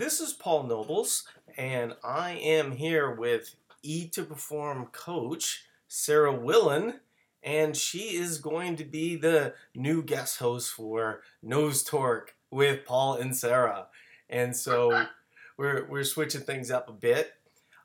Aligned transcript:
This 0.00 0.18
is 0.18 0.32
Paul 0.32 0.62
Nobles, 0.62 1.24
and 1.58 1.94
I 2.02 2.30
am 2.30 2.72
here 2.72 3.10
with 3.10 3.54
E 3.82 4.08
to 4.08 4.24
Perform 4.24 4.86
coach 4.86 5.66
Sarah 5.88 6.32
Willen, 6.32 7.00
and 7.42 7.76
she 7.76 8.16
is 8.16 8.38
going 8.38 8.76
to 8.76 8.84
be 8.86 9.14
the 9.16 9.52
new 9.74 10.02
guest 10.02 10.38
host 10.38 10.72
for 10.72 11.20
Nose 11.42 11.82
Torque 11.82 12.34
with 12.50 12.86
Paul 12.86 13.16
and 13.16 13.36
Sarah. 13.36 13.88
And 14.30 14.56
so 14.56 15.04
we're 15.58 15.86
we're 15.86 16.04
switching 16.04 16.40
things 16.40 16.70
up 16.70 16.88
a 16.88 16.92
bit. 16.92 17.34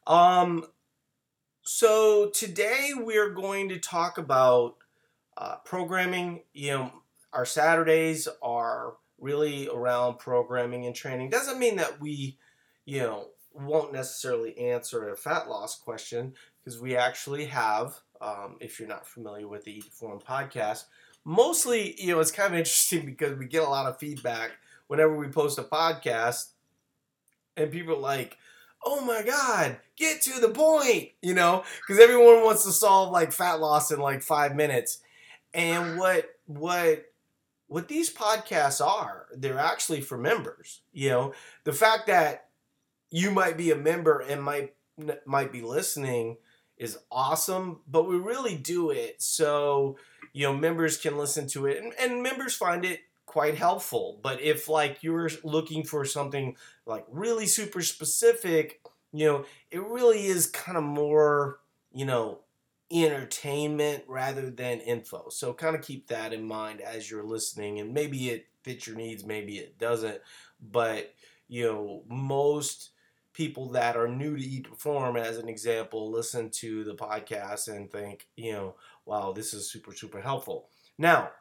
Um, 0.07 0.68
so 1.63 2.29
today 2.29 2.91
we're 2.95 3.32
going 3.32 3.68
to 3.68 3.77
talk 3.77 4.18
about 4.18 4.77
uh, 5.36 5.57
programming. 5.66 6.43
You 6.54 6.71
know, 6.71 6.93
our 7.34 7.45
Saturdays 7.45 8.29
are 8.41 8.93
really 9.26 9.68
around 9.68 10.20
programming 10.20 10.86
and 10.86 10.96
training. 10.96 11.32
Doesn't 11.32 11.57
mean 11.57 11.78
that 11.78 12.00
we, 12.00 12.38
you 12.86 13.00
know, 13.00 13.30
won't 13.54 13.92
necessarily 13.92 14.56
answer 14.57 15.10
a 15.10 15.18
fat 15.18 15.50
loss 15.50 15.79
question 15.79 16.34
because 16.64 16.79
we 16.79 16.96
actually 16.96 17.46
have. 17.46 17.96
Um, 18.21 18.56
if 18.61 18.79
you're 18.79 18.88
not 18.88 19.07
familiar 19.07 19.48
with 19.48 19.65
the 19.65 19.78
Eat 19.78 19.92
Form 19.92 20.20
podcast, 20.20 20.86
mostly, 21.25 22.00
you 22.00 22.14
know, 22.14 22.20
it's 22.20 22.32
kind 22.32 22.54
of 22.54 22.60
interesting 22.60 23.06
because 23.06 23.38
we 23.38 23.46
get 23.46 23.64
a 23.64 23.70
lot 23.70 23.88
of 23.88 23.98
feedback 24.00 24.51
whenever 24.88 25.18
we 25.18 25.28
post 25.28 25.57
a 25.57 25.64
podcast, 25.64 26.50
and 27.57 27.71
people 27.71 28.00
like, 28.00 28.37
oh 28.87 29.01
my 29.01 29.23
god 29.23 29.78
get 29.98 30.21
to 30.21 30.39
the 30.39 30.50
point 30.50 31.10
you 31.20 31.34
know 31.34 31.64
because 31.79 32.00
everyone 32.00 32.44
wants 32.44 32.64
to 32.64 32.72
solve 32.72 33.12
like 33.12 33.31
fat 33.31 33.59
loss 33.59 33.89
in 33.89 34.00
like 34.00 34.22
five 34.22 34.56
minutes 34.56 35.00
and 35.56 35.98
what 35.98 36.30
what 36.45 37.06
what 37.67 37.88
these 37.88 38.14
podcasts 38.14 38.86
are 38.86 39.28
they're 39.36 39.59
actually 39.59 40.02
for 40.02 40.17
members 40.17 40.81
you 40.94 41.09
know? 41.09 41.33
The 41.64 41.73
fact 41.73 42.08
that 42.08 42.50
you 43.09 43.31
might 43.31 43.58
be 43.58 43.72
a 43.72 43.75
member 43.75 44.19
and 44.19 44.42
might 44.42 44.73
might 45.25 45.52
be 45.52 45.61
listening 45.61 46.38
is 46.78 46.98
awesome 47.12 47.81
but 47.88 48.08
we 48.08 48.17
really 48.17 48.56
do 48.56 48.92
it 48.92 49.22
so 49.22 49.98
you 50.34 50.45
know 50.45 50.53
members 50.53 50.98
can 50.98 51.17
listen 51.17 51.48
to 51.48 51.66
it 51.66 51.81
and, 51.81 51.94
and 52.00 52.23
members 52.23 52.56
find 52.56 52.86
it 52.86 53.02
quite 53.36 53.56
helpful. 53.56 54.18
But 54.23 54.42
if 54.42 54.70
like 54.70 55.03
you're 55.03 55.30
looking 55.44 55.84
for 55.84 56.06
something 56.06 56.56
like 56.86 57.06
really 57.09 57.47
super 57.47 57.81
specific 57.81 58.81
you 59.12 59.25
know 59.25 59.45
it 59.72 59.84
really 59.84 60.25
is 60.25 60.47
kind 60.47 60.78
of 60.78 60.86
more 60.86 61.59
you 61.92 62.06
know 62.06 62.40
entertainment 63.04 64.04
rather 64.08 64.50
than 64.50 64.80
info. 64.80 65.30
So 65.30 65.54
kind 65.54 65.76
of 65.76 65.82
keep 65.82 66.08
that 66.08 66.34
in 66.34 66.44
mind 66.44 66.82
as 66.82 67.10
you're 67.10 67.24
listening, 67.24 67.80
and 67.80 67.94
maybe 67.94 68.30
it 68.30 68.48
fits 68.64 68.88
your 68.88 68.96
needs, 68.96 69.26
maybe 69.26 69.58
it 69.58 69.78
doesn't. 69.78 70.20
But 70.62 71.14
you 71.48 71.66
know, 71.66 72.04
most 72.08 72.92
people 73.34 73.70
that 73.72 73.98
are 73.98 74.08
new 74.08 74.38
to 74.38 74.44
Eat 74.44 74.70
Perform, 74.70 75.18
as 75.18 75.38
an 75.38 75.50
example, 75.50 76.12
listen 76.12 76.50
to 76.52 76.84
the 76.84 76.96
podcast 76.96 77.68
and 77.68 77.92
think, 77.92 78.28
you 78.36 78.54
know, 78.54 78.76
wow, 79.06 79.34
this 79.34 79.54
is 79.54 79.70
super 79.70 79.94
super 79.94 80.22
helpful. 80.22 80.70
Now. 80.98 81.32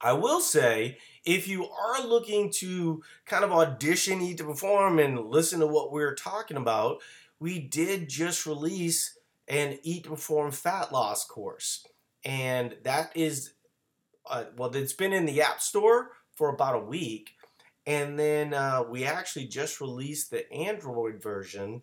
I 0.00 0.12
will 0.12 0.40
say, 0.40 0.98
if 1.24 1.48
you 1.48 1.66
are 1.66 2.04
looking 2.04 2.50
to 2.56 3.02
kind 3.24 3.42
of 3.42 3.52
audition 3.52 4.20
Eat 4.20 4.36
to 4.38 4.44
Perform 4.44 4.98
and 4.98 5.30
listen 5.30 5.60
to 5.60 5.66
what 5.66 5.92
we're 5.92 6.14
talking 6.14 6.58
about, 6.58 7.00
we 7.38 7.58
did 7.58 8.08
just 8.08 8.44
release 8.44 9.16
an 9.48 9.78
Eat 9.82 10.04
to 10.04 10.10
Perform 10.10 10.50
Fat 10.50 10.92
Loss 10.92 11.26
course. 11.26 11.86
And 12.24 12.76
that 12.84 13.12
is, 13.14 13.52
uh, 14.28 14.44
well, 14.56 14.74
it's 14.74 14.92
been 14.92 15.12
in 15.12 15.26
the 15.26 15.42
App 15.42 15.60
Store 15.60 16.12
for 16.34 16.48
about 16.48 16.76
a 16.76 16.84
week. 16.84 17.32
And 17.86 18.18
then 18.18 18.54
uh, 18.54 18.84
we 18.88 19.04
actually 19.04 19.46
just 19.46 19.80
released 19.80 20.30
the 20.30 20.50
Android 20.52 21.22
version 21.22 21.82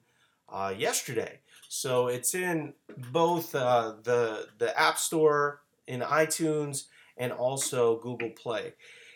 uh, 0.50 0.74
yesterday. 0.76 1.40
So 1.70 2.08
it's 2.08 2.34
in 2.34 2.74
both 3.12 3.54
uh, 3.54 3.96
the, 4.04 4.48
the 4.58 4.78
App 4.78 4.98
Store, 4.98 5.62
in 5.88 6.02
iTunes, 6.02 6.86
and 7.18 7.32
also 7.32 8.00
Google 8.00 8.32
Play. 8.32 8.74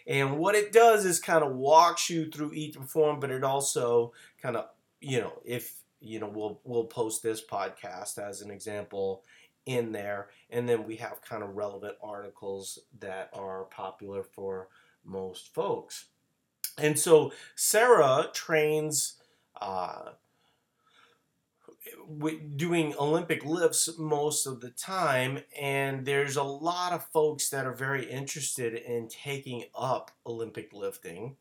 And 0.07 0.37
what 0.37 0.55
it 0.55 0.71
does 0.71 1.05
is 1.05 1.19
kind 1.19 1.43
of 1.43 1.55
walks 1.55 2.09
you 2.09 2.29
through 2.29 2.53
Eat 2.53 2.73
to 2.73 2.79
Perform, 2.79 3.19
but 3.19 3.31
it 3.31 3.43
also 3.43 4.13
kind 4.41 4.55
of, 4.55 4.67
you 5.01 5.19
know, 5.19 5.33
if 5.43 5.81
you 5.99 6.19
know 6.19 6.27
we'll 6.27 6.59
we'll 6.63 6.85
post 6.85 7.23
this 7.23 7.43
podcast 7.43 8.17
as 8.17 8.41
an 8.41 8.51
example 8.51 9.23
in 9.65 9.91
there. 9.91 10.29
And 10.49 10.69
then 10.69 10.85
we 10.85 10.97
have 10.97 11.21
kind 11.21 11.43
of 11.43 11.55
relevant 11.55 11.95
articles 12.01 12.79
that 12.99 13.29
are 13.33 13.63
popular 13.65 14.23
for 14.23 14.67
most 15.03 15.53
folks. 15.53 16.05
And 16.77 16.99
so 16.99 17.31
sarah 17.55 18.29
trains 18.33 19.15
uh, 19.61 20.11
doing 22.55 22.93
olympic 22.99 23.45
lifts 23.45 23.89
most 23.97 24.45
of 24.45 24.61
the 24.61 24.71
time. 24.71 25.39
And 25.59 26.05
there's 26.05 26.35
a 26.35 26.43
lot 26.43 26.93
of 26.93 27.05
folks 27.05 27.49
that 27.49 27.65
are 27.65 27.73
very 27.73 28.09
interested 28.09 28.73
in 28.73 29.07
taking 29.07 29.65
up 29.73 30.11
olympic 30.25 30.73
lifting. 30.73 31.37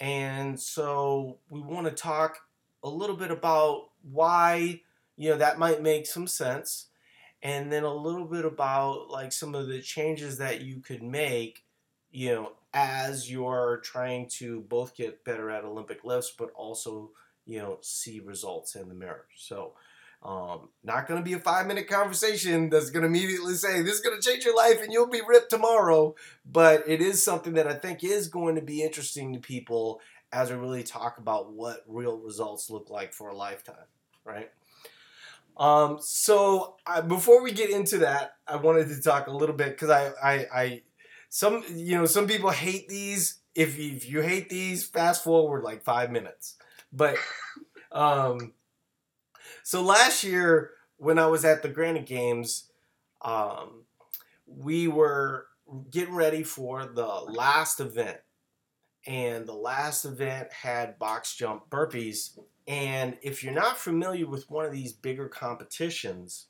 And 0.00 0.58
so 0.58 1.38
we 1.50 1.60
want 1.60 1.86
to 1.86 1.92
talk 1.92 2.38
a 2.82 2.88
little 2.88 3.16
bit 3.16 3.30
about 3.30 3.90
why 4.10 4.80
you 5.16 5.30
know 5.30 5.36
that 5.36 5.58
might 5.58 5.82
make 5.82 6.06
some 6.06 6.26
sense 6.26 6.86
and 7.42 7.72
then 7.72 7.84
a 7.84 7.94
little 7.94 8.24
bit 8.24 8.44
about 8.44 9.10
like 9.10 9.32
some 9.32 9.54
of 9.54 9.68
the 9.68 9.80
changes 9.80 10.38
that 10.38 10.62
you 10.62 10.80
could 10.80 11.02
make 11.02 11.64
you 12.10 12.34
know 12.34 12.52
as 12.74 13.30
you're 13.30 13.80
trying 13.84 14.26
to 14.26 14.60
both 14.62 14.96
get 14.96 15.24
better 15.24 15.50
at 15.50 15.64
olympic 15.64 16.04
lifts 16.04 16.32
but 16.36 16.50
also 16.54 17.10
you 17.46 17.58
know 17.58 17.78
see 17.80 18.20
results 18.20 18.74
in 18.74 18.88
the 18.88 18.94
mirror. 18.94 19.26
So 19.36 19.72
um, 20.24 20.68
not 20.84 21.08
going 21.08 21.18
to 21.18 21.24
be 21.24 21.32
a 21.32 21.38
five 21.38 21.66
minute 21.66 21.88
conversation 21.88 22.70
that's 22.70 22.90
going 22.90 23.02
to 23.02 23.08
immediately 23.08 23.54
say 23.54 23.82
this 23.82 23.94
is 23.94 24.00
going 24.00 24.18
to 24.18 24.26
change 24.26 24.44
your 24.44 24.56
life 24.56 24.80
and 24.82 24.92
you'll 24.92 25.08
be 25.08 25.22
ripped 25.26 25.50
tomorrow 25.50 26.14
but 26.44 26.84
it 26.86 27.00
is 27.00 27.24
something 27.24 27.54
that 27.54 27.66
i 27.66 27.74
think 27.74 28.04
is 28.04 28.28
going 28.28 28.54
to 28.54 28.62
be 28.62 28.82
interesting 28.82 29.32
to 29.32 29.40
people 29.40 30.00
as 30.32 30.50
we 30.50 30.56
really 30.56 30.82
talk 30.82 31.18
about 31.18 31.52
what 31.52 31.84
real 31.86 32.16
results 32.16 32.70
look 32.70 32.88
like 32.88 33.12
for 33.12 33.28
a 33.28 33.36
lifetime, 33.36 33.74
right? 34.24 34.50
Um, 35.58 35.98
so 36.00 36.76
I, 36.86 37.02
before 37.02 37.42
we 37.42 37.52
get 37.52 37.70
into 37.70 37.98
that, 37.98 38.32
I 38.48 38.56
wanted 38.56 38.88
to 38.88 39.02
talk 39.02 39.26
a 39.26 39.36
little 39.36 39.54
bit 39.54 39.68
because 39.68 39.90
I, 39.90 40.12
I, 40.22 40.46
I, 40.54 40.82
some, 41.28 41.62
you 41.70 41.98
know, 41.98 42.06
some 42.06 42.26
people 42.26 42.50
hate 42.50 42.88
these. 42.88 43.40
If 43.54 43.78
you, 43.78 43.94
if 43.94 44.08
you 44.08 44.22
hate 44.22 44.48
these, 44.48 44.86
fast 44.86 45.22
forward 45.22 45.62
like 45.62 45.84
five 45.84 46.10
minutes. 46.10 46.56
But, 46.90 47.16
um, 47.92 48.54
so 49.64 49.82
last 49.82 50.24
year 50.24 50.70
when 50.96 51.18
I 51.18 51.26
was 51.26 51.44
at 51.44 51.62
the 51.62 51.68
Granite 51.68 52.06
Games, 52.06 52.70
um, 53.22 53.84
we 54.46 54.88
were 54.88 55.46
getting 55.90 56.14
ready 56.14 56.42
for 56.42 56.84
the 56.84 57.06
last 57.06 57.80
event 57.80 58.18
and 59.06 59.46
the 59.46 59.54
last 59.54 60.04
event 60.04 60.52
had 60.52 60.98
box 60.98 61.34
jump 61.34 61.68
burpees. 61.70 62.38
And 62.68 63.16
if 63.22 63.42
you're 63.42 63.52
not 63.52 63.78
familiar 63.78 64.26
with 64.26 64.48
one 64.50 64.64
of 64.64 64.72
these 64.72 64.92
bigger 64.92 65.28
competitions, 65.28 66.46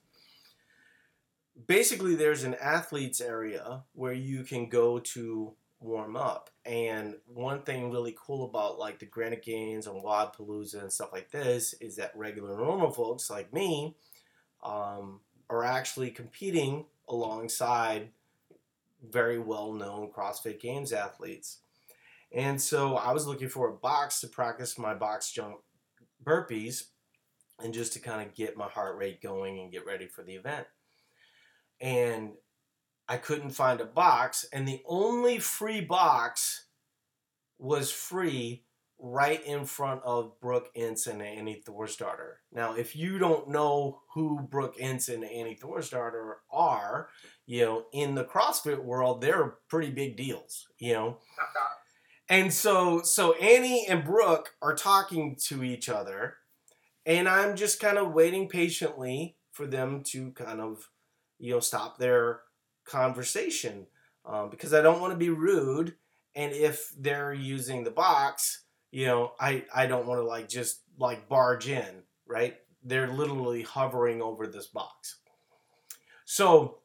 basically 1.67 2.15
there's 2.15 2.45
an 2.45 2.55
athletes 2.61 3.21
area 3.21 3.85
where 3.93 4.13
you 4.13 4.45
can 4.45 4.69
go 4.69 4.99
to 4.99 5.55
warm 5.83 6.17
up. 6.17 6.51
And 6.65 7.17
one 7.27 7.63
thing 7.63 7.91
really 7.91 8.17
cool 8.19 8.45
about 8.45 8.79
like 8.79 8.99
the 8.99 9.07
Granite 9.07 9.43
Games 9.43 9.87
and 9.87 10.03
Wodapalooza 10.03 10.81
and 10.81 10.93
stuff 10.93 11.13
like 11.13 11.31
this 11.31 11.75
is 11.81 11.97
that 11.97 12.13
regular 12.15 12.57
normal 12.57 12.91
folks 12.91 13.31
like 13.31 13.53
me 13.53 13.97
um, 14.63 15.21
are 15.51 15.65
actually 15.65 16.11
competing 16.11 16.87
alongside 17.09 18.11
very 19.09 19.39
well 19.39 19.73
known 19.73 20.11
CrossFit 20.11 20.61
Games 20.61 20.93
athletes. 20.93 21.59
And 22.35 22.61
so 22.61 22.97
I 22.97 23.13
was 23.13 23.27
looking 23.27 23.49
for 23.49 23.69
a 23.69 23.75
box 23.75 24.21
to 24.21 24.29
practice 24.29 24.79
my 24.79 24.95
box 24.95 25.31
jump 25.31 25.57
burpees 26.25 26.85
and 27.63 27.75
just 27.75 27.93
to 27.93 27.99
kind 27.99 28.27
of 28.27 28.35
get 28.35 28.57
my 28.57 28.69
heart 28.69 28.97
rate 28.97 29.21
going 29.21 29.59
and 29.59 29.71
get 29.71 29.87
ready 29.87 30.07
for 30.07 30.23
the 30.23 30.35
event. 30.35 30.67
And 31.81 32.33
I 33.09 33.17
couldn't 33.17 33.51
find 33.51 33.81
a 33.81 33.87
box, 33.87 34.47
and 34.53 34.67
the 34.67 34.83
only 34.87 35.39
free 35.39 35.81
box 35.81 36.67
was 37.59 37.91
free 37.91 38.65
right 38.99 39.45
in 39.45 39.65
front 39.65 40.01
of 40.05 40.39
Brooke 40.41 40.69
Ence 40.77 41.09
and 41.09 41.21
Annie 41.21 41.63
Thorisdottir. 41.67 42.35
Now, 42.53 42.75
if 42.75 42.95
you 42.95 43.19
don't 43.19 43.49
know 43.49 44.03
who 44.15 44.41
Brooke 44.41 44.77
Ence 44.79 45.09
and 45.09 45.25
Annie 45.25 45.59
Thorisdottir 45.61 46.35
are, 46.53 47.09
you 47.47 47.65
know, 47.65 47.87
in 47.93 48.15
the 48.15 48.25
CrossFit 48.25 48.83
world, 48.83 49.21
they're 49.21 49.57
pretty 49.69 49.91
big 49.91 50.17
deals, 50.17 50.69
you 50.79 50.93
know. 50.93 51.19
And 52.29 52.53
so 52.53 53.03
so 53.03 53.35
Annie 53.35 53.87
and 53.89 54.05
Brooke 54.05 54.55
are 54.63 54.75
talking 54.75 55.37
to 55.49 55.65
each 55.65 55.89
other 55.89 56.37
and 57.05 57.29
I'm 57.29 57.57
just 57.57 57.81
kind 57.81 57.99
of 57.99 58.13
waiting 58.13 58.49
patiently 58.49 59.37
for 59.51 59.67
them 59.67 60.03
to 60.05 60.31
kind 60.33 60.61
of 60.61 60.89
you 61.39 61.53
know 61.53 61.61
stop 61.61 61.99
their 61.99 62.41
conversation 62.85 63.87
um, 64.25 64.51
because 64.51 64.73
I 64.75 64.83
don't 64.83 65.01
want 65.01 65.13
to 65.13 65.19
be 65.19 65.31
rude 65.31 65.95
and 66.35 66.53
if 66.53 66.93
they're 66.99 67.33
using 67.33 67.85
the 67.85 67.91
box 67.91 68.63
you 68.93 69.07
know, 69.07 69.33
I 69.41 69.65
I 69.75 69.87
don't 69.87 70.07
want 70.07 70.21
to 70.21 70.25
like 70.25 70.49
just 70.49 70.83
like 70.99 71.29
barge 71.29 71.67
in, 71.67 72.03
right? 72.27 72.57
They're 72.85 73.09
literally 73.09 73.63
hovering 73.63 74.23
over 74.23 74.47
this 74.47 74.67
box. 74.67 75.19
So 76.25 76.79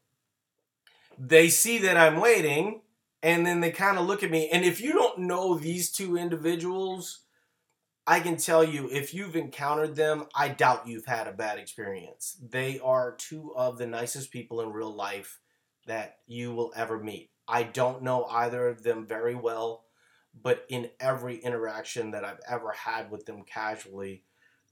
they 1.19 1.49
see 1.49 1.79
that 1.79 1.97
I'm 1.97 2.19
waiting 2.19 2.81
and 3.21 3.45
then 3.45 3.59
they 3.59 3.71
kind 3.71 3.97
of 3.97 4.05
look 4.05 4.23
at 4.23 4.31
me 4.31 4.49
and 4.49 4.63
if 4.63 4.79
you 4.81 4.93
don't 4.93 5.19
know 5.19 5.57
these 5.57 5.91
two 5.91 6.17
individuals, 6.17 7.23
I 8.05 8.21
can 8.21 8.37
tell 8.37 8.63
you 8.63 8.89
if 8.89 9.13
you've 9.13 9.35
encountered 9.35 9.95
them, 9.95 10.27
I 10.33 10.49
doubt 10.49 10.87
you've 10.87 11.05
had 11.05 11.27
a 11.27 11.33
bad 11.33 11.59
experience. 11.59 12.37
They 12.41 12.79
are 12.79 13.15
two 13.17 13.53
of 13.55 13.77
the 13.77 13.87
nicest 13.87 14.31
people 14.31 14.61
in 14.61 14.71
real 14.71 14.95
life 14.95 15.39
that 15.87 16.19
you 16.27 16.53
will 16.53 16.71
ever 16.75 17.01
meet. 17.01 17.31
I 17.47 17.63
don't 17.63 18.03
know 18.03 18.25
either 18.25 18.67
of 18.67 18.83
them 18.83 19.05
very 19.05 19.35
well 19.35 19.85
but 20.41 20.65
in 20.69 20.89
every 20.99 21.37
interaction 21.37 22.11
that 22.11 22.23
I've 22.23 22.39
ever 22.47 22.71
had 22.71 23.09
with 23.11 23.25
them 23.25 23.43
casually, 23.43 24.23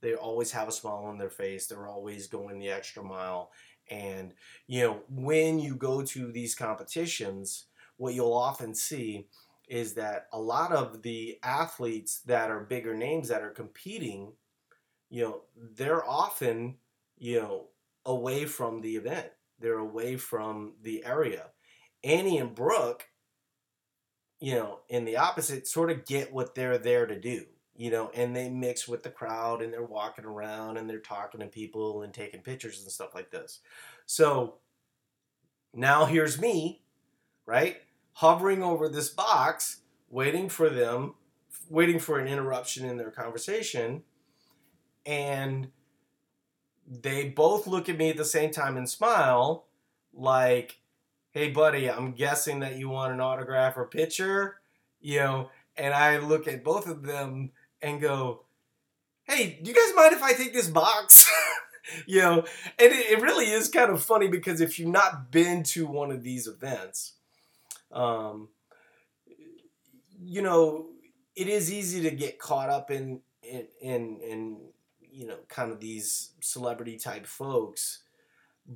they 0.01 0.13
always 0.13 0.51
have 0.51 0.67
a 0.67 0.73
smile 0.73 1.05
on 1.05 1.17
their 1.17 1.29
face. 1.29 1.67
They're 1.67 1.87
always 1.87 2.27
going 2.27 2.59
the 2.59 2.69
extra 2.69 3.03
mile. 3.03 3.51
And, 3.89 4.33
you 4.67 4.81
know, 4.81 5.01
when 5.09 5.59
you 5.59 5.75
go 5.75 6.03
to 6.03 6.31
these 6.31 6.55
competitions, 6.55 7.65
what 7.97 8.13
you'll 8.13 8.33
often 8.33 8.75
see 8.75 9.27
is 9.67 9.93
that 9.93 10.27
a 10.31 10.39
lot 10.39 10.71
of 10.71 11.01
the 11.01 11.39
athletes 11.43 12.21
that 12.25 12.51
are 12.51 12.59
bigger 12.59 12.95
names 12.95 13.29
that 13.29 13.41
are 13.41 13.51
competing, 13.51 14.33
you 15.09 15.23
know, 15.23 15.41
they're 15.75 16.07
often, 16.07 16.75
you 17.17 17.39
know, 17.39 17.67
away 18.05 18.45
from 18.45 18.81
the 18.81 18.95
event. 18.95 19.29
They're 19.59 19.79
away 19.79 20.17
from 20.17 20.73
the 20.81 21.05
area. 21.05 21.47
Annie 22.03 22.37
and 22.37 22.53
Brooke 22.53 23.07
you 24.39 24.55
know, 24.55 24.79
in 24.89 25.05
the 25.05 25.17
opposite, 25.17 25.67
sort 25.67 25.91
of 25.91 26.05
get 26.05 26.33
what 26.33 26.55
they're 26.55 26.77
there 26.77 27.05
to 27.05 27.19
do, 27.19 27.45
you 27.75 27.89
know, 27.89 28.11
and 28.13 28.35
they 28.35 28.49
mix 28.49 28.87
with 28.87 29.03
the 29.03 29.09
crowd 29.09 29.61
and 29.61 29.71
they're 29.71 29.83
walking 29.83 30.25
around 30.25 30.77
and 30.77 30.89
they're 30.89 30.99
talking 30.99 31.39
to 31.39 31.47
people 31.47 32.01
and 32.01 32.13
taking 32.13 32.41
pictures 32.41 32.81
and 32.81 32.91
stuff 32.91 33.15
like 33.15 33.31
this. 33.31 33.61
So 34.05 34.55
now 35.73 36.05
here's 36.05 36.39
me, 36.39 36.83
right? 37.45 37.77
Hovering 38.13 38.61
over 38.61 38.89
this 38.89 39.09
box, 39.09 39.81
waiting 40.09 40.49
for 40.49 40.69
them, 40.69 41.15
waiting 41.69 41.99
for 41.99 42.19
an 42.19 42.27
interruption 42.27 42.87
in 42.87 42.97
their 42.97 43.11
conversation. 43.11 44.03
And 45.05 45.69
they 46.87 47.29
both 47.29 47.67
look 47.67 47.89
at 47.89 47.97
me 47.97 48.09
at 48.09 48.17
the 48.17 48.25
same 48.25 48.51
time 48.51 48.77
and 48.77 48.89
smile, 48.89 49.65
like, 50.13 50.79
hey 51.31 51.49
buddy, 51.49 51.89
I'm 51.89 52.13
guessing 52.13 52.59
that 52.59 52.77
you 52.77 52.89
want 52.89 53.13
an 53.13 53.19
autograph 53.19 53.77
or 53.77 53.85
picture, 53.85 54.57
you 55.01 55.19
know, 55.19 55.49
and 55.75 55.93
I 55.93 56.17
look 56.17 56.47
at 56.47 56.63
both 56.63 56.87
of 56.87 57.03
them 57.03 57.51
and 57.81 57.99
go, 57.99 58.45
hey, 59.23 59.59
do 59.61 59.69
you 59.69 59.75
guys 59.75 59.95
mind 59.95 60.13
if 60.13 60.23
I 60.23 60.33
take 60.33 60.53
this 60.53 60.69
box? 60.69 61.29
you 62.05 62.21
know, 62.21 62.37
and 62.79 62.93
it, 62.93 63.11
it, 63.11 63.21
really 63.21 63.45
is 63.45 63.69
kind 63.69 63.91
of 63.91 64.03
funny 64.03 64.27
because 64.27 64.61
if 64.61 64.79
you've 64.79 64.89
not 64.89 65.31
been 65.31 65.63
to 65.63 65.85
one 65.85 66.11
of 66.11 66.23
these 66.23 66.47
events, 66.47 67.13
um, 67.91 68.49
you 70.23 70.41
know, 70.41 70.87
it 71.35 71.47
is 71.47 71.71
easy 71.71 72.01
to 72.01 72.11
get 72.11 72.39
caught 72.39 72.69
up 72.69 72.89
in 72.89 73.21
in 73.43 73.67
in, 73.81 74.19
in 74.21 74.57
you 75.15 75.27
know 75.27 75.37
kind 75.47 75.71
of 75.71 75.79
these 75.79 76.31
celebrity 76.41 76.97
type 76.97 77.25
folks, 77.25 78.03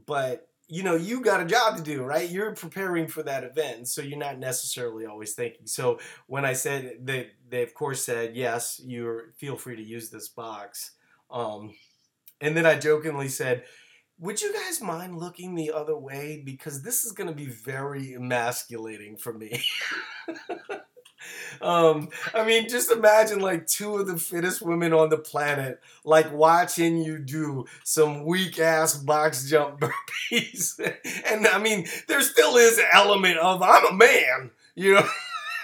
but 0.05 0.47
you 0.67 0.83
know 0.83 0.95
you 0.95 1.21
got 1.21 1.41
a 1.41 1.45
job 1.45 1.77
to 1.77 1.83
do 1.83 2.03
right? 2.03 2.29
You're 2.29 2.53
preparing 2.55 3.07
for 3.07 3.23
that 3.23 3.43
event 3.43 3.87
so 3.87 4.01
you're 4.01 4.17
not 4.17 4.39
necessarily 4.39 5.05
always 5.05 5.33
thinking. 5.33 5.67
So 5.67 5.99
when 6.27 6.45
i 6.45 6.53
said 6.53 6.97
they 7.01 7.31
they 7.49 7.63
of 7.63 7.73
course 7.73 8.05
said 8.05 8.35
yes 8.35 8.79
you 8.83 9.21
feel 9.37 9.55
free 9.57 9.75
to 9.75 9.83
use 9.83 10.09
this 10.09 10.29
box 10.29 10.91
um, 11.31 11.73
and 12.41 12.55
then 12.55 12.65
i 12.65 12.77
jokingly 12.77 13.27
said 13.27 13.63
would 14.19 14.41
you 14.41 14.53
guys 14.53 14.81
mind 14.81 15.17
looking 15.17 15.55
the 15.55 15.71
other 15.71 15.97
way? 15.97 16.41
Because 16.43 16.81
this 16.81 17.05
is 17.05 17.13
going 17.13 17.29
to 17.29 17.35
be 17.35 17.45
very 17.45 18.13
emasculating 18.13 19.17
for 19.17 19.33
me 19.33 19.63
um, 21.61 22.09
I 22.33 22.45
mean, 22.45 22.69
just 22.69 22.91
imagine 22.91 23.39
like 23.39 23.67
two 23.67 23.97
of 23.97 24.07
the 24.07 24.17
fittest 24.17 24.61
women 24.61 24.93
on 24.93 25.09
the 25.09 25.17
planet, 25.17 25.81
like 26.03 26.31
watching 26.33 26.97
you 26.97 27.19
do 27.19 27.65
some 27.83 28.25
weak 28.25 28.59
ass 28.59 28.95
box 28.95 29.49
jump 29.49 29.79
burpees. 29.79 30.79
and 31.25 31.47
I 31.47 31.59
mean, 31.59 31.87
there 32.07 32.21
still 32.21 32.57
is 32.57 32.77
an 32.77 32.85
element 32.93 33.37
of 33.37 33.61
I'm 33.61 33.85
a 33.87 33.93
man, 33.93 34.51
you 34.75 34.95
know. 34.95 35.07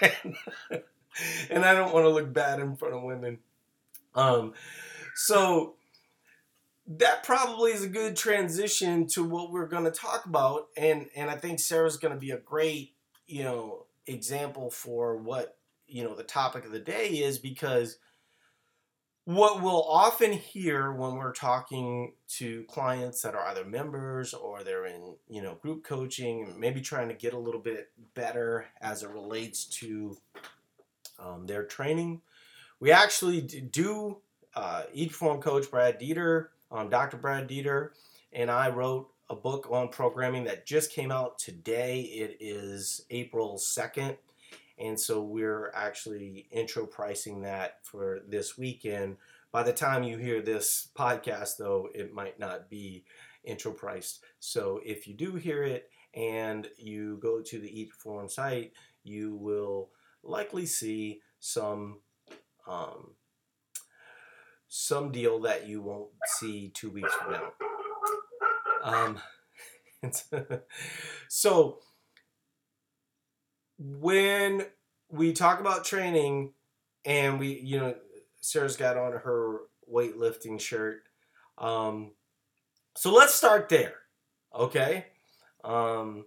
and 1.50 1.64
I 1.64 1.74
don't 1.74 1.92
want 1.92 2.04
to 2.04 2.10
look 2.10 2.32
bad 2.32 2.60
in 2.60 2.76
front 2.76 2.94
of 2.94 3.02
women. 3.02 3.38
Um, 4.14 4.54
so 5.14 5.74
that 6.86 7.24
probably 7.24 7.72
is 7.72 7.82
a 7.82 7.88
good 7.88 8.16
transition 8.16 9.06
to 9.08 9.24
what 9.24 9.50
we're 9.50 9.66
going 9.66 9.84
to 9.84 9.90
talk 9.90 10.26
about, 10.26 10.68
and 10.76 11.06
and 11.16 11.30
I 11.30 11.36
think 11.36 11.58
Sarah's 11.58 11.96
going 11.96 12.14
to 12.14 12.20
be 12.20 12.30
a 12.30 12.38
great, 12.38 12.94
you 13.26 13.42
know, 13.42 13.85
example 14.06 14.70
for 14.70 15.16
what 15.16 15.56
you 15.86 16.04
know 16.04 16.14
the 16.14 16.22
topic 16.22 16.64
of 16.64 16.72
the 16.72 16.80
day 16.80 17.08
is 17.08 17.38
because 17.38 17.98
what 19.26 19.60
we'll 19.60 19.82
often 19.82 20.32
hear 20.32 20.92
when 20.92 21.16
we're 21.16 21.32
talking 21.32 22.12
to 22.28 22.62
clients 22.68 23.22
that 23.22 23.34
are 23.34 23.44
either 23.48 23.64
members 23.64 24.32
or 24.32 24.62
they're 24.62 24.86
in 24.86 25.16
you 25.28 25.42
know 25.42 25.54
group 25.56 25.82
coaching 25.82 26.54
maybe 26.58 26.80
trying 26.80 27.08
to 27.08 27.14
get 27.14 27.34
a 27.34 27.38
little 27.38 27.60
bit 27.60 27.90
better 28.14 28.66
as 28.80 29.02
it 29.02 29.10
relates 29.10 29.64
to 29.64 30.16
um, 31.18 31.44
their 31.46 31.64
training 31.64 32.20
we 32.78 32.92
actually 32.92 33.40
do 33.40 34.18
uh, 34.54 34.84
eat 34.92 35.10
perform 35.10 35.40
coach 35.40 35.68
brad 35.72 36.00
dieter 36.00 36.46
um, 36.70 36.88
dr 36.88 37.16
brad 37.16 37.48
dieter 37.48 37.90
and 38.32 38.48
i 38.48 38.70
wrote 38.70 39.08
a 39.28 39.34
book 39.34 39.68
on 39.70 39.88
programming 39.88 40.44
that 40.44 40.66
just 40.66 40.92
came 40.92 41.10
out 41.10 41.38
today. 41.38 42.00
It 42.02 42.36
is 42.40 43.04
April 43.10 43.56
2nd. 43.56 44.16
And 44.78 45.00
so 45.00 45.22
we're 45.22 45.72
actually 45.74 46.46
intro 46.50 46.86
pricing 46.86 47.42
that 47.42 47.78
for 47.82 48.20
this 48.28 48.58
weekend. 48.58 49.16
By 49.50 49.62
the 49.62 49.72
time 49.72 50.02
you 50.02 50.18
hear 50.18 50.42
this 50.42 50.88
podcast, 50.96 51.56
though, 51.58 51.88
it 51.94 52.12
might 52.12 52.38
not 52.38 52.68
be 52.68 53.04
intro 53.42 53.72
priced. 53.72 54.22
So 54.38 54.80
if 54.84 55.08
you 55.08 55.14
do 55.14 55.34
hear 55.34 55.62
it 55.62 55.90
and 56.14 56.68
you 56.76 57.18
go 57.22 57.40
to 57.40 57.58
the 57.58 57.80
Eat 57.80 57.90
Perform 57.90 58.28
site, 58.28 58.72
you 59.02 59.34
will 59.34 59.90
likely 60.22 60.66
see 60.66 61.20
some 61.40 62.00
um, 62.68 63.12
some 64.68 65.12
deal 65.12 65.40
that 65.40 65.66
you 65.66 65.80
won't 65.80 66.10
see 66.38 66.70
two 66.74 66.90
weeks 66.90 67.14
from 67.14 67.32
now. 67.32 67.52
Um, 68.86 69.18
so 71.28 71.80
when 73.78 74.64
we 75.10 75.32
talk 75.32 75.60
about 75.60 75.84
training 75.84 76.52
and 77.04 77.38
we, 77.38 77.60
you 77.60 77.78
know, 77.78 77.94
Sarah's 78.40 78.76
got 78.76 78.96
on 78.96 79.12
her 79.12 79.58
weightlifting 79.92 80.60
shirt. 80.60 81.02
Um, 81.58 82.12
so 82.96 83.12
let's 83.12 83.34
start 83.34 83.68
there. 83.68 83.94
Okay. 84.54 85.06
Um, 85.64 86.26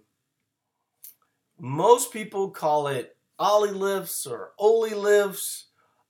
most 1.58 2.12
people 2.12 2.50
call 2.50 2.88
it 2.88 3.16
Ollie 3.38 3.70
lifts 3.70 4.26
or 4.26 4.52
Oli 4.58 4.94
lifts 4.94 5.68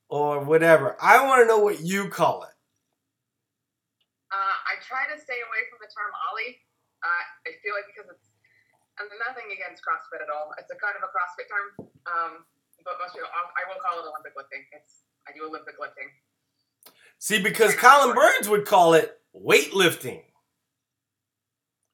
or 0.09 0.43
whatever. 0.43 0.97
I 1.01 1.25
want 1.25 1.43
to 1.43 1.47
know 1.47 1.59
what 1.59 1.81
you 1.81 2.09
call 2.09 2.43
it. 2.43 2.55
Uh, 4.31 4.55
I 4.63 4.79
try 4.87 5.11
to 5.11 5.21
stay 5.21 5.43
away 5.43 5.67
from 5.67 5.80
the 5.91 5.99
term 5.99 6.15
Ollie. 6.31 6.55
Uh, 7.03 7.51
I 7.51 7.59
feel 7.67 7.75
like 7.75 7.91
because 7.91 8.07
it's, 8.07 8.31
and 9.03 9.11
nothing 9.27 9.51
against 9.51 9.83
CrossFit 9.83 10.23
at 10.23 10.31
all. 10.31 10.55
It's 10.61 10.71
a 10.71 10.79
kind 10.79 10.95
of 10.95 11.03
a 11.03 11.11
CrossFit 11.11 11.51
term, 11.51 11.67
um, 12.07 12.33
but 12.87 13.01
most 13.03 13.19
people, 13.19 13.27
I 13.33 13.67
will 13.67 13.81
call 13.83 13.99
it 13.99 14.07
Olympic 14.07 14.39
lifting. 14.39 14.63
It's 14.71 15.09
I 15.27 15.35
do 15.35 15.49
Olympic 15.49 15.81
lifting. 15.81 16.07
See, 17.19 17.41
because 17.41 17.75
Colin 17.75 18.13
Burns 18.15 18.49
would 18.49 18.69
call 18.69 18.93
it 18.93 19.17
weightlifting, 19.33 20.25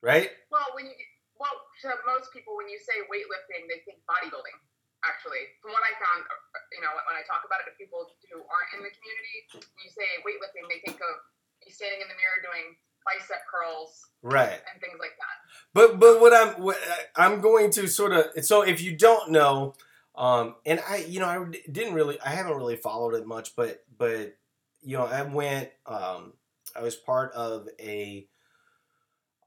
right? 0.02 0.30
Well, 0.50 0.66
when 0.74 0.90
you 0.90 0.94
well 1.38 1.54
to 1.86 1.94
most 2.10 2.34
people, 2.34 2.58
when 2.58 2.66
you 2.66 2.82
say 2.82 3.06
weightlifting, 3.06 3.70
they 3.70 3.80
think 3.86 4.02
bodybuilding. 4.04 4.58
Actually, 5.06 5.46
from 5.62 5.70
what 5.70 5.86
I 5.86 5.94
found, 6.02 6.26
you 6.74 6.82
know, 6.82 6.90
when 7.06 7.14
I 7.14 7.22
talk 7.30 7.46
about 7.46 7.62
it 7.62 7.70
to 7.70 7.74
people 7.78 8.10
who 8.26 8.42
aren't 8.50 8.70
in 8.74 8.82
the 8.82 8.90
community, 8.90 9.36
when 9.54 9.82
you 9.86 9.92
say 9.94 10.06
weightlifting, 10.26 10.66
they 10.66 10.82
think 10.82 10.98
of 10.98 11.14
you 11.62 11.70
standing 11.70 12.02
in 12.02 12.10
the 12.10 12.18
mirror 12.18 12.42
doing 12.42 12.74
bicep 13.06 13.42
curls, 13.50 14.06
right, 14.22 14.50
and 14.50 14.80
things 14.80 14.98
like 15.00 15.16
that. 15.18 15.36
But 15.72 15.98
but 15.98 16.20
what 16.20 16.34
I'm 16.34 16.62
what 16.62 16.78
I'm 17.16 17.40
going 17.40 17.70
to 17.72 17.86
sort 17.86 18.12
of 18.12 18.44
so 18.44 18.62
if 18.62 18.82
you 18.82 18.96
don't 18.96 19.30
know, 19.30 19.74
um, 20.14 20.56
and 20.64 20.80
I 20.88 20.98
you 21.08 21.20
know 21.20 21.26
I 21.26 21.44
didn't 21.70 21.94
really 21.94 22.20
I 22.20 22.30
haven't 22.30 22.56
really 22.56 22.76
followed 22.76 23.14
it 23.14 23.26
much, 23.26 23.56
but 23.56 23.84
but 23.96 24.36
you 24.82 24.96
know 24.96 25.04
I 25.04 25.22
went 25.22 25.70
um, 25.86 26.32
I 26.74 26.82
was 26.82 26.96
part 26.96 27.32
of 27.32 27.68
a 27.80 28.26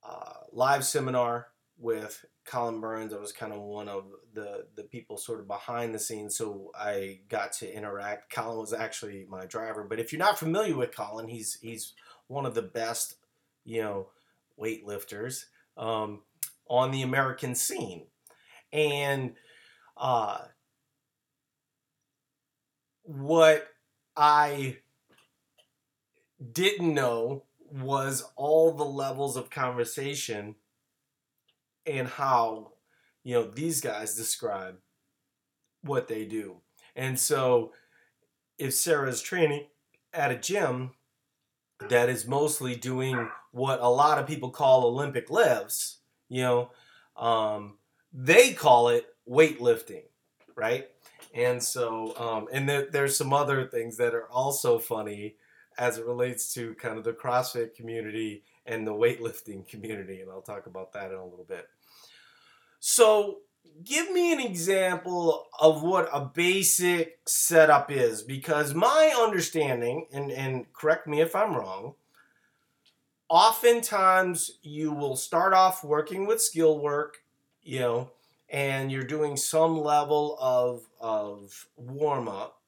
uh, 0.04 0.34
live 0.52 0.86
seminar 0.86 1.48
with 1.78 2.26
Colin 2.46 2.82
Burns. 2.82 3.14
I 3.14 3.18
was 3.18 3.32
kind 3.32 3.54
of 3.54 3.62
one 3.62 3.88
of 3.88 4.06
the 4.34 4.66
the 4.76 4.84
people 4.84 5.18
sort 5.18 5.40
of 5.40 5.48
behind 5.48 5.94
the 5.94 6.00
scenes, 6.00 6.36
so 6.36 6.72
I 6.76 7.20
got 7.30 7.54
to 7.54 7.74
interact. 7.74 8.34
Colin 8.34 8.60
was 8.60 8.74
actually 8.74 9.26
my 9.30 9.46
driver, 9.46 9.84
but 9.84 10.00
if 10.00 10.12
you're 10.12 10.20
not 10.20 10.40
familiar 10.40 10.76
with 10.76 10.96
Colin, 10.96 11.28
he's 11.28 11.58
he's 11.62 11.94
one 12.28 12.46
of 12.46 12.56
the 12.56 12.62
best, 12.62 13.16
you 13.70 13.82
know, 13.82 14.08
weightlifters 14.60 15.46
um, 15.78 16.22
on 16.68 16.92
the 16.92 17.04
American 17.04 17.56
scene, 17.56 18.08
and 18.74 19.36
uh, 19.98 20.40
what 23.04 23.68
I 24.18 24.78
didn't 26.52 26.94
know 26.94 27.44
was 27.72 28.24
all 28.36 28.72
the 28.72 28.84
levels 28.86 29.38
of 29.38 29.50
conversation 29.50 30.56
and 31.86 32.08
how 32.08 32.74
you 33.24 33.36
know 33.36 33.44
these 33.44 33.82
guys 33.82 34.16
describe 34.16 34.78
what 35.82 36.08
they 36.08 36.26
do. 36.26 36.58
And 36.96 37.20
so 37.20 37.74
if 38.58 38.74
Sarah's 38.74 39.22
training 39.22 39.68
at 40.14 40.32
a 40.32 40.36
gym 40.38 40.92
that 41.88 42.10
is 42.10 42.28
mostly 42.28 42.76
doing 42.76 43.30
what 43.52 43.80
a 43.82 43.90
lot 43.90 44.20
of 44.20 44.28
people 44.28 44.50
call 44.50 44.86
Olympic 44.86 45.30
lifts, 45.30 46.00
you 46.28 46.42
know, 46.42 46.72
um, 47.18 47.78
they 48.14 48.54
call 48.54 48.90
it 48.90 49.08
weightlifting, 49.28 50.04
right? 50.56 50.88
And 51.34 51.62
so, 51.62 52.16
um, 52.18 52.48
and 52.52 52.68
there, 52.68 52.88
there's 52.92 53.16
some 53.16 53.34
other 53.34 53.68
things 53.68 53.98
that 53.98 54.14
are 54.14 54.28
also 54.30 54.80
funny 54.80 55.36
as 55.78 55.98
it 55.98 56.06
relates 56.06 56.54
to 56.54 56.74
kind 56.76 56.98
of 56.98 57.04
the 57.04 57.14
CrossFit 57.14 57.74
community 57.74 58.44
and 58.66 58.86
the 58.86 58.94
weightlifting 58.94 59.68
community, 59.70 60.22
and 60.22 60.30
I'll 60.30 60.42
talk 60.42 60.68
about 60.68 60.94
that 60.94 61.12
in 61.12 61.18
a 61.18 61.26
little 61.26 61.46
bit. 61.48 61.68
So, 62.80 63.40
give 63.84 64.12
me 64.12 64.34
an 64.34 64.40
example 64.40 65.48
of 65.60 65.84
what 65.84 66.10
a 66.14 66.22
basic 66.22 67.20
setup 67.26 67.92
is, 67.92 68.22
because 68.22 68.74
my 68.74 69.14
understanding, 69.20 70.08
and, 70.12 70.32
and 70.32 70.72
correct 70.74 71.08
me 71.08 71.22
if 71.22 71.36
I'm 71.36 71.56
wrong, 71.56 71.96
oftentimes 73.30 74.60
you 74.62 74.92
will 74.92 75.16
start 75.16 75.54
off 75.54 75.84
working 75.84 76.26
with 76.28 76.42
skill 76.42 76.80
work, 76.80 77.18
you 77.62 77.80
know, 77.80 78.12
and 78.50 78.92
you're 78.92 79.04
doing 79.04 79.38
some 79.38 79.80
level 79.80 80.38
of, 80.40 80.88
of 81.00 81.68
warm 81.78 82.28
up 82.28 82.60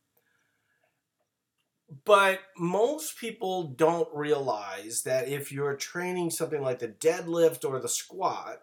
but 2.06 2.40
most 2.58 3.18
people 3.18 3.64
don't 3.64 4.08
realize 4.14 5.04
that 5.04 5.28
if 5.28 5.52
you're 5.52 5.76
training 5.76 6.30
something 6.30 6.62
like 6.62 6.80
the 6.80 6.88
deadlift 6.88 7.66
or 7.70 7.80
the 7.80 7.90
squat, 7.90 8.62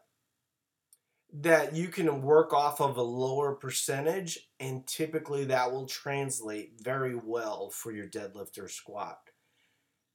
that 1.33 1.75
you 1.75 1.89
can 1.89 2.23
work 2.23 2.53
off 2.53 2.81
of 2.81 2.97
a 2.97 3.03
lower 3.03 3.55
percentage, 3.55 4.39
and 4.59 4.87
typically 4.87 5.45
that 5.45 5.71
will 5.71 5.87
translate 5.87 6.81
very 6.81 7.15
well 7.15 7.71
for 7.71 7.93
your 7.93 8.07
deadlift 8.07 8.63
or 8.63 8.69
squat. 8.69 9.19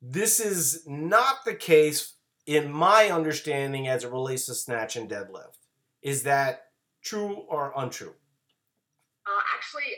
This 0.02 0.40
is 0.40 0.84
not 0.88 1.46
the 1.46 1.54
case 1.54 2.16
in 2.46 2.72
my 2.72 3.10
understanding 3.10 3.88
as 3.88 4.04
it 4.04 4.12
relates 4.12 4.48
to 4.48 4.56
snatch 4.56 4.96
and 4.96 5.10
deadlift. 5.10 5.58
Is 6.02 6.24
that 6.24 6.66
true 7.04 7.46
or 7.48 7.72
untrue? 7.78 8.16
Uh, 9.24 9.44
actually, 9.56 9.96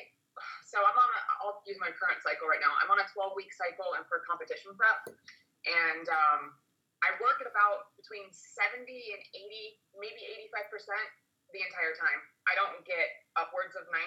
so 0.68 0.78
I'm 0.78 0.94
on 0.94 1.10
I'll 1.42 1.62
use 1.66 1.78
my 1.82 1.90
current 1.94 2.22
cycle 2.22 2.46
right 2.50 2.62
now. 2.62 2.74
I'm 2.82 2.92
on 2.92 3.02
a 3.02 3.08
12 3.14 3.34
week 3.34 3.54
cycle 3.54 3.98
and 3.98 4.06
for 4.06 4.22
competition 4.26 4.74
prep. 4.78 5.10
And 5.66 6.06
um, 6.10 6.42
I 7.06 7.14
work 7.22 7.38
at 7.38 7.46
about 7.46 7.94
between 8.02 8.26
70 8.34 8.82
and 8.90 9.22
80, 9.30 10.02
maybe 10.02 10.50
85% 10.50 10.90
the 11.54 11.62
entire 11.62 11.94
time. 11.94 12.20
I 12.50 12.58
don't 12.58 12.82
get 12.82 13.06
upwards 13.38 13.78
of 13.78 13.86
90 13.94 14.02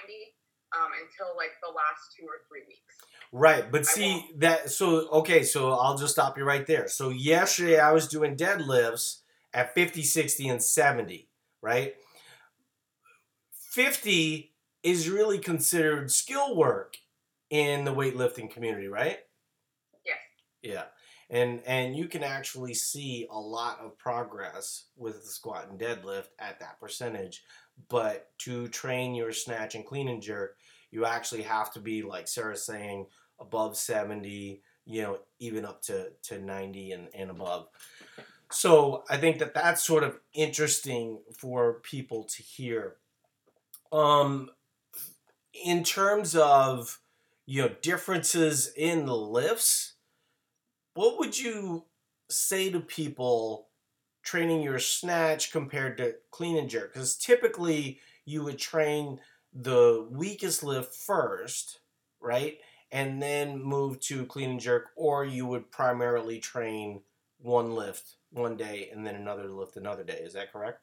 um, 0.75 0.91
until 0.99 1.39
like 1.39 1.55
the 1.63 1.71
last 1.71 2.19
two 2.19 2.27
or 2.27 2.43
three 2.51 2.67
weeks. 2.67 2.95
Right, 3.31 3.71
but 3.71 3.87
see 3.87 4.27
that 4.37 4.71
so 4.71 5.09
okay, 5.23 5.43
so 5.43 5.73
I'll 5.73 5.97
just 5.97 6.13
stop 6.13 6.37
you 6.37 6.45
right 6.45 6.67
there. 6.67 6.89
So 6.89 7.11
yesterday 7.11 7.79
I 7.79 7.93
was 7.93 8.09
doing 8.09 8.37
deadlifts 8.37 9.21
at 9.55 9.75
50, 9.75 10.03
60 10.03 10.49
and 10.49 10.63
70, 10.63 11.29
right? 11.63 11.95
50 13.71 14.53
is 14.83 15.09
really 15.09 15.39
considered 15.39 16.11
skill 16.11 16.57
work 16.57 16.97
in 17.51 17.85
the 17.85 17.95
weightlifting 17.95 18.51
community, 18.51 18.89
right? 18.89 19.19
Yeah. 20.05 20.73
Yeah. 20.73 20.85
And 21.31 21.61
and 21.67 21.95
you 21.95 22.09
can 22.09 22.23
actually 22.23 22.75
see 22.75 23.27
a 23.31 23.39
lot 23.39 23.81
of 23.81 23.99
progress 23.99 24.85
with 24.97 25.23
the 25.23 25.29
squat 25.29 25.69
and 25.71 25.79
deadlift 25.79 26.29
at 26.39 26.61
that 26.61 26.81
percentage. 26.81 27.45
But 27.89 28.31
to 28.39 28.69
train 28.69 29.15
your 29.15 29.33
snatch 29.33 29.75
and 29.75 29.85
clean 29.85 30.09
and 30.09 30.23
jerk, 30.23 30.57
you 30.91 31.05
actually 31.05 31.43
have 31.43 31.73
to 31.75 31.81
be 31.81 32.03
like 32.03 32.29
Sarah's 32.29 32.65
saying 32.65 33.07
above 33.39 33.77
70, 33.77 34.63
you 34.85 35.03
know, 35.03 35.19
even 35.39 35.65
up 35.65 35.83
to, 35.83 36.09
to 36.25 36.39
90 36.41 36.93
and, 36.93 37.09
and 37.15 37.31
above. 37.31 37.69
So 38.51 39.05
I 39.11 39.19
think 39.19 39.39
that 39.39 39.55
that's 39.55 39.85
sort 39.85 40.03
of 40.03 40.19
interesting 40.33 41.21
for 41.39 41.75
people 41.75 42.25
to 42.25 42.43
hear. 42.43 42.97
Um, 43.93 44.51
in 45.65 45.85
terms 45.85 46.35
of 46.35 47.01
you 47.47 47.63
know 47.63 47.75
differences 47.83 48.73
in 48.77 49.07
the 49.07 49.17
lifts 49.17 49.95
what 50.99 51.17
would 51.21 51.39
you 51.39 51.85
say 52.29 52.71
to 52.71 52.81
people 52.81 53.69
training 54.25 54.63
your 54.63 54.81
snatch 54.81 55.53
compared 55.53 55.97
to 55.97 56.17
clean 56.33 56.59
and 56.59 56.69
jerk? 56.69 56.93
Because 56.93 57.17
typically 57.17 58.01
you 58.25 58.43
would 58.43 58.59
train 58.59 59.21
the 59.55 60.09
weakest 60.11 60.65
lift 60.65 60.93
first 60.93 61.79
right? 62.21 62.59
And 62.91 63.23
then 63.23 63.63
move 63.63 64.01
to 64.11 64.27
clean 64.27 64.51
and 64.51 64.61
jerk 64.61 64.87
or 64.97 65.25
you 65.25 65.47
would 65.47 65.71
primarily 65.71 66.41
train 66.41 67.03
one 67.39 67.77
lift 67.77 68.17
one 68.33 68.57
day 68.57 68.91
and 68.93 69.07
then 69.07 69.15
another 69.15 69.47
lift 69.47 69.77
another 69.77 70.03
day. 70.03 70.19
Is 70.19 70.33
that 70.33 70.53
correct? 70.53 70.81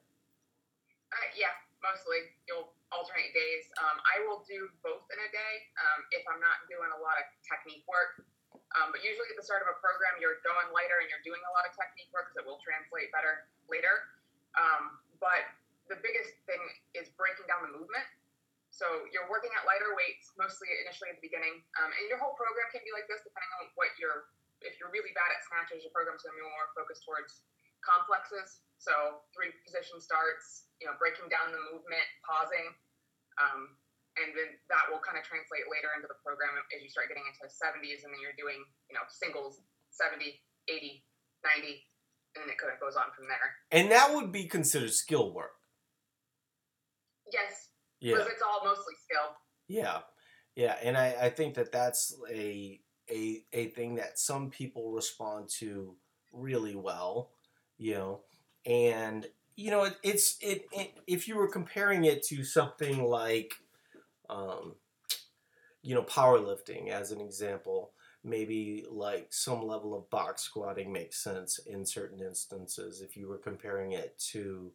Uh, 1.12 1.28
yeah 1.38 1.52
mostly. 1.84 2.32
You'll 2.48 2.72
alternate 2.90 3.36
days. 3.36 3.68
Um, 3.84 4.00
I 4.00 4.24
will 4.24 4.48
do 4.48 4.72
both 4.80 5.04
in 5.12 5.20
a 5.20 5.30
day 5.36 5.54
um, 5.76 6.08
if 6.16 6.24
I'm 6.24 6.40
not 6.40 6.64
doing 6.72 6.88
a 6.88 7.00
lot 7.04 7.20
of 7.20 7.28
technique 7.44 7.84
work. 7.84 8.24
Um, 8.75 8.91
but 8.91 9.00
usually 9.00 9.32
at 9.32 9.39
the 9.39 9.46
start 9.46 9.63
of 9.63 9.72
a 9.72 9.77
program, 9.79 10.20
you're 10.20 10.44
going 10.44 10.67
lighter 10.75 11.00
and 11.00 11.08
you're 11.08 11.24
doing 11.24 11.39
a 11.48 11.51
lot 11.55 11.63
of 11.63 11.72
technique 11.72 12.12
work 12.12 12.27
because 12.27 12.44
it 12.44 12.46
will 12.46 12.60
translate 12.60 13.08
better 13.15 13.48
later. 13.72 14.12
Um, 14.60 15.00
but 15.24 15.48
the 15.88 15.96
biggest 16.03 16.36
thing 16.44 16.60
is 16.91 17.08
breaking 17.15 17.48
down 17.48 17.63
the 17.63 17.72
movement. 17.72 18.03
So 18.75 19.08
you're 19.15 19.32
working 19.32 19.55
at 19.55 19.63
lighter 19.63 19.96
weights 19.96 20.36
mostly 20.36 20.67
initially 20.84 21.08
at 21.08 21.24
the 21.24 21.24
beginning, 21.24 21.63
um, 21.79 21.96
and 21.96 22.03
your 22.12 22.20
whole 22.20 22.36
program 22.36 22.67
can 22.75 22.84
be 22.84 22.91
like 22.91 23.08
this 23.08 23.24
depending 23.24 23.51
on 23.63 23.72
what 23.79 23.96
you're. 23.96 24.27
If 24.63 24.79
you're 24.79 24.91
really 24.91 25.12
bad 25.15 25.32
at 25.32 25.44
snatches, 25.48 25.84
your 25.84 25.91
program's 25.96 26.24
going 26.24 26.36
to 26.36 26.39
be 26.39 26.48
more 26.48 26.72
focused 26.75 27.03
towards 27.08 27.44
complexes. 27.84 28.63
So 28.79 29.22
three 29.36 29.51
position 29.63 30.00
starts, 30.00 30.72
you 30.79 30.88
know, 30.88 30.96
breaking 31.00 31.27
down 31.27 31.51
the 31.51 31.62
movement, 31.72 32.08
pausing, 32.24 32.74
um, 33.38 33.75
and 34.16 34.32
then 34.34 34.56
that 34.72 34.88
will 34.88 35.04
kind 35.04 35.20
of 35.20 35.24
translate 35.28 35.68
later 35.68 35.92
into 35.96 36.08
the 36.08 36.20
program 36.24 36.56
as 36.72 36.80
you 36.80 36.90
start 36.92 37.12
getting 37.12 37.28
into 37.28 37.44
the 37.44 37.52
70s 37.52 38.08
and 38.08 38.16
then 38.16 38.22
you're 38.24 38.38
doing, 38.40 38.64
you 38.88 38.96
know, 38.96 39.04
singles 39.12 39.60
70, 39.92 40.40
80, 40.72 41.04
90, 41.44 41.84
and 42.36 42.44
then 42.44 42.50
it 42.52 42.58
kind 42.60 42.72
of 42.72 42.80
goes 42.80 42.96
on 42.96 43.12
from 43.12 43.28
there. 43.28 43.48
And 43.72 43.92
that 43.92 44.16
would 44.16 44.32
be 44.32 44.48
considered 44.48 44.96
skill 44.96 45.36
work. 45.36 45.60
Yes. 47.32 47.76
Yeah. 48.00 48.20
Because 48.20 48.40
it's 48.40 48.44
all 48.44 48.64
mostly 48.64 48.96
skill. 49.04 49.36
Yeah. 49.68 50.06
Yeah, 50.56 50.78
and 50.82 50.98
I, 50.98 51.16
I 51.24 51.30
think 51.30 51.56
that 51.56 51.72
that's 51.72 52.16
a 52.32 52.80
a 53.12 53.44
a 53.52 53.68
thing 53.68 53.96
that 53.96 54.18
some 54.18 54.50
people 54.50 54.92
respond 54.92 55.50
to 55.60 55.96
really 56.32 56.76
well, 56.76 57.32
you 57.78 57.96
know, 57.96 58.22
and 58.66 59.28
you 59.58 59.72
know, 59.72 59.84
it, 59.84 59.98
it's 60.02 60.38
it, 60.42 60.66
it, 60.72 60.94
If 61.08 61.28
you 61.28 61.36
were 61.36 61.50
comparing 61.50 62.06
it 62.06 62.24
to 62.28 62.44
something 62.46 63.04
like, 63.04 63.54
um, 64.29 64.75
you 65.82 65.94
know, 65.94 66.03
powerlifting 66.03 66.89
as 66.89 67.12
an 67.12 67.22
example, 67.22 67.91
maybe 68.24 68.86
like 68.89 69.27
some 69.29 69.65
level 69.65 69.94
of 69.96 70.10
box 70.10 70.44
squatting 70.44 70.91
makes 70.91 71.24
sense 71.24 71.60
in 71.67 71.86
certain 71.86 72.20
instances. 72.20 73.01
If 73.01 73.15
you 73.15 73.27
were 73.27 73.38
comparing 73.38 73.91
it 73.91 74.17
to 74.32 74.72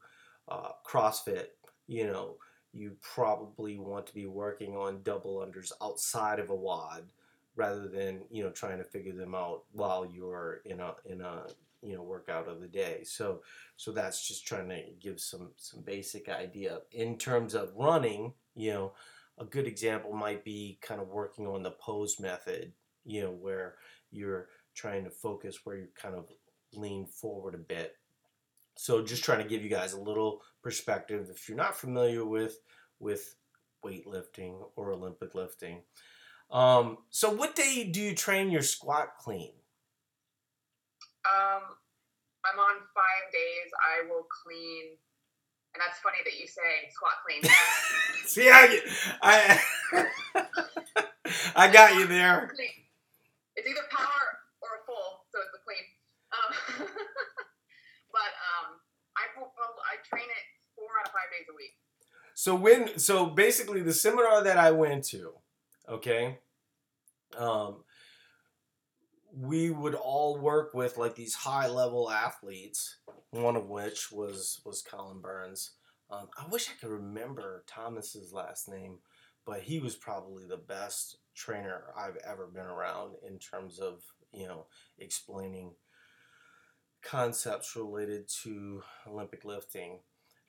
uh, 0.48 0.70
CrossFit, 0.86 1.46
you 1.88 2.06
know, 2.06 2.36
you 2.72 2.96
probably 3.00 3.78
want 3.78 4.06
to 4.06 4.14
be 4.14 4.26
working 4.26 4.76
on 4.76 5.02
double 5.02 5.38
unders 5.38 5.72
outside 5.82 6.38
of 6.38 6.50
a 6.50 6.54
WOD 6.54 7.04
rather 7.56 7.88
than 7.88 8.22
you 8.30 8.42
know 8.42 8.50
trying 8.50 8.78
to 8.78 8.84
figure 8.84 9.12
them 9.12 9.34
out 9.34 9.64
while 9.72 10.06
you're 10.06 10.60
in 10.64 10.80
a 10.80 10.94
in 11.04 11.20
a 11.20 11.42
you 11.82 11.94
know 11.94 12.02
workout 12.02 12.48
of 12.48 12.60
the 12.60 12.68
day 12.68 13.02
so 13.04 13.40
so 13.76 13.90
that's 13.90 14.26
just 14.26 14.46
trying 14.46 14.68
to 14.68 14.82
give 15.00 15.18
some 15.18 15.50
some 15.56 15.82
basic 15.82 16.28
idea 16.28 16.78
in 16.92 17.18
terms 17.18 17.54
of 17.54 17.72
running 17.74 18.32
you 18.54 18.72
know 18.72 18.92
a 19.40 19.44
good 19.44 19.66
example 19.66 20.12
might 20.12 20.44
be 20.44 20.78
kind 20.82 21.00
of 21.00 21.08
working 21.08 21.46
on 21.48 21.62
the 21.62 21.72
pose 21.72 22.20
method 22.20 22.72
you 23.04 23.22
know 23.22 23.32
where 23.32 23.76
you're 24.12 24.48
trying 24.74 25.04
to 25.04 25.10
focus 25.10 25.60
where 25.64 25.76
you 25.76 25.88
kind 26.00 26.14
of 26.14 26.26
lean 26.74 27.06
forward 27.06 27.54
a 27.54 27.58
bit 27.58 27.96
So 28.76 29.02
just 29.04 29.24
trying 29.24 29.42
to 29.42 29.48
give 29.48 29.62
you 29.62 29.70
guys 29.70 29.92
a 29.92 30.00
little 30.00 30.42
perspective 30.62 31.28
if 31.30 31.48
you're 31.48 31.58
not 31.58 31.76
familiar 31.76 32.24
with 32.24 32.58
with 32.98 33.36
weightlifting 33.84 34.60
or 34.76 34.92
Olympic 34.92 35.34
lifting. 35.34 35.82
Um, 36.50 36.98
so 37.10 37.30
what 37.30 37.54
day 37.56 37.84
do 37.90 38.00
you 38.00 38.14
train 38.14 38.50
your 38.50 38.62
squat 38.62 39.18
clean? 39.18 39.52
Um, 41.24 41.62
I'm 42.44 42.58
on 42.58 42.76
five 42.94 43.32
days. 43.32 43.70
I 43.80 44.08
will 44.08 44.26
clean, 44.42 44.96
and 45.74 45.80
that's 45.80 45.98
funny 46.00 46.18
that 46.24 46.34
you 46.38 46.46
say 46.46 46.90
squat 46.90 47.22
clean. 47.24 47.42
See, 48.26 48.50
I, 48.50 48.80
I, 49.22 49.60
I 51.56 51.72
got 51.72 51.94
you 51.94 52.06
there. 52.06 52.50
It's 53.56 53.68
either 53.68 53.86
power 53.90 54.26
or 54.62 54.68
a 54.80 54.86
full, 54.86 55.24
so 55.30 55.38
it's 55.42 55.54
a 55.54 55.62
clean. 55.62 55.86
Um, 56.32 56.86
but 58.12 58.30
um, 58.58 58.78
I 59.16 59.22
I 59.38 59.94
train 60.08 60.24
it 60.24 60.44
four 60.74 60.88
out 61.00 61.06
of 61.06 61.12
five 61.12 61.30
days 61.30 61.46
a 61.50 61.56
week. 61.56 61.74
So 62.34 62.54
when 62.54 62.98
so 62.98 63.26
basically 63.26 63.82
the 63.82 63.92
seminar 63.92 64.42
that 64.42 64.56
I 64.56 64.70
went 64.70 65.04
to, 65.06 65.32
okay, 65.88 66.38
um, 67.36 67.84
we 69.32 69.70
would 69.70 69.94
all 69.94 70.38
work 70.38 70.74
with 70.74 70.96
like 70.96 71.14
these 71.14 71.34
high 71.34 71.68
level 71.68 72.10
athletes. 72.10 72.96
One 73.30 73.56
of 73.56 73.68
which 73.68 74.10
was 74.10 74.60
was 74.64 74.82
Colin 74.82 75.20
Burns. 75.20 75.72
Um, 76.10 76.28
I 76.36 76.48
wish 76.48 76.68
I 76.68 76.72
could 76.80 76.90
remember 76.90 77.64
Thomas's 77.68 78.32
last 78.32 78.68
name, 78.68 78.98
but 79.46 79.60
he 79.60 79.78
was 79.78 79.94
probably 79.94 80.44
the 80.44 80.56
best 80.56 81.18
trainer 81.34 81.84
I've 81.96 82.16
ever 82.28 82.46
been 82.46 82.66
around 82.66 83.14
in 83.26 83.38
terms 83.38 83.78
of 83.78 84.02
you 84.32 84.46
know 84.46 84.66
explaining 84.98 85.74
concepts 87.02 87.76
related 87.76 88.28
to 88.42 88.82
Olympic 89.06 89.44
lifting. 89.44 90.00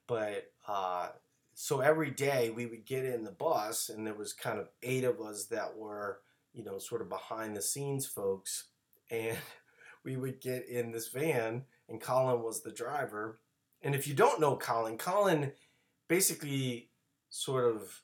But 0.08 0.52
uh, 0.68 1.10
so 1.54 1.80
every 1.80 2.12
day 2.12 2.50
we 2.50 2.66
would 2.66 2.86
get 2.86 3.06
in 3.06 3.24
the 3.24 3.32
bus, 3.32 3.90
and 3.90 4.06
there 4.06 4.14
was 4.14 4.34
kind 4.34 4.60
of 4.60 4.70
eight 4.84 5.04
of 5.04 5.22
us 5.22 5.46
that 5.46 5.78
were 5.78 6.22
you 6.54 6.64
know 6.64 6.80
sort 6.80 7.02
of 7.02 7.10
behind 7.10 7.56
the 7.56 7.62
scenes 7.62 8.06
folks, 8.06 8.66
and 9.12 9.38
we 10.04 10.18
would 10.18 10.42
get 10.42 10.68
in 10.68 10.92
this 10.92 11.10
van, 11.10 11.66
and 11.88 12.02
Colin 12.02 12.42
was 12.42 12.64
the 12.64 12.72
driver. 12.72 13.40
And 13.84 13.94
if 13.94 14.08
you 14.08 14.14
don't 14.14 14.42
know 14.42 14.56
Colin, 14.56 14.98
Colin 14.98 15.52
basically 16.08 16.90
sort 17.30 17.76
of 17.76 18.02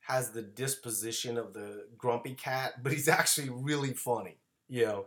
has 0.00 0.30
the 0.30 0.42
disposition 0.42 1.36
of 1.36 1.52
the 1.52 1.86
grumpy 1.96 2.34
cat, 2.34 2.82
but 2.82 2.92
he's 2.92 3.08
actually 3.20 3.50
really 3.50 3.92
funny, 3.92 4.38
you 4.68 4.86
know. 4.86 5.06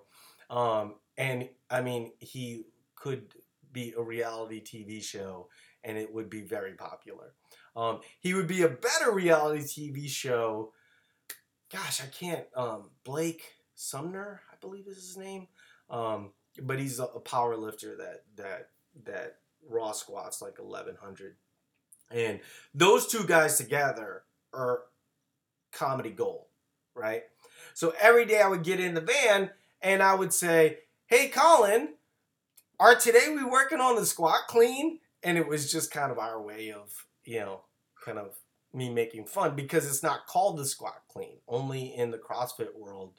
Um, 0.55 0.95
and 1.17 1.49
I 1.69 1.81
mean, 1.81 2.11
he 2.19 2.65
could 2.95 3.33
be 3.71 3.93
a 3.97 4.01
reality 4.01 4.61
TV 4.61 5.01
show 5.01 5.47
and 5.83 5.97
it 5.97 6.13
would 6.13 6.29
be 6.29 6.41
very 6.41 6.73
popular. 6.73 7.33
Um, 7.75 8.01
he 8.19 8.33
would 8.33 8.47
be 8.47 8.61
a 8.63 8.69
better 8.69 9.11
reality 9.11 9.63
TV 9.63 10.07
show. 10.07 10.73
Gosh, 11.71 12.01
I 12.01 12.07
can't. 12.07 12.45
Um, 12.55 12.91
Blaine 13.03 13.37
Sumner, 13.75 14.41
believe 14.61 14.87
is 14.87 14.95
his 14.95 15.17
name. 15.17 15.47
Um, 15.89 16.31
but 16.61 16.79
he's 16.79 16.99
a, 16.99 17.05
a 17.05 17.19
power 17.19 17.55
lifter 17.55 17.95
that 17.97 18.23
that 18.35 18.69
that 19.05 19.37
raw 19.69 19.91
squats 19.91 20.41
like 20.41 20.57
1100 20.57 21.35
and 22.09 22.39
those 22.73 23.07
two 23.07 23.23
guys 23.25 23.57
together 23.57 24.23
are 24.53 24.81
comedy 25.71 26.09
gold 26.09 26.45
right? 26.95 27.23
So 27.73 27.93
every 28.01 28.25
day 28.25 28.41
i 28.41 28.47
would 28.47 28.63
get 28.63 28.79
in 28.79 28.95
the 28.95 29.01
van 29.01 29.51
and 29.81 30.01
i 30.03 30.13
would 30.13 30.33
say 30.33 30.79
hey 31.05 31.29
colin 31.29 31.89
are 32.81 32.95
today 32.95 33.27
we 33.29 33.43
working 33.43 33.79
on 33.79 33.95
the 33.95 34.07
squat 34.07 34.47
clean? 34.47 34.97
And 35.21 35.37
it 35.37 35.47
was 35.47 35.71
just 35.71 35.91
kind 35.91 36.11
of 36.11 36.17
our 36.17 36.41
way 36.41 36.71
of 36.71 37.05
you 37.23 37.39
know 37.39 37.61
kind 38.03 38.17
of 38.17 38.35
me 38.73 38.89
making 38.89 39.25
fun 39.25 39.55
because 39.55 39.85
it's 39.85 40.01
not 40.01 40.25
called 40.25 40.57
the 40.57 40.65
squat 40.65 41.03
clean 41.07 41.37
only 41.47 41.93
in 41.95 42.09
the 42.09 42.17
crossfit 42.17 42.73
world 42.75 43.13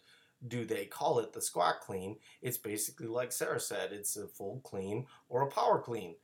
do 0.46 0.64
they 0.64 0.84
call 0.84 1.18
it 1.18 1.32
the 1.32 1.40
squat 1.40 1.80
clean 1.80 2.16
it's 2.40 2.58
basically 2.58 3.06
like 3.06 3.32
sarah 3.32 3.60
said 3.60 3.92
it's 3.92 4.16
a 4.16 4.26
full 4.26 4.60
clean 4.64 5.06
or 5.28 5.42
a 5.42 5.50
power 5.50 5.78
clean 5.78 6.14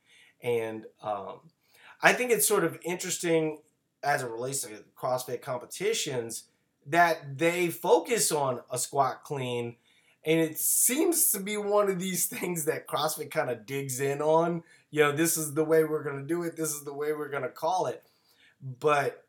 and 0.42 0.86
um, 1.02 1.40
i 2.02 2.12
think 2.12 2.30
it's 2.30 2.46
sort 2.46 2.64
of 2.64 2.78
interesting 2.84 3.58
as 4.02 4.22
it 4.22 4.30
relates 4.30 4.60
to 4.60 4.84
crossfit 4.96 5.40
competitions 5.40 6.44
that 6.86 7.38
they 7.38 7.68
focus 7.68 8.32
on 8.32 8.60
a 8.70 8.78
squat 8.78 9.22
clean 9.24 9.76
and 10.24 10.40
it 10.40 10.58
seems 10.58 11.32
to 11.32 11.40
be 11.40 11.56
one 11.56 11.88
of 11.88 11.98
these 11.98 12.26
things 12.38 12.66
that 12.66 12.86
CrossFit 12.86 13.30
kind 13.30 13.50
of 13.50 13.66
digs 13.66 14.00
in 14.00 14.20
on. 14.20 14.62
You 14.90 15.04
know, 15.04 15.12
this 15.12 15.36
is 15.36 15.54
the 15.54 15.64
way 15.64 15.84
we're 15.84 16.02
going 16.02 16.18
to 16.18 16.26
do 16.26 16.42
it, 16.42 16.56
this 16.56 16.72
is 16.72 16.84
the 16.84 16.92
way 16.92 17.12
we're 17.12 17.30
going 17.30 17.42
to 17.42 17.48
call 17.48 17.86
it. 17.86 18.04
But 18.80 19.24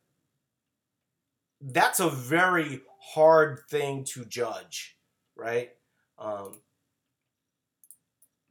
that's 1.62 2.00
a 2.00 2.10
very 2.10 2.82
hard 3.14 3.60
thing 3.70 4.04
to 4.04 4.26
judge, 4.26 4.98
right? 5.36 5.72
Um, 6.18 6.60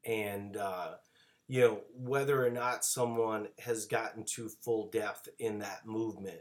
and, 0.04 0.56
uh, 0.56 0.94
you 1.46 1.60
know, 1.60 1.80
whether 1.94 2.44
or 2.44 2.50
not 2.50 2.84
someone 2.84 3.48
has 3.58 3.86
gotten 3.86 4.24
to 4.24 4.48
full 4.48 4.90
depth 4.90 5.28
in 5.38 5.58
that 5.60 5.86
movement. 5.86 6.40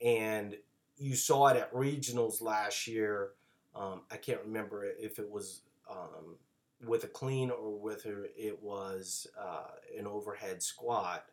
And 0.00 0.56
you 0.96 1.14
saw 1.14 1.48
it 1.48 1.56
at 1.56 1.72
regionals 1.72 2.40
last 2.42 2.86
year 2.86 3.32
um, 3.74 4.02
I 4.10 4.16
can't 4.16 4.40
remember 4.44 4.84
if 4.84 5.18
it 5.18 5.30
was 5.30 5.62
um, 5.90 6.36
with 6.86 7.04
a 7.04 7.08
clean 7.08 7.50
or 7.50 7.78
whether 7.78 8.26
it 8.36 8.62
was 8.62 9.26
uh, 9.38 9.70
an 9.98 10.06
overhead 10.06 10.62
squat, 10.62 11.24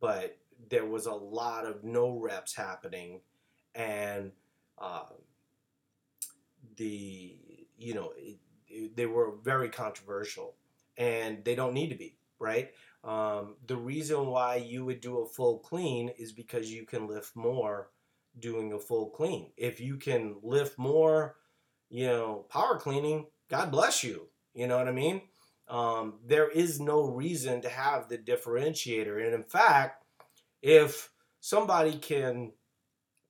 but 0.00 0.38
there 0.70 0.86
was 0.86 1.06
a 1.06 1.12
lot 1.12 1.66
of 1.66 1.82
no 1.82 2.16
reps 2.16 2.54
happening, 2.54 3.20
and 3.74 4.30
uh, 4.78 5.06
the 6.76 7.36
you 7.76 7.94
know 7.94 8.12
they 8.94 9.06
were 9.06 9.32
very 9.42 9.68
controversial, 9.68 10.54
and 10.96 11.44
they 11.44 11.54
don't 11.54 11.74
need 11.74 11.90
to 11.90 11.96
be 11.96 12.16
right. 12.38 12.70
Um, 13.02 13.56
the 13.66 13.76
reason 13.76 14.26
why 14.26 14.56
you 14.56 14.84
would 14.84 15.00
do 15.00 15.18
a 15.18 15.26
full 15.26 15.58
clean 15.58 16.10
is 16.18 16.32
because 16.32 16.72
you 16.72 16.86
can 16.86 17.06
lift 17.06 17.36
more 17.36 17.90
doing 18.38 18.72
a 18.72 18.78
full 18.78 19.10
clean. 19.10 19.52
If 19.56 19.78
you 19.80 19.96
can 19.96 20.36
lift 20.42 20.78
more 20.78 21.36
you 21.94 22.08
know, 22.08 22.44
power 22.50 22.76
cleaning, 22.76 23.26
God 23.48 23.70
bless 23.70 24.02
you. 24.02 24.26
You 24.52 24.66
know 24.66 24.76
what 24.76 24.88
I 24.88 24.92
mean? 24.92 25.22
Um, 25.68 26.14
there 26.26 26.50
is 26.50 26.80
no 26.80 27.04
reason 27.04 27.60
to 27.62 27.68
have 27.68 28.08
the 28.08 28.18
differentiator. 28.18 29.24
And 29.24 29.32
in 29.32 29.44
fact, 29.44 30.04
if 30.60 31.10
somebody 31.40 31.96
can 31.96 32.50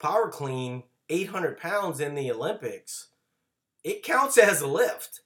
power 0.00 0.30
clean 0.30 0.84
800 1.10 1.58
pounds 1.58 2.00
in 2.00 2.14
the 2.14 2.30
Olympics, 2.32 3.08
it 3.84 4.02
counts 4.02 4.38
as 4.38 4.62
a 4.62 4.66
lift, 4.66 5.20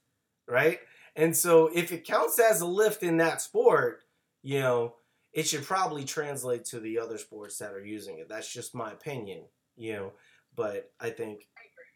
right? 0.46 0.80
And 1.16 1.36
so 1.36 1.70
if 1.72 1.92
it 1.92 2.04
counts 2.04 2.38
as 2.38 2.60
a 2.60 2.66
lift 2.66 3.02
in 3.02 3.16
that 3.18 3.40
sport, 3.40 4.02
you 4.42 4.60
know, 4.60 4.94
it 5.32 5.46
should 5.46 5.64
probably 5.64 6.04
translate 6.04 6.64
to 6.66 6.80
the 6.80 6.98
other 6.98 7.18
sports 7.18 7.58
that 7.58 7.72
are 7.72 7.84
using 7.84 8.18
it. 8.18 8.28
That's 8.28 8.52
just 8.52 8.74
my 8.74 8.92
opinion, 8.92 9.44
you 9.76 9.94
know. 9.94 10.12
But 10.54 10.90
I 11.00 11.10
think 11.10 11.46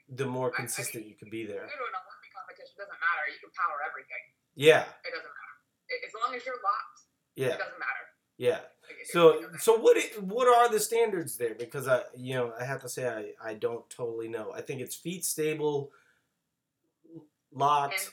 the 0.08 0.26
more 0.26 0.50
consistent 0.50 1.04
I, 1.04 1.06
I 1.06 1.10
you 1.10 1.16
can 1.16 1.30
be 1.30 1.44
there. 1.44 1.56
You 1.56 1.60
go 1.60 1.66
to 1.66 1.90
an 1.90 1.98
Olympic 1.98 2.32
competition, 2.36 2.74
doesn't 2.78 3.00
matter. 3.02 3.24
You 3.32 3.40
can 3.40 3.50
power 3.58 3.78
everything. 3.88 4.22
Yeah. 4.54 4.84
It 5.04 5.10
doesn't 5.10 5.24
matter. 5.24 6.06
As 6.06 6.12
long 6.22 6.36
as 6.36 6.46
you're 6.46 6.54
locked, 6.54 7.00
yeah. 7.34 7.46
it 7.46 7.58
doesn't 7.58 7.78
matter. 7.78 8.02
Yeah. 8.38 8.60
So 9.06 9.42
so 9.58 9.76
what 9.76 9.96
what 10.20 10.48
are 10.48 10.70
the 10.70 10.80
standards 10.80 11.36
there? 11.36 11.54
Because 11.54 11.86
I 11.86 12.02
you 12.16 12.34
know 12.34 12.52
I 12.58 12.64
have 12.64 12.80
to 12.82 12.88
say 12.88 13.06
I, 13.08 13.50
I 13.50 13.54
don't 13.54 13.88
totally 13.90 14.28
know. 14.28 14.52
I 14.54 14.62
think 14.62 14.80
it's 14.80 14.96
feet 14.96 15.24
stable, 15.24 15.90
locked. 17.52 18.00
And, 18.00 18.12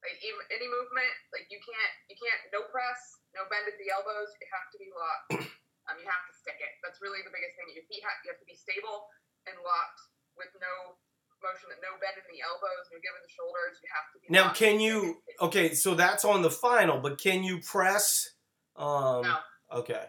like 0.00 0.16
any 0.48 0.68
movement, 0.68 1.12
like 1.32 1.46
you 1.52 1.60
can't 1.60 1.94
you 2.08 2.16
can't 2.16 2.40
no 2.56 2.64
press, 2.72 3.20
no 3.36 3.44
bend 3.52 3.68
at 3.68 3.76
the 3.76 3.92
elbows. 3.92 4.32
You 4.40 4.48
have 4.48 4.68
to 4.72 4.78
be 4.80 4.88
locked. 4.92 5.28
um, 5.88 5.94
you 6.00 6.08
have 6.08 6.24
to 6.28 6.34
stick 6.34 6.56
it. 6.56 6.72
That's 6.80 7.04
really 7.04 7.20
the 7.20 7.32
biggest 7.32 7.56
thing. 7.60 7.68
Your 7.76 7.84
feet 7.88 8.00
have 8.04 8.16
you 8.24 8.32
have 8.32 8.40
to 8.40 8.48
be 8.48 8.56
stable 8.56 9.08
and 9.44 9.56
locked 9.60 10.00
with 10.40 10.50
no 10.56 10.96
motion, 11.44 11.72
no 11.80 11.96
bend 12.00 12.16
in 12.20 12.26
the 12.28 12.40
elbows, 12.44 12.84
no 12.92 12.96
giving 13.00 13.22
the 13.24 13.32
shoulders. 13.32 13.80
You 13.80 13.88
have 13.92 14.06
to 14.12 14.16
be. 14.20 14.24
Now, 14.32 14.46
can 14.56 14.80
you? 14.80 15.20
Okay, 15.40 15.76
so 15.76 15.92
that's 15.96 16.24
on 16.24 16.40
the 16.40 16.52
final, 16.52 17.00
but 17.00 17.20
can 17.20 17.44
you 17.44 17.60
press? 17.60 18.36
Um, 18.76 19.24
no. 19.24 19.36
Okay. 19.84 20.04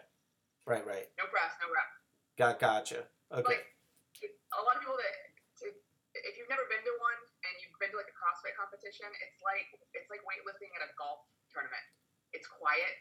Right. 0.67 0.85
Right. 0.87 1.07
No 1.19 1.27
press. 1.27 1.51
No 1.59 1.67
rep. 1.67 1.89
Got. 2.39 2.59
Gotcha. 2.59 3.07
Okay. 3.31 3.43
Like, 3.43 3.67
a 4.51 4.61
lot 4.63 4.75
of 4.75 4.83
people 4.83 4.99
that 4.99 5.15
if 6.27 6.35
you've 6.35 6.51
never 6.51 6.67
been 6.67 6.83
to 6.83 6.93
one 6.99 7.20
CrossFit 8.51 8.59
competition, 8.59 9.07
it's 9.23 9.39
like 9.43 9.67
it's 9.93 10.09
like 10.09 10.19
weightlifting 10.21 10.71
at 10.75 10.83
a 10.87 10.91
golf 10.97 11.19
tournament. 11.53 11.83
It's 12.33 12.47
quiet. 12.47 12.93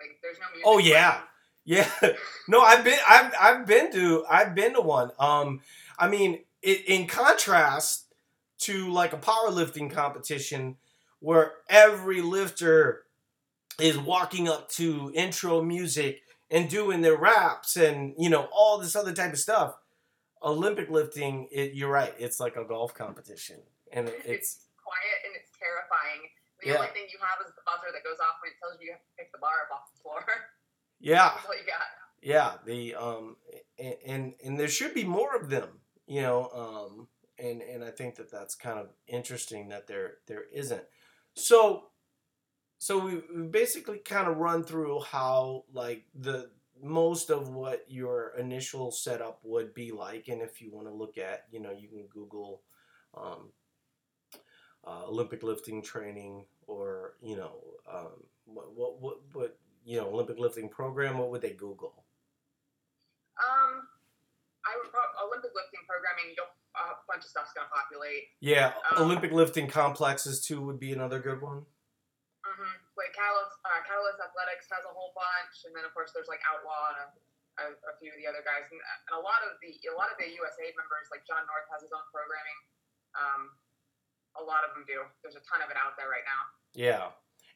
Like 0.00 0.18
there's 0.22 0.38
no 0.38 0.46
music. 0.52 0.64
Oh 0.66 0.78
yeah. 0.78 1.20
Yeah, 1.64 1.90
no, 2.48 2.60
I've 2.62 2.82
been, 2.82 2.98
I've, 3.06 3.32
I've 3.38 3.66
been 3.66 3.92
to, 3.92 4.24
I've 4.30 4.54
been 4.54 4.72
to 4.72 4.80
one. 4.80 5.10
Um, 5.18 5.60
I 5.98 6.08
mean, 6.08 6.44
it, 6.62 6.88
in 6.88 7.06
contrast 7.06 8.06
to 8.60 8.90
like 8.90 9.12
a 9.12 9.18
powerlifting 9.18 9.90
competition 9.90 10.76
where 11.20 11.52
every 11.68 12.22
lifter 12.22 13.02
is 13.78 13.98
walking 13.98 14.48
up 14.48 14.70
to 14.70 15.12
intro 15.14 15.60
music 15.60 16.22
and 16.50 16.70
doing 16.70 17.02
their 17.02 17.18
raps 17.18 17.76
and 17.76 18.14
you 18.16 18.30
know 18.30 18.48
all 18.50 18.78
this 18.78 18.96
other 18.96 19.12
type 19.12 19.34
of 19.34 19.38
stuff. 19.38 19.74
Olympic 20.42 20.88
lifting, 20.88 21.48
it, 21.52 21.74
you're 21.74 21.90
right. 21.90 22.14
It's 22.18 22.40
like 22.40 22.56
a 22.56 22.64
golf 22.64 22.94
competition, 22.94 23.56
and 23.92 24.08
it- 24.08 24.22
it's 24.24 24.60
quiet 24.88 25.18
and 25.28 25.36
it's 25.36 25.52
terrifying. 25.60 26.24
The 26.64 26.72
Yeah. 26.72 26.80
only 26.80 26.92
thing 26.96 27.06
you 27.12 27.20
have 27.20 27.44
is 27.44 27.52
the 27.54 27.62
buzzer 27.68 27.92
that 27.92 28.02
goes 28.02 28.18
off 28.24 28.40
when 28.40 28.52
it 28.52 28.58
tells 28.58 28.80
you 28.80 28.88
you 28.88 28.92
have 28.96 29.04
to 29.04 29.14
pick 29.20 29.28
the 29.32 29.38
bar 29.38 29.68
up 29.68 29.76
off 29.76 29.92
the 29.92 30.00
floor. 30.00 30.24
yeah, 31.00 31.36
That's 31.36 31.60
you 31.60 31.66
got. 31.68 31.86
yeah. 32.24 32.50
The 32.64 32.94
um, 32.96 33.36
and 33.78 33.94
and, 34.06 34.22
and 34.44 34.52
there 34.58 34.68
should 34.72 34.94
be 34.94 35.04
more 35.04 35.36
of 35.36 35.50
them, 35.50 35.68
you 36.06 36.22
know. 36.22 36.48
Um, 36.50 37.08
and 37.38 37.62
and 37.62 37.84
I 37.84 37.90
think 37.92 38.16
that 38.16 38.30
that's 38.32 38.54
kind 38.56 38.78
of 38.80 38.88
interesting 39.06 39.68
that 39.68 39.86
there 39.86 40.18
there 40.26 40.44
isn't. 40.52 40.82
So 41.34 41.90
so 42.78 42.98
we, 42.98 43.22
we 43.34 43.42
basically 43.48 43.98
kind 43.98 44.28
of 44.28 44.38
run 44.38 44.64
through 44.64 45.00
how 45.02 45.64
like 45.72 46.04
the 46.14 46.50
most 46.80 47.30
of 47.30 47.48
what 47.50 47.84
your 47.88 48.34
initial 48.38 48.90
setup 48.92 49.40
would 49.42 49.74
be 49.74 49.90
like 49.90 50.28
and 50.28 50.40
if 50.40 50.62
you 50.62 50.70
want 50.72 50.86
to 50.86 50.94
look 50.94 51.18
at 51.18 51.44
you 51.50 51.58
know 51.58 51.72
you 51.72 51.88
can 51.88 52.06
google 52.08 52.62
um, 53.16 53.50
uh, 54.88 55.04
olympic 55.06 55.42
lifting 55.42 55.82
training 55.82 56.44
or 56.66 57.14
you 57.20 57.36
know 57.36 57.52
um, 57.92 58.16
what, 58.46 58.66
what 58.74 58.92
what 59.02 59.16
what 59.34 59.58
you 59.84 59.96
know 60.00 60.08
olympic 60.08 60.38
lifting 60.38 60.68
program 60.68 61.18
what 61.18 61.30
would 61.30 61.42
they 61.42 61.52
google 61.52 62.04
Um, 63.38 63.86
I 64.66 64.72
would 64.80 64.90
pro- 64.90 65.14
Olympic 65.28 65.52
lifting 65.54 65.80
programming. 65.86 66.34
You'll 66.36 66.50
a 66.78 66.94
bunch 67.10 67.22
of 67.26 67.30
stuff's 67.30 67.52
gonna 67.54 67.70
populate. 67.70 68.30
yeah 68.40 68.72
Um, 68.90 69.04
olympic 69.04 69.32
lifting 69.32 69.66
complexes 69.68 70.40
too 70.46 70.60
would 70.66 70.78
be 70.80 70.92
another 70.92 71.20
good 71.20 71.40
one 71.42 71.66
Mm-hmm. 72.48 72.74
Like 72.96 73.12
Catalyst, 73.12 73.60
uh, 73.66 73.80
Catalyst 73.84 74.18
Athletics 74.24 74.66
has 74.72 74.82
a 74.88 74.92
whole 74.94 75.12
bunch, 75.12 75.68
and 75.68 75.72
then 75.76 75.84
of 75.84 75.92
course 75.92 76.16
there's 76.16 76.30
like 76.32 76.40
Outlaw 76.48 76.82
and 76.96 76.98
a, 77.04 77.06
a, 77.60 77.66
a 77.76 77.92
few 78.00 78.08
of 78.08 78.16
the 78.16 78.24
other 78.24 78.40
guys, 78.40 78.64
and, 78.72 78.80
and 78.80 79.12
a 79.12 79.20
lot 79.20 79.44
of 79.44 79.60
the 79.60 79.68
a 79.90 79.94
lot 79.94 80.08
of 80.08 80.16
the 80.16 80.26
USA 80.32 80.66
members, 80.78 81.12
like 81.12 81.28
Jon 81.28 81.44
North, 81.44 81.68
has 81.68 81.84
his 81.84 81.92
own 81.92 82.06
programming. 82.08 82.58
Um, 83.18 83.42
a 84.40 84.44
lot 84.44 84.64
of 84.68 84.74
them 84.74 84.84
do. 84.86 85.00
There's 85.22 85.36
a 85.36 85.44
ton 85.50 85.62
of 85.64 85.70
it 85.70 85.76
out 85.76 85.96
there 85.96 86.08
right 86.08 86.24
now. 86.24 86.42
Yeah. 86.74 87.08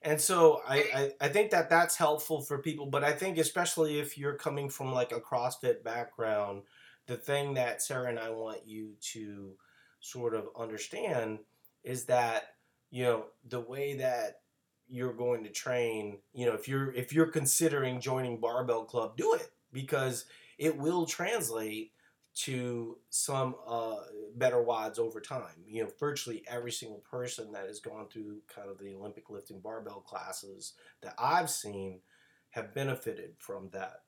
And 0.02 0.20
so 0.20 0.62
I, 0.66 0.76
I, 0.94 1.26
I 1.26 1.28
think 1.28 1.50
that 1.50 1.70
that's 1.70 1.96
helpful 1.96 2.40
for 2.40 2.58
people, 2.58 2.86
but 2.86 3.04
I 3.04 3.12
think 3.12 3.38
especially 3.38 4.00
if 4.00 4.18
you're 4.18 4.34
coming 4.34 4.68
from 4.68 4.92
like 4.92 5.12
a 5.12 5.20
CrossFit 5.20 5.84
background, 5.84 6.62
the 7.06 7.16
thing 7.16 7.54
that 7.54 7.82
Sarah 7.82 8.08
and 8.08 8.18
I 8.18 8.30
want 8.30 8.66
you 8.66 8.94
to 9.12 9.52
sort 10.00 10.34
of 10.34 10.48
understand 10.58 11.38
is 11.84 12.04
that, 12.06 12.54
you 12.90 13.04
know, 13.04 13.24
the 13.48 13.60
way 13.60 13.94
that 13.94 14.40
you're 14.88 15.12
going 15.12 15.44
to 15.44 15.50
train, 15.50 16.18
you 16.34 16.46
know, 16.46 16.52
if 16.52 16.68
you're 16.68 16.92
if 16.92 17.12
you're 17.12 17.26
considering 17.26 18.00
joining 18.00 18.38
Barbell 18.38 18.84
Club, 18.84 19.16
do 19.16 19.34
it 19.34 19.50
because 19.72 20.26
it 20.58 20.76
will 20.76 21.06
translate 21.06 21.92
to 22.34 22.96
some 23.10 23.54
uh, 23.68 24.08
better 24.36 24.64
WODs 24.64 24.98
over 24.98 25.20
time. 25.20 25.60
You 25.66 25.84
know, 25.84 25.90
virtually 26.00 26.42
every 26.48 26.72
single 26.72 27.04
person 27.04 27.52
that 27.52 27.66
has 27.66 27.80
gone 27.80 28.08
through 28.08 28.40
kind 28.48 28.70
of 28.70 28.78
the 28.78 28.94
Olympic 28.94 29.28
lifting 29.28 29.60
barbell 29.60 30.00
classes 30.00 30.72
that 31.02 31.14
I've 31.18 31.50
seen 31.50 32.00
have 32.50 32.72
benefited 32.72 33.36
from 33.36 33.68
that. 33.72 34.04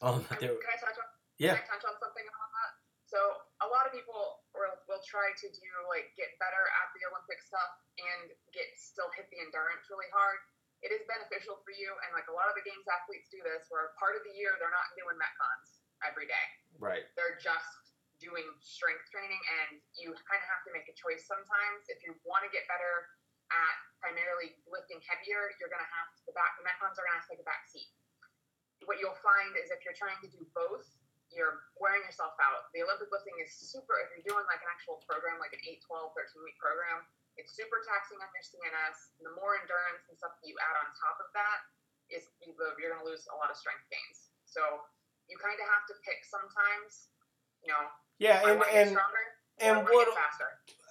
Um, 0.00 0.24
Can 0.24 0.40
there, 0.40 0.56
I 0.56 0.76
touch 0.80 0.96
on? 0.96 1.08
yeah, 1.36 1.60
Can 1.60 1.64
I 1.64 1.76
touch 1.76 1.84
on 1.84 1.96
something 2.00 2.24
on 2.24 2.48
that? 2.56 2.72
So 3.04 3.20
a 3.62 3.68
lot 3.68 3.84
of 3.86 3.92
people 3.92 4.42
will, 4.56 4.76
will 4.88 5.04
try 5.04 5.30
to 5.30 5.46
do 5.52 5.70
like 5.86 6.16
get 6.16 6.32
better 6.40 6.64
at 6.64 6.88
the 6.96 7.06
Olympic 7.12 7.44
stuff 7.44 7.72
and 8.00 8.32
get 8.56 8.66
still 8.74 9.12
hit 9.14 9.28
the 9.28 9.38
endurance 9.44 9.84
really 9.92 10.08
hard. 10.16 10.40
It 10.84 10.92
is 10.92 11.00
beneficial 11.08 11.64
for 11.64 11.72
you, 11.72 11.88
and 12.04 12.12
like 12.12 12.28
a 12.28 12.36
lot 12.36 12.52
of 12.52 12.56
the 12.60 12.64
games 12.64 12.84
athletes 12.84 13.32
do 13.32 13.40
this, 13.40 13.64
where 13.72 13.96
part 13.96 14.20
of 14.20 14.22
the 14.28 14.36
year 14.36 14.52
they're 14.60 14.74
not 14.74 14.92
doing 15.00 15.16
metcons 15.16 15.80
every 16.04 16.28
day. 16.28 16.46
Right, 16.80 17.04
They're 17.14 17.38
just 17.40 17.94
doing 18.22 18.46
strength 18.62 19.04
training, 19.10 19.40
and 19.60 19.82
you 19.98 20.14
kind 20.14 20.40
of 20.40 20.48
have 20.48 20.62
to 20.64 20.72
make 20.72 20.86
a 20.88 20.96
choice 20.96 21.26
sometimes. 21.26 21.90
If 21.90 22.00
you 22.06 22.14
want 22.24 22.46
to 22.46 22.50
get 22.50 22.64
better 22.70 23.10
at 23.52 23.74
primarily 24.00 24.56
lifting 24.64 25.02
heavier, 25.04 25.52
you're 25.60 25.72
gonna 25.72 25.86
have 25.86 26.08
to, 26.16 26.20
the 26.28 26.34
back 26.34 26.56
the 26.56 26.64
metcons 26.64 26.96
are 26.96 27.04
gonna 27.04 27.20
have 27.20 27.26
to 27.28 27.32
take 27.36 27.42
a 27.42 27.48
back 27.48 27.68
seat. 27.68 27.90
What 28.84 29.00
you'll 29.00 29.18
find 29.24 29.56
is 29.56 29.72
if 29.72 29.80
you're 29.84 29.96
trying 29.96 30.20
to 30.20 30.28
do 30.28 30.44
both, 30.52 30.84
you're 31.32 31.66
wearing 31.80 32.04
yourself 32.04 32.36
out. 32.38 32.68
The 32.76 32.84
Olympic 32.84 33.10
lifting 33.10 33.34
is 33.40 33.50
super, 33.50 33.96
if 34.04 34.12
you're 34.14 34.28
doing 34.28 34.44
like 34.46 34.60
an 34.60 34.70
actual 34.70 35.02
program, 35.08 35.40
like 35.40 35.56
an 35.56 35.62
8, 35.66 35.82
12, 35.82 36.14
13 36.14 36.46
week 36.46 36.58
program, 36.60 37.02
it's 37.34 37.56
super 37.58 37.82
taxing 37.82 38.22
on 38.22 38.30
your 38.30 38.46
CNS. 38.46 39.18
The 39.18 39.34
more 39.34 39.58
endurance 39.58 40.06
and 40.06 40.14
stuff 40.14 40.38
that 40.38 40.46
you 40.46 40.54
add 40.62 40.76
on 40.78 40.86
top 40.94 41.18
of 41.18 41.28
that 41.34 41.58
is 42.12 42.30
you're 42.44 42.54
going 42.54 43.02
to 43.02 43.08
lose 43.08 43.26
a 43.32 43.36
lot 43.40 43.50
of 43.50 43.58
strength 43.58 43.82
gains. 43.90 44.30
So 44.46 44.62
you 45.28 45.36
kind 45.40 45.56
of 45.56 45.66
have 45.66 45.86
to 45.88 45.94
pick 46.04 46.24
sometimes, 46.24 47.08
you 47.62 47.72
know, 47.72 47.84
yeah, 48.18 48.40
and 48.48 48.58
want 48.58 48.68
to 48.68 48.74
get 48.74 48.86
and 48.86 48.90
stronger 48.90 49.24
and 49.60 49.76
or 49.76 49.80
I 49.80 49.82
wanna 49.82 49.94
what 49.94 50.08
faster. 50.14 50.48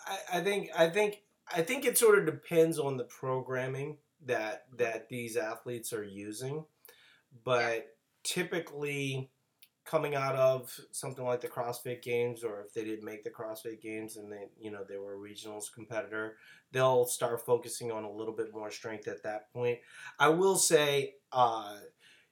I, 0.08 0.40
I 0.40 0.44
think 0.44 0.70
I 0.78 0.90
think 0.90 1.22
I 1.54 1.62
think 1.62 1.86
it 1.86 1.98
sort 1.98 2.20
of 2.20 2.26
depends 2.26 2.80
on 2.80 2.98
the 2.98 3.04
programming 3.04 3.98
that 4.26 4.66
that 4.78 5.10
these 5.10 5.38
athletes 5.38 5.94
are 5.94 6.04
using, 6.04 6.66
but 7.44 7.88
typically 8.24 9.30
coming 9.86 10.16
out 10.16 10.36
of 10.36 10.74
something 10.92 11.26
like 11.26 11.42
the 11.42 11.48
CrossFit 11.48 12.02
Games, 12.02 12.44
or 12.44 12.62
if 12.62 12.74
they 12.74 12.86
didn't 12.86 13.04
make 13.04 13.24
the 13.24 13.30
CrossFit 13.30 13.82
Games 13.82 14.16
and 14.16 14.32
they 14.32 14.46
you 14.60 14.72
know 14.72 14.84
they 14.88 14.98
were 14.98 15.16
a 15.16 15.18
regionals 15.18 15.66
competitor, 15.74 16.38
they'll 16.72 17.06
start 17.06 17.46
focusing 17.46 17.92
on 17.92 18.04
a 18.04 18.12
little 18.12 18.34
bit 18.34 18.54
more 18.54 18.72
strength 18.72 19.08
at 19.08 19.24
that 19.24 19.52
point. 19.54 19.80
I 20.20 20.30
will 20.30 20.56
say, 20.56 21.16
uh, 21.32 21.78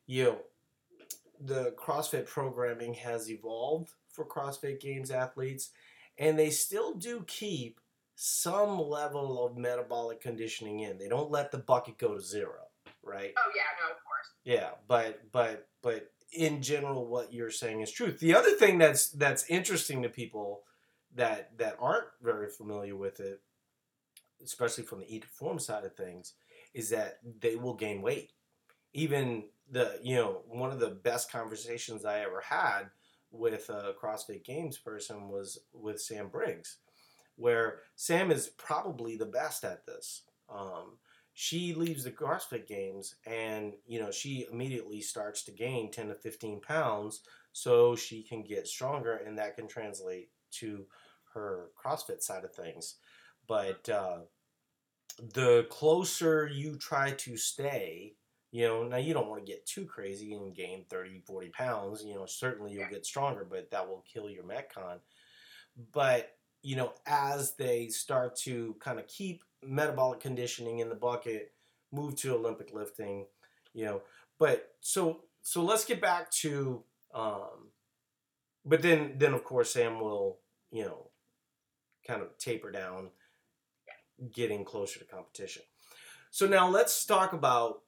you 0.07 0.23
know, 0.23 0.37
the 1.43 1.73
CrossFit 1.77 2.27
programming 2.27 2.93
has 2.95 3.29
evolved 3.29 3.91
for 4.09 4.25
CrossFit 4.25 4.79
Games 4.79 5.11
athletes, 5.11 5.69
and 6.17 6.37
they 6.37 6.49
still 6.49 6.93
do 6.93 7.23
keep 7.27 7.79
some 8.15 8.79
level 8.79 9.43
of 9.45 9.57
metabolic 9.57 10.21
conditioning 10.21 10.81
in. 10.81 10.97
They 10.97 11.07
don't 11.07 11.31
let 11.31 11.51
the 11.51 11.57
bucket 11.57 11.97
go 11.97 12.15
to 12.15 12.21
zero, 12.21 12.67
right? 13.03 13.33
Oh 13.37 13.51
yeah, 13.55 13.63
no, 13.81 13.91
of 13.91 14.03
course. 14.03 14.27
Yeah, 14.43 14.69
but 14.87 15.31
but 15.31 15.67
but 15.81 16.11
in 16.31 16.61
general, 16.61 17.07
what 17.07 17.33
you're 17.33 17.51
saying 17.51 17.81
is 17.81 17.91
truth. 17.91 18.19
The 18.19 18.35
other 18.35 18.51
thing 18.51 18.77
that's 18.77 19.09
that's 19.09 19.49
interesting 19.49 20.03
to 20.03 20.09
people 20.09 20.63
that 21.15 21.57
that 21.57 21.77
aren't 21.79 22.07
very 22.21 22.47
familiar 22.47 22.95
with 22.95 23.19
it, 23.19 23.41
especially 24.43 24.83
from 24.83 24.99
the 24.99 25.13
eat 25.13 25.23
to 25.23 25.27
perform 25.27 25.59
side 25.59 25.83
of 25.83 25.95
things, 25.95 26.33
is 26.73 26.89
that 26.89 27.19
they 27.39 27.55
will 27.55 27.73
gain 27.73 28.01
weight. 28.01 28.33
Even 28.93 29.45
the 29.71 29.99
you 30.03 30.15
know 30.15 30.41
one 30.47 30.71
of 30.71 30.79
the 30.79 30.89
best 30.89 31.31
conversations 31.31 32.05
I 32.05 32.19
ever 32.19 32.41
had 32.41 32.89
with 33.31 33.69
a 33.69 33.95
CrossFit 34.01 34.43
Games 34.43 34.77
person 34.77 35.29
was 35.29 35.59
with 35.73 36.01
Sam 36.01 36.27
Briggs, 36.27 36.77
where 37.37 37.79
Sam 37.95 38.29
is 38.29 38.49
probably 38.57 39.15
the 39.15 39.25
best 39.25 39.63
at 39.63 39.85
this. 39.85 40.23
Um, 40.53 40.97
she 41.33 41.73
leaves 41.73 42.03
the 42.03 42.11
CrossFit 42.11 42.67
Games 42.67 43.15
and 43.25 43.73
you 43.87 43.99
know 43.99 44.11
she 44.11 44.45
immediately 44.51 45.01
starts 45.01 45.43
to 45.45 45.51
gain 45.51 45.89
10 45.89 46.09
to 46.09 46.15
15 46.15 46.59
pounds 46.61 47.21
so 47.53 47.95
she 47.95 48.21
can 48.21 48.43
get 48.43 48.67
stronger 48.67 49.15
and 49.15 49.37
that 49.37 49.55
can 49.55 49.67
translate 49.67 50.29
to 50.51 50.85
her 51.33 51.69
CrossFit 51.83 52.21
side 52.21 52.43
of 52.43 52.53
things. 52.53 52.95
But 53.47 53.87
uh, 53.89 54.19
the 55.33 55.65
closer 55.69 56.47
you 56.47 56.75
try 56.75 57.11
to 57.11 57.37
stay, 57.37 58.15
you 58.51 58.67
know, 58.67 58.83
now 58.83 58.97
you 58.97 59.13
don't 59.13 59.29
want 59.29 59.45
to 59.45 59.49
get 59.51 59.65
too 59.65 59.85
crazy 59.85 60.33
and 60.33 60.53
gain 60.53 60.85
30, 60.89 61.21
40 61.25 61.49
pounds. 61.49 62.03
You 62.03 62.15
know, 62.15 62.25
certainly 62.25 62.73
you'll 62.73 62.89
get 62.89 63.05
stronger, 63.05 63.45
but 63.49 63.71
that 63.71 63.87
will 63.87 64.03
kill 64.11 64.29
your 64.29 64.43
Metcon. 64.43 64.99
But, 65.93 66.31
you 66.61 66.75
know, 66.75 66.93
as 67.05 67.55
they 67.55 67.87
start 67.87 68.35
to 68.39 68.75
kind 68.81 68.99
of 68.99 69.07
keep 69.07 69.43
metabolic 69.63 70.19
conditioning 70.19 70.79
in 70.79 70.89
the 70.89 70.95
bucket, 70.95 71.53
move 71.93 72.15
to 72.17 72.35
Olympic 72.35 72.73
lifting, 72.73 73.25
you 73.73 73.85
know. 73.85 74.01
But 74.37 74.69
so 74.81 75.21
so 75.41 75.63
let's 75.63 75.85
get 75.85 76.01
back 76.01 76.29
to 76.31 76.83
um 77.13 77.69
but 78.65 78.81
then 78.81 79.15
then 79.17 79.33
of 79.33 79.43
course 79.43 79.71
Sam 79.71 79.99
will, 79.99 80.39
you 80.71 80.83
know, 80.83 81.09
kind 82.05 82.21
of 82.21 82.37
taper 82.37 82.71
down 82.71 83.11
getting 84.33 84.65
closer 84.65 84.99
to 84.99 85.05
competition. 85.05 85.63
So 86.31 86.47
now 86.47 86.67
let's 86.69 87.05
talk 87.05 87.33
about 87.33 87.81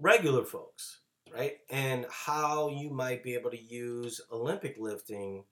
regular 0.00 0.44
folks, 0.44 1.00
right? 1.32 1.58
And 1.70 2.06
how 2.10 2.68
you 2.68 2.90
might 2.90 3.22
be 3.22 3.34
able 3.34 3.50
to 3.50 3.62
use 3.62 4.20
Olympic 4.32 4.76
lifting 4.78 5.44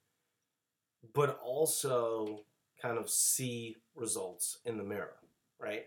but 1.14 1.38
also 1.42 2.44
kind 2.81 2.98
of 2.98 3.11
see 3.11 3.76
results 3.94 4.59
in 4.64 4.76
the 4.76 4.85
mirror, 4.85 5.16
right? 5.61 5.85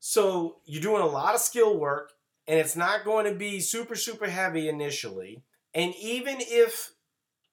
So 0.00 0.56
you're 0.64 0.82
doing 0.82 1.02
a 1.02 1.06
lot 1.06 1.34
of 1.34 1.40
skill 1.40 1.78
work 1.78 2.12
and 2.46 2.58
it's 2.58 2.76
not 2.76 3.04
going 3.04 3.24
to 3.26 3.34
be 3.34 3.60
super, 3.60 3.94
super 3.94 4.26
heavy 4.26 4.68
initially. 4.68 5.42
And 5.72 5.94
even 6.00 6.36
if 6.40 6.92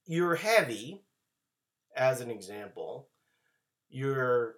you're 0.05 0.35
heavy, 0.35 1.03
as 1.95 2.21
an 2.21 2.29
example, 2.29 3.07
your 3.89 4.55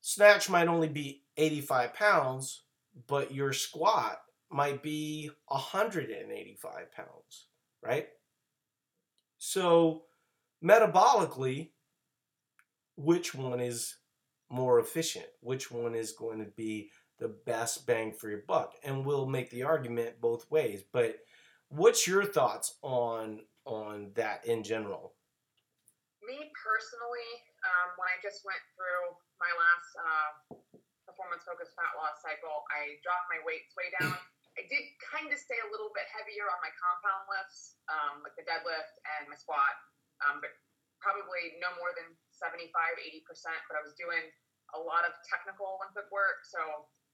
snatch 0.00 0.48
might 0.48 0.68
only 0.68 0.88
be 0.88 1.22
85 1.36 1.94
pounds, 1.94 2.62
but 3.06 3.32
your 3.32 3.52
squat 3.52 4.22
might 4.52 4.82
be 4.82 5.30
185 5.48 6.92
pounds, 6.92 7.46
right? 7.82 8.08
So, 9.38 10.04
metabolically, 10.62 11.70
which 12.96 13.34
one 13.34 13.60
is 13.60 13.96
more 14.50 14.78
efficient? 14.78 15.26
Which 15.40 15.70
one 15.70 15.94
is 15.94 16.12
going 16.12 16.38
to 16.38 16.50
be 16.56 16.90
the 17.18 17.28
best 17.46 17.86
bang 17.86 18.12
for 18.12 18.28
your 18.28 18.42
buck? 18.46 18.74
And 18.84 19.04
we'll 19.04 19.26
make 19.26 19.50
the 19.50 19.64
argument 19.64 20.20
both 20.20 20.50
ways. 20.50 20.84
But 20.92 21.16
what's 21.68 22.06
your 22.06 22.24
thoughts 22.24 22.76
on 22.82 23.40
on 23.64 24.10
that 24.14 24.44
in 24.46 24.62
general? 24.62 25.14
Me 26.26 26.38
personally, 26.54 27.30
um, 27.66 27.88
when 27.98 28.08
I 28.10 28.18
just 28.22 28.44
went 28.46 28.62
through 28.74 29.18
my 29.42 29.50
last 29.58 29.90
uh, 29.98 30.30
performance 31.06 31.42
focused 31.42 31.74
fat 31.74 31.98
loss 31.98 32.22
cycle, 32.22 32.62
I 32.70 32.98
dropped 33.02 33.26
my 33.26 33.42
weights 33.42 33.74
way 33.74 33.90
down. 33.98 34.14
I 34.60 34.68
did 34.68 34.84
kind 35.00 35.32
of 35.32 35.38
stay 35.40 35.56
a 35.64 35.68
little 35.72 35.88
bit 35.96 36.04
heavier 36.12 36.44
on 36.44 36.60
my 36.60 36.72
compound 36.76 37.24
lifts, 37.28 37.80
um, 37.88 38.20
like 38.20 38.36
the 38.36 38.44
deadlift 38.44 39.00
and 39.16 39.32
my 39.32 39.38
squat, 39.38 39.76
um, 40.28 40.44
but 40.44 40.52
probably 41.00 41.56
no 41.56 41.72
more 41.80 41.96
than 41.96 42.12
75, 42.36 42.68
80%. 42.68 43.24
But 43.68 43.80
I 43.80 43.82
was 43.82 43.96
doing 43.96 44.28
a 44.76 44.80
lot 44.80 45.08
of 45.08 45.16
technical 45.24 45.80
Olympic 45.80 46.08
work, 46.12 46.44
so 46.44 46.60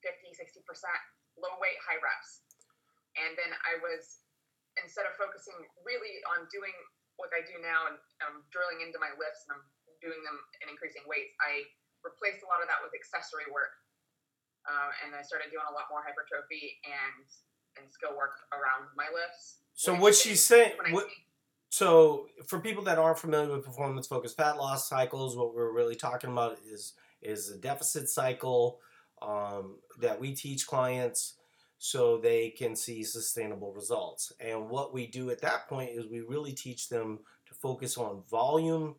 50, 0.02 0.34
60% 0.34 0.66
low 1.38 1.54
weight, 1.62 1.78
high 1.82 1.98
reps. 2.02 2.42
And 3.14 3.38
then 3.38 3.50
I 3.66 3.78
was, 3.82 4.26
instead 4.78 5.06
of 5.06 5.14
focusing 5.14 5.54
really 5.82 6.22
on 6.34 6.46
doing 6.50 6.74
what 7.18 7.30
I 7.34 7.42
do 7.42 7.58
now 7.58 7.90
and 7.90 7.98
um, 8.26 8.46
drilling 8.54 8.82
into 8.82 8.98
my 9.02 9.10
lifts 9.18 9.46
and 9.46 9.58
I'm 9.58 9.64
doing 9.98 10.22
them 10.22 10.38
and 10.62 10.70
increasing 10.70 11.02
weights, 11.06 11.34
I 11.42 11.66
replaced 12.06 12.46
a 12.46 12.48
lot 12.50 12.62
of 12.62 12.70
that 12.70 12.78
with 12.82 12.94
accessory 12.94 13.46
work. 13.50 13.74
Uh, 14.68 14.90
and 15.04 15.16
I 15.16 15.22
started 15.22 15.50
doing 15.50 15.64
a 15.64 15.72
lot 15.72 15.88
more 15.90 16.04
hypertrophy 16.04 16.76
and 16.84 17.24
and 17.80 17.92
skill 17.92 18.16
work 18.16 18.36
around 18.52 18.90
my 18.96 19.06
lifts. 19.14 19.58
So 19.74 19.94
what 19.94 20.14
she's 20.14 20.44
saying, 20.44 20.72
what, 20.90 21.06
so 21.70 22.26
for 22.46 22.58
people 22.58 22.82
that 22.84 22.98
aren't 22.98 23.18
familiar 23.18 23.54
with 23.54 23.64
performance 23.64 24.06
focused 24.06 24.36
fat 24.36 24.56
loss 24.56 24.88
cycles, 24.88 25.36
what 25.36 25.54
we're 25.54 25.72
really 25.72 25.94
talking 25.94 26.30
about 26.30 26.58
is 26.70 26.94
is 27.22 27.50
a 27.50 27.56
deficit 27.56 28.08
cycle 28.08 28.80
um, 29.22 29.76
that 30.00 30.20
we 30.20 30.34
teach 30.34 30.66
clients 30.66 31.34
so 31.78 32.18
they 32.18 32.50
can 32.50 32.74
see 32.74 33.04
sustainable 33.04 33.72
results. 33.72 34.32
And 34.40 34.68
what 34.68 34.92
we 34.92 35.06
do 35.06 35.30
at 35.30 35.40
that 35.42 35.68
point 35.68 35.90
is 35.90 36.06
we 36.06 36.20
really 36.20 36.52
teach 36.52 36.88
them 36.88 37.20
to 37.46 37.54
focus 37.54 37.96
on 37.96 38.22
volume 38.28 38.96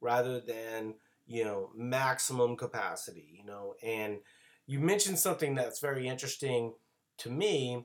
rather 0.00 0.40
than 0.40 0.94
you 1.26 1.44
know 1.44 1.70
maximum 1.74 2.56
capacity. 2.56 3.28
You 3.38 3.44
know, 3.44 3.74
and 3.82 4.18
you 4.66 4.78
mentioned 4.78 5.18
something 5.18 5.54
that's 5.54 5.80
very 5.80 6.08
interesting 6.08 6.74
to 7.18 7.30
me 7.30 7.84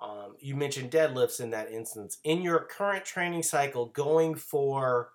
um, 0.00 0.36
you 0.38 0.54
mentioned 0.54 0.92
deadlifts 0.92 1.40
in 1.40 1.50
that 1.50 1.72
instance. 1.72 2.18
In 2.22 2.40
your 2.42 2.60
current 2.60 3.04
training 3.04 3.42
cycle, 3.42 3.86
going 3.86 4.36
for 4.36 5.10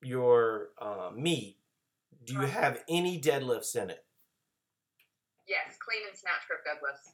your 0.00 0.70
uh, 0.78 1.10
meet, 1.14 1.58
do 2.24 2.34
you 2.34 2.46
have 2.46 2.78
any 2.88 3.20
deadlifts 3.20 3.74
in 3.74 3.90
it? 3.90 4.04
yes, 5.50 5.74
clean 5.82 6.06
and 6.06 6.14
snatch 6.14 6.46
grip 6.46 6.62
deadlifts. 6.62 7.10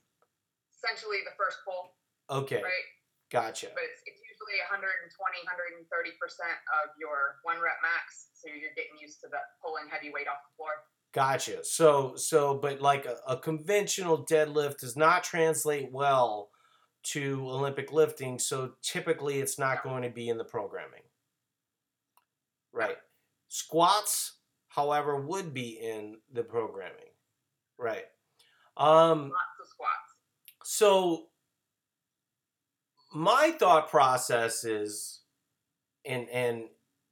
Essentially 0.77 1.25
the 1.25 1.33
first 1.35 1.59
pull, 1.65 1.97
Okay, 2.29 2.61
right? 2.63 2.87
gotcha. 3.33 3.73
But 3.73 3.89
it's, 3.89 4.05
it's 4.05 4.21
usually 4.21 4.61
120, 4.69 5.09
130% 5.11 5.89
of 5.89 6.87
your 7.01 7.41
one 7.43 7.59
rep 7.59 7.81
max. 7.83 8.31
So 8.37 8.47
you're 8.53 8.77
getting 8.77 8.95
used 9.01 9.25
to 9.25 9.33
the 9.33 9.41
pulling 9.59 9.89
heavy 9.91 10.13
weight 10.13 10.29
off 10.29 10.39
the 10.45 10.53
floor. 10.55 10.87
Gotcha. 11.15 11.65
So, 11.65 12.15
so, 12.17 12.55
but 12.55 12.81
like 12.81 13.07
a, 13.07 13.17
a 13.27 13.37
conventional 13.37 14.25
deadlift 14.27 14.79
does 14.79 14.97
not 14.97 15.25
translate 15.25 15.91
well 15.91 16.51
to 17.05 17.49
Olympic 17.49 17.93
lifting. 17.93 18.39
So 18.39 18.73
typically, 18.83 19.39
it's 19.41 19.59
not 19.59 19.83
going 19.83 20.03
to 20.03 20.11
be 20.11 20.29
in 20.29 20.37
the 20.37 20.45
programming. 20.45 21.03
Right. 22.73 22.97
Squats, 23.49 24.35
however, 24.69 25.17
would 25.21 25.55
be 25.55 25.79
in 25.83 26.19
the 26.33 26.43
programming. 26.43 27.13
Right. 27.79 28.05
Um. 28.77 29.23
Lots 29.23 29.61
of 29.63 29.69
squats. 29.69 30.15
So 30.65 31.29
my 33.15 33.57
thought 33.59 33.91
process 33.91 34.65
is, 34.65 35.21
and 36.05 36.29
and 36.29 36.65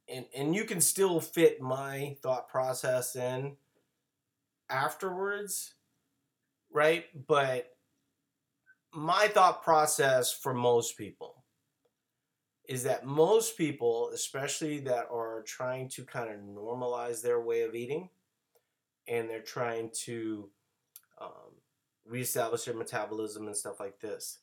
and 0.07 0.25
and 0.35 0.55
you 0.55 0.65
can 0.65 0.81
still 0.81 1.19
fit 1.19 1.59
my 1.59 2.15
thought 2.21 2.47
process 2.47 3.15
in 3.15 3.57
afterwards, 4.69 5.73
right? 6.71 7.05
But 7.27 7.67
my 8.93 9.27
thought 9.27 9.63
process 9.63 10.31
for 10.33 10.53
most 10.53 10.97
people 10.97 11.43
is 12.67 12.83
that 12.83 13.05
most 13.05 13.57
people, 13.57 14.09
especially 14.13 14.79
that 14.79 15.07
are 15.11 15.41
trying 15.43 15.87
to 15.87 16.03
kind 16.03 16.29
of 16.29 16.39
normalize 16.39 17.21
their 17.21 17.39
way 17.39 17.61
of 17.61 17.75
eating, 17.75 18.09
and 19.07 19.29
they're 19.29 19.39
trying 19.39 19.89
to 20.05 20.49
um, 21.21 21.55
reestablish 22.05 22.65
their 22.65 22.75
metabolism 22.75 23.47
and 23.47 23.55
stuff 23.55 23.79
like 23.79 23.99
this. 23.99 24.39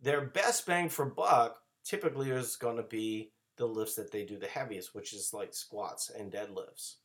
Their 0.00 0.22
best 0.22 0.66
bang 0.66 0.88
for 0.88 1.04
buck 1.04 1.58
typically 1.84 2.30
is 2.30 2.56
going 2.56 2.76
to 2.76 2.82
be 2.82 3.32
the 3.56 3.66
lifts 3.66 3.94
that 3.94 4.10
they 4.10 4.24
do 4.24 4.38
the 4.38 4.46
heaviest, 4.46 4.94
which 4.94 5.12
is 5.12 5.32
like 5.32 5.54
squats 5.54 6.10
and 6.10 6.32
deadlifts. 6.32 6.96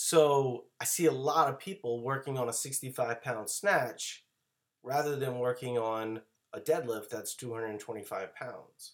So 0.00 0.66
I 0.80 0.84
see 0.84 1.06
a 1.06 1.10
lot 1.10 1.48
of 1.48 1.58
people 1.58 2.04
working 2.04 2.38
on 2.38 2.48
a 2.48 2.52
65 2.52 3.20
pound 3.20 3.50
snatch 3.50 4.24
rather 4.84 5.16
than 5.16 5.40
working 5.40 5.76
on 5.76 6.20
a 6.52 6.60
deadlift 6.60 7.08
that's 7.08 7.34
225 7.34 8.32
pounds. 8.32 8.92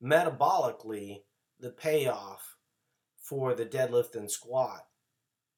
Metabolically, 0.00 1.22
the 1.58 1.70
payoff 1.70 2.56
for 3.18 3.52
the 3.52 3.66
deadlift 3.66 4.14
and 4.14 4.30
squat 4.30 4.86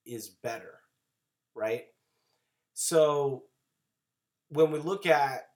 is 0.06 0.30
better, 0.30 0.80
right? 1.54 1.88
So 2.72 3.42
when 4.48 4.70
we 4.70 4.78
look 4.78 5.04
at 5.04 5.48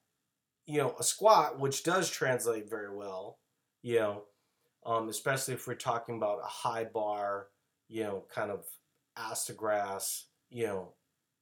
you 0.66 0.82
know 0.82 0.94
a 1.00 1.02
squat, 1.02 1.58
which 1.58 1.82
does 1.82 2.10
translate 2.10 2.68
very 2.68 2.94
well, 2.94 3.38
you 3.80 4.00
know, 4.00 4.24
um, 4.84 5.08
especially 5.08 5.54
if 5.54 5.66
we're 5.66 5.76
talking 5.76 6.16
about 6.18 6.40
a 6.44 6.46
high 6.46 6.84
bar, 6.84 7.46
you 7.88 8.02
know, 8.02 8.24
kind 8.30 8.50
of 8.50 8.66
ass 9.16 9.46
to 9.46 9.52
grass, 9.52 10.26
you 10.50 10.66
know, 10.66 10.94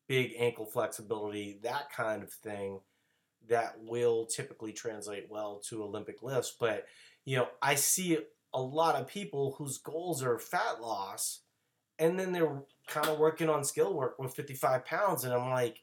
big 0.09 0.33
ankle 0.39 0.67
flexibility, 0.67 1.59
that 1.63 1.93
kind 1.93 2.23
of 2.23 2.33
thing, 2.33 2.81
that 3.49 3.77
will 3.81 4.27
typically 4.27 4.73
translate 4.73 5.27
well 5.31 5.61
to 5.69 5.83
Olympic 5.83 6.23
lifts. 6.23 6.55
But 6.59 6.87
you 7.25 7.37
know, 7.37 7.49
I 7.61 7.75
see 7.75 8.19
a 8.55 8.61
lot 8.61 8.97
of 8.97 9.07
people 9.07 9.55
whose 9.59 9.79
goals 9.79 10.23
are 10.23 10.39
fat 10.39 10.81
loss, 10.81 11.43
and 11.99 12.19
then 12.19 12.33
they're 12.33 12.63
kind 12.87 13.09
of 13.09 13.19
working 13.19 13.49
on 13.49 13.65
skill 13.65 13.95
work 13.95 14.19
with 14.19 14.35
55 14.35 14.85
pounds, 14.85 15.25
and 15.25 15.33
I'm 15.33 15.51
like, 15.51 15.83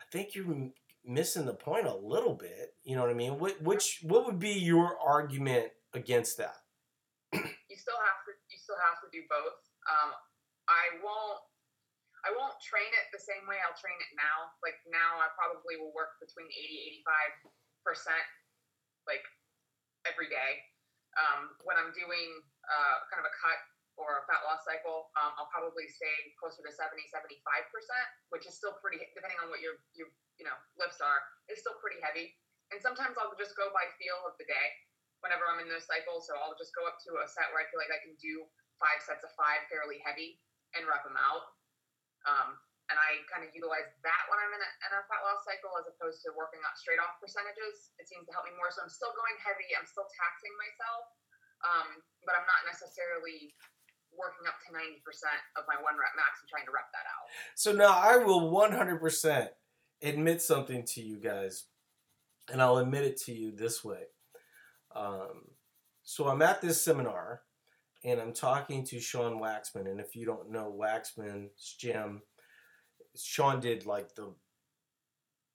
I 0.00 0.04
think 0.12 0.34
you're 0.34 0.70
missing 1.04 1.46
the 1.46 1.54
point 1.54 1.86
a 1.86 1.96
little 1.96 2.34
bit. 2.34 2.74
You 2.84 2.96
know 2.96 3.02
what 3.02 3.10
I 3.10 3.14
mean? 3.14 3.38
What 3.38 3.60
which 3.62 4.00
what 4.02 4.26
would 4.26 4.38
be 4.38 4.52
your 4.52 4.98
argument 5.04 5.68
against 5.94 6.38
that? 6.38 6.56
you 7.32 7.40
still 7.76 7.96
have 7.96 8.20
to 8.26 8.32
you 8.50 8.58
still 8.58 8.76
have 8.90 9.00
to 9.00 9.08
do 9.10 9.24
both. 9.28 9.56
Um, 9.88 10.12
I 10.72 10.96
won't 11.04 11.40
I 12.22 12.30
won't 12.30 12.54
train 12.62 12.86
it 12.86 13.10
the 13.10 13.18
same 13.18 13.42
way 13.50 13.58
I'll 13.66 13.74
train 13.74 13.98
it 13.98 14.12
now. 14.14 14.54
Like 14.62 14.78
now 14.86 15.18
I 15.18 15.26
probably 15.34 15.74
will 15.74 15.90
work 15.90 16.16
between 16.22 16.46
80 16.46 17.02
85 17.02 17.52
percent 17.82 18.26
like 19.10 19.26
every 20.06 20.30
day. 20.30 20.62
Um, 21.18 21.52
when 21.66 21.76
I'm 21.76 21.92
doing 21.92 22.40
uh, 22.64 22.96
kind 23.12 23.20
of 23.20 23.28
a 23.28 23.34
cut 23.36 23.58
or 24.00 24.22
a 24.22 24.24
fat 24.24 24.40
loss 24.48 24.64
cycle, 24.64 25.12
um, 25.20 25.36
I'll 25.36 25.50
probably 25.52 25.84
stay 25.84 26.32
closer 26.40 26.64
to 26.64 26.72
70 26.72 27.04
75 27.10 27.42
percent, 27.68 28.06
which 28.32 28.48
is 28.48 28.54
still 28.56 28.78
pretty 28.80 29.02
depending 29.12 29.36
on 29.42 29.50
what 29.52 29.60
your 29.60 29.82
your 29.92 30.08
you 30.38 30.46
know 30.46 30.56
lifts 30.78 31.02
are. 31.02 31.20
It's 31.50 31.60
still 31.60 31.76
pretty 31.82 32.00
heavy. 32.00 32.32
And 32.70 32.80
sometimes 32.80 33.20
I'll 33.20 33.36
just 33.36 33.52
go 33.58 33.68
by 33.74 33.84
feel 34.00 34.16
of 34.24 34.38
the 34.40 34.48
day 34.48 34.66
whenever 35.20 35.44
I'm 35.44 35.60
in 35.60 35.68
those 35.68 35.84
cycles. 35.84 36.24
So 36.24 36.38
I'll 36.38 36.56
just 36.56 36.72
go 36.72 36.88
up 36.88 36.96
to 37.04 37.20
a 37.20 37.26
set 37.28 37.52
where 37.52 37.60
I 37.60 37.68
feel 37.68 37.82
like 37.82 37.92
I 37.92 38.00
can 38.00 38.16
do 38.16 38.48
five 38.80 39.04
sets 39.04 39.26
of 39.26 39.34
five 39.36 39.68
fairly 39.68 40.00
heavy 40.00 40.40
and 40.76 40.88
rep 40.88 41.04
them 41.04 41.18
out. 41.18 41.44
Um, 42.24 42.56
and 42.90 43.00
I 43.00 43.24
kind 43.32 43.40
of 43.40 43.50
utilize 43.56 43.88
that 44.04 44.22
when 44.28 44.36
I'm 44.36 44.52
in 44.52 44.60
a, 44.60 44.70
in 44.84 44.90
a 44.92 45.00
fat 45.08 45.24
loss 45.24 45.40
cycle 45.48 45.72
as 45.80 45.88
opposed 45.88 46.20
to 46.28 46.34
working 46.36 46.60
out 46.60 46.76
straight 46.76 47.00
off 47.00 47.16
percentages. 47.22 47.94
It 47.96 48.04
seems 48.04 48.28
to 48.28 48.32
help 48.36 48.44
me 48.44 48.52
more. 48.58 48.68
So 48.68 48.84
I'm 48.84 48.92
still 48.92 49.16
going 49.16 49.36
heavy. 49.40 49.72
I'm 49.72 49.88
still 49.88 50.04
taxing 50.12 50.52
myself, 50.60 51.04
um, 51.64 51.88
but 52.28 52.36
I'm 52.36 52.44
not 52.44 52.68
necessarily 52.68 53.56
working 54.12 54.44
up 54.44 54.60
to 54.68 54.76
90% 54.76 55.00
of 55.56 55.64
my 55.64 55.80
one 55.80 55.96
rep 55.96 56.12
max 56.20 56.44
and 56.44 56.48
trying 56.52 56.68
to 56.68 56.74
rep 56.74 56.92
that 56.92 57.08
out. 57.08 57.26
So 57.56 57.72
now 57.72 57.96
I 57.96 58.20
will 58.20 58.52
100% 58.52 59.00
admit 60.02 60.42
something 60.42 60.84
to 60.92 61.00
you 61.00 61.16
guys, 61.16 61.64
and 62.52 62.60
I'll 62.60 62.78
admit 62.78 63.04
it 63.04 63.16
to 63.24 63.32
you 63.32 63.52
this 63.52 63.80
way. 63.80 64.12
Um, 64.94 65.48
so 66.02 66.28
I'm 66.28 66.42
at 66.42 66.60
this 66.60 66.82
seminar, 66.82 67.42
and 68.04 68.20
I'm 68.20 68.32
talking 68.32 68.84
to 68.86 69.00
Sean 69.00 69.40
Waxman, 69.40 69.88
and 69.88 70.00
if 70.00 70.16
you 70.16 70.26
don't 70.26 70.50
know 70.50 70.76
Waxman's 70.76 71.76
gym, 71.78 72.22
Sean 73.16 73.60
did 73.60 73.86
like 73.86 74.14
the 74.14 74.34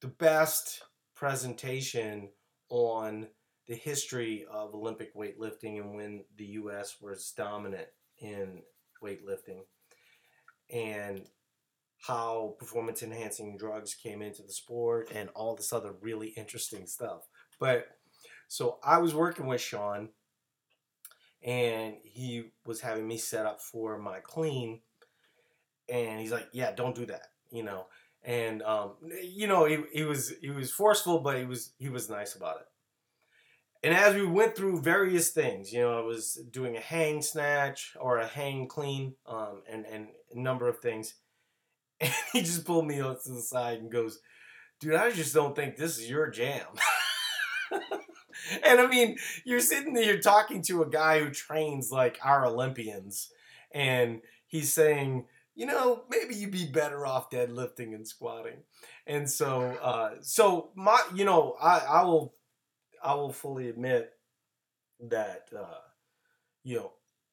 the 0.01 0.07
best 0.07 0.83
presentation 1.15 2.29
on 2.69 3.27
the 3.67 3.75
history 3.75 4.45
of 4.51 4.73
Olympic 4.73 5.15
weightlifting 5.15 5.79
and 5.79 5.95
when 5.95 6.23
the 6.38 6.45
U.S. 6.45 6.97
was 7.01 7.33
dominant 7.36 7.88
in 8.19 8.62
weightlifting 9.03 9.62
and 10.71 11.25
how 12.05 12.55
performance 12.60 13.01
enhancing 13.01 13.57
drugs 13.57 13.95
came 13.95 14.21
into 14.21 14.43
the 14.43 14.53
sport 14.53 15.12
and 15.13 15.29
all 15.29 15.55
this 15.55 15.73
other 15.73 15.93
really 16.01 16.29
interesting 16.38 16.86
stuff. 16.86 17.21
But 17.60 17.88
so 18.47 18.77
I 18.83 18.99
was 18.99 19.15
working 19.15 19.47
with 19.47 19.62
Sean 19.62 20.10
and 21.43 21.95
he 22.04 22.52
was 22.65 22.82
having 22.82 23.08
me 23.08 23.17
set 23.17 23.45
up 23.45 23.62
for 23.62 23.97
my 23.97 24.19
clean 24.19 24.82
and 25.89 26.19
he's 26.19 26.32
like, 26.32 26.50
"Yeah, 26.52 26.71
don't 26.71 26.95
do 26.95 27.06
that," 27.08 27.28
you 27.52 27.63
know. 27.63 27.88
And 28.23 28.62
um, 28.63 28.93
you 29.23 29.47
know, 29.47 29.65
he, 29.65 29.78
he 29.93 30.04
was 30.04 30.34
he 30.41 30.50
was 30.50 30.71
forceful, 30.71 31.19
but 31.19 31.38
he 31.38 31.45
was 31.45 31.73
he 31.78 31.89
was 31.89 32.10
nice 32.10 32.36
about 32.36 32.58
it. 32.58 32.67
And 33.84 33.93
as 33.93 34.15
we 34.15 34.26
went 34.26 34.56
through 34.56 34.82
various 34.82 35.30
things, 35.30 35.71
you 35.71 35.80
know, 35.80 35.97
I 35.97 36.02
was 36.02 36.34
doing 36.52 36.76
a 36.76 36.82
hang 36.82 37.21
snatch 37.21 37.95
or 38.00 38.17
a 38.17 38.28
hang 38.28 38.67
clean, 38.67 39.15
um, 39.26 39.62
and 39.69 39.86
and 39.86 40.08
a 40.34 40.39
number 40.39 40.67
of 40.67 40.80
things. 40.80 41.15
And 42.00 42.13
he 42.32 42.41
just 42.41 42.63
pulled 42.63 42.86
me 42.86 42.97
to 42.97 43.17
the 43.26 43.41
side 43.41 43.80
and 43.80 43.91
goes, 43.91 44.19
"Dude, 44.80 44.93
I 44.93 45.12
just 45.12 45.34
don't 45.34 45.56
think 45.56 45.78
this 45.78 45.97
is 45.97 46.08
your 46.08 46.30
jam." 46.30 46.67
and 47.71 48.80
I 48.80 48.88
mean, 48.88 49.17
you're 49.45 49.60
sitting 49.60 49.93
there 49.93 50.03
you're 50.03 50.19
talking 50.19 50.62
to 50.63 50.84
a 50.84 50.89
guy 50.89 51.19
who 51.19 51.30
trains 51.30 51.91
like 51.91 52.19
our 52.23 52.45
Olympians, 52.45 53.32
and 53.71 54.21
he's 54.47 54.73
saying, 54.73 55.25
you 55.58 55.65
know, 55.65 56.03
maybe 56.10 56.36
you'd 56.36 56.51
be 56.51 56.65
better 56.65 57.06
off 57.06 57.32
deadlifting 57.32 57.95
and 57.95 58.08
squatting. 58.08 58.60
And 59.08 59.27
so, 59.27 59.62
uh, 59.82 60.12
so 60.21 60.69
my, 60.75 61.01
you 61.15 61.25
know, 61.25 61.56
I, 61.60 61.80
I 61.80 62.03
will, 62.03 62.36
I 63.03 63.15
will 63.15 63.34
fully 63.34 63.67
admit 63.67 64.12
that, 65.10 65.49
uh, 65.58 65.80
you 66.63 66.91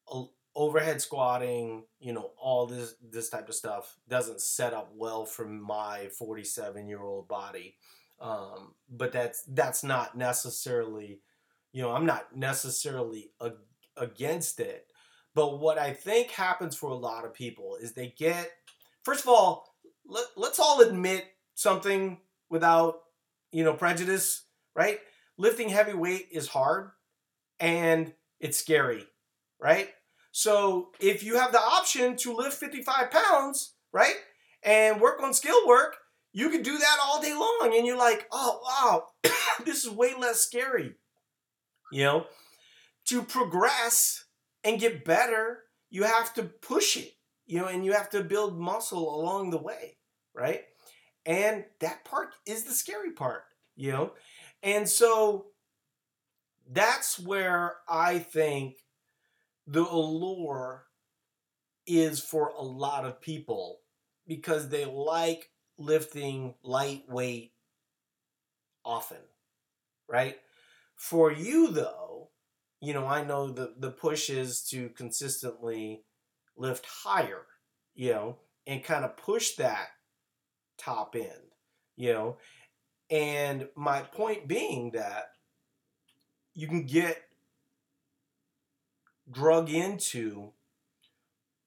know, 0.09 0.31
overhead 0.55 1.01
squatting, 1.01 1.83
you 1.99 2.13
know, 2.13 2.31
all 2.41 2.65
this, 2.65 2.95
this 3.11 3.29
type 3.29 3.47
of 3.47 3.53
stuff 3.53 3.95
doesn't 4.09 4.41
set 4.41 4.73
up 4.73 4.91
well 4.95 5.25
for 5.25 5.45
my 5.45 6.07
47 6.17 6.87
year 6.87 7.03
old 7.03 7.27
body. 7.27 7.75
Um, 8.19 8.73
but 8.89 9.11
that's, 9.11 9.43
that's 9.43 9.83
not 9.83 10.17
necessarily, 10.17 11.19
you 11.71 11.81
know, 11.81 11.91
I'm 11.91 12.05
not 12.05 12.35
necessarily 12.35 13.31
against 13.97 14.59
it 14.59 14.87
but 15.35 15.59
what 15.59 15.77
I 15.77 15.91
think 15.91 16.31
happens 16.31 16.75
for 16.75 16.89
a 16.89 16.95
lot 16.95 17.25
of 17.25 17.33
people 17.33 17.77
is 17.79 17.91
they 17.91 18.15
get, 18.17 18.49
first 19.03 19.21
of 19.21 19.27
all, 19.27 19.75
let, 20.07 20.25
let's 20.37 20.59
all 20.59 20.81
admit 20.81 21.25
something 21.53 22.19
without, 22.49 23.01
you 23.51 23.63
know, 23.63 23.73
prejudice, 23.73 24.45
right? 24.75 24.99
Lifting 25.37 25.69
heavy 25.69 25.93
weight 25.93 26.29
is 26.31 26.47
hard 26.47 26.91
and 27.59 28.13
it's 28.39 28.57
scary, 28.57 29.05
right? 29.59 29.89
So 30.31 30.91
if 31.01 31.21
you 31.21 31.37
have 31.37 31.51
the 31.51 31.59
option 31.61 32.15
to 32.17 32.33
lift 32.33 32.57
55 32.57 33.11
pounds, 33.11 33.73
right, 33.91 34.15
and 34.63 35.01
work 35.01 35.21
on 35.21 35.33
skill 35.33 35.67
work, 35.67 35.97
you 36.35 36.49
can 36.49 36.61
do 36.61 36.77
that 36.77 36.97
all 37.01 37.21
day 37.21 37.33
long. 37.33 37.71
And 37.73 37.87
you're 37.87 37.97
like, 37.97 38.27
oh, 38.29 38.59
wow, 38.67 39.31
this 39.65 39.85
is 39.85 39.89
way 39.89 40.13
less 40.19 40.41
scary. 40.41 40.95
You 41.93 42.03
know, 42.03 42.25
to 43.05 43.23
progress 43.23 44.25
and 44.61 44.79
get 44.79 45.05
better, 45.05 45.59
you 45.89 46.03
have 46.03 46.33
to 46.33 46.43
push 46.43 46.97
it, 46.97 47.13
you 47.45 47.59
know, 47.59 47.67
and 47.67 47.85
you 47.85 47.93
have 47.93 48.09
to 48.09 48.21
build 48.21 48.59
muscle 48.59 49.15
along 49.15 49.51
the 49.51 49.61
way, 49.61 49.97
right? 50.33 50.63
And 51.25 51.63
that 51.79 52.03
part 52.03 52.35
is 52.45 52.65
the 52.65 52.73
scary 52.73 53.13
part, 53.13 53.43
you 53.77 53.93
know? 53.93 54.11
And 54.61 54.89
so 54.89 55.45
that's 56.69 57.17
where 57.17 57.75
I 57.87 58.19
think 58.19 58.75
the 59.67 59.85
allure 59.85 60.83
is 61.87 62.19
for 62.19 62.49
a 62.49 62.61
lot 62.61 63.05
of 63.05 63.21
people 63.21 63.79
because 64.27 64.67
they 64.67 64.83
like 64.83 65.49
lifting 65.77 66.55
lightweight 66.63 67.51
often, 68.83 69.17
right? 70.07 70.37
For 70.95 71.31
you, 71.31 71.71
though, 71.71 72.29
you 72.81 72.93
know, 72.93 73.07
I 73.07 73.23
know 73.23 73.49
the 73.49 73.73
the 73.77 73.91
push 73.91 74.29
is 74.29 74.61
to 74.69 74.89
consistently 74.89 76.03
lift 76.55 76.85
higher, 76.85 77.45
you 77.95 78.11
know, 78.11 78.37
and 78.67 78.83
kind 78.83 79.03
of 79.03 79.17
push 79.17 79.55
that 79.55 79.87
top 80.77 81.15
end, 81.15 81.51
you 81.95 82.13
know. 82.13 82.37
And 83.09 83.67
my 83.75 84.01
point 84.01 84.47
being 84.47 84.91
that 84.91 85.31
you 86.53 86.67
can 86.67 86.85
get 86.85 87.21
drug 89.29 89.69
into 89.69 90.51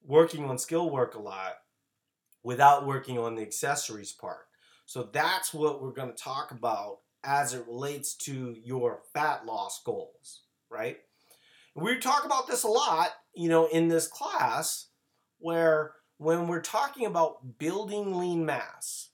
working 0.03 0.45
on 0.45 0.57
skill 0.57 0.89
work 0.89 1.15
a 1.15 1.19
lot 1.19 1.59
without 2.43 2.85
working 2.85 3.17
on 3.17 3.35
the 3.35 3.41
accessories 3.41 4.11
part. 4.11 4.47
So 4.85 5.03
that's 5.03 5.53
what 5.53 5.81
we're 5.81 5.91
going 5.91 6.09
to 6.09 6.23
talk 6.23 6.51
about 6.51 6.99
as 7.23 7.53
it 7.53 7.65
relates 7.67 8.15
to 8.15 8.55
your 8.63 9.01
fat 9.13 9.45
loss 9.45 9.81
goals, 9.83 10.41
right? 10.69 10.97
we 11.75 11.97
talk 11.97 12.25
about 12.25 12.47
this 12.47 12.63
a 12.63 12.67
lot, 12.67 13.09
you 13.33 13.47
know, 13.47 13.67
in 13.67 13.87
this 13.87 14.07
class, 14.07 14.87
where 15.37 15.93
when 16.17 16.47
we're 16.47 16.61
talking 16.61 17.05
about 17.05 17.57
building 17.57 18.17
lean 18.17 18.45
mass, 18.45 19.11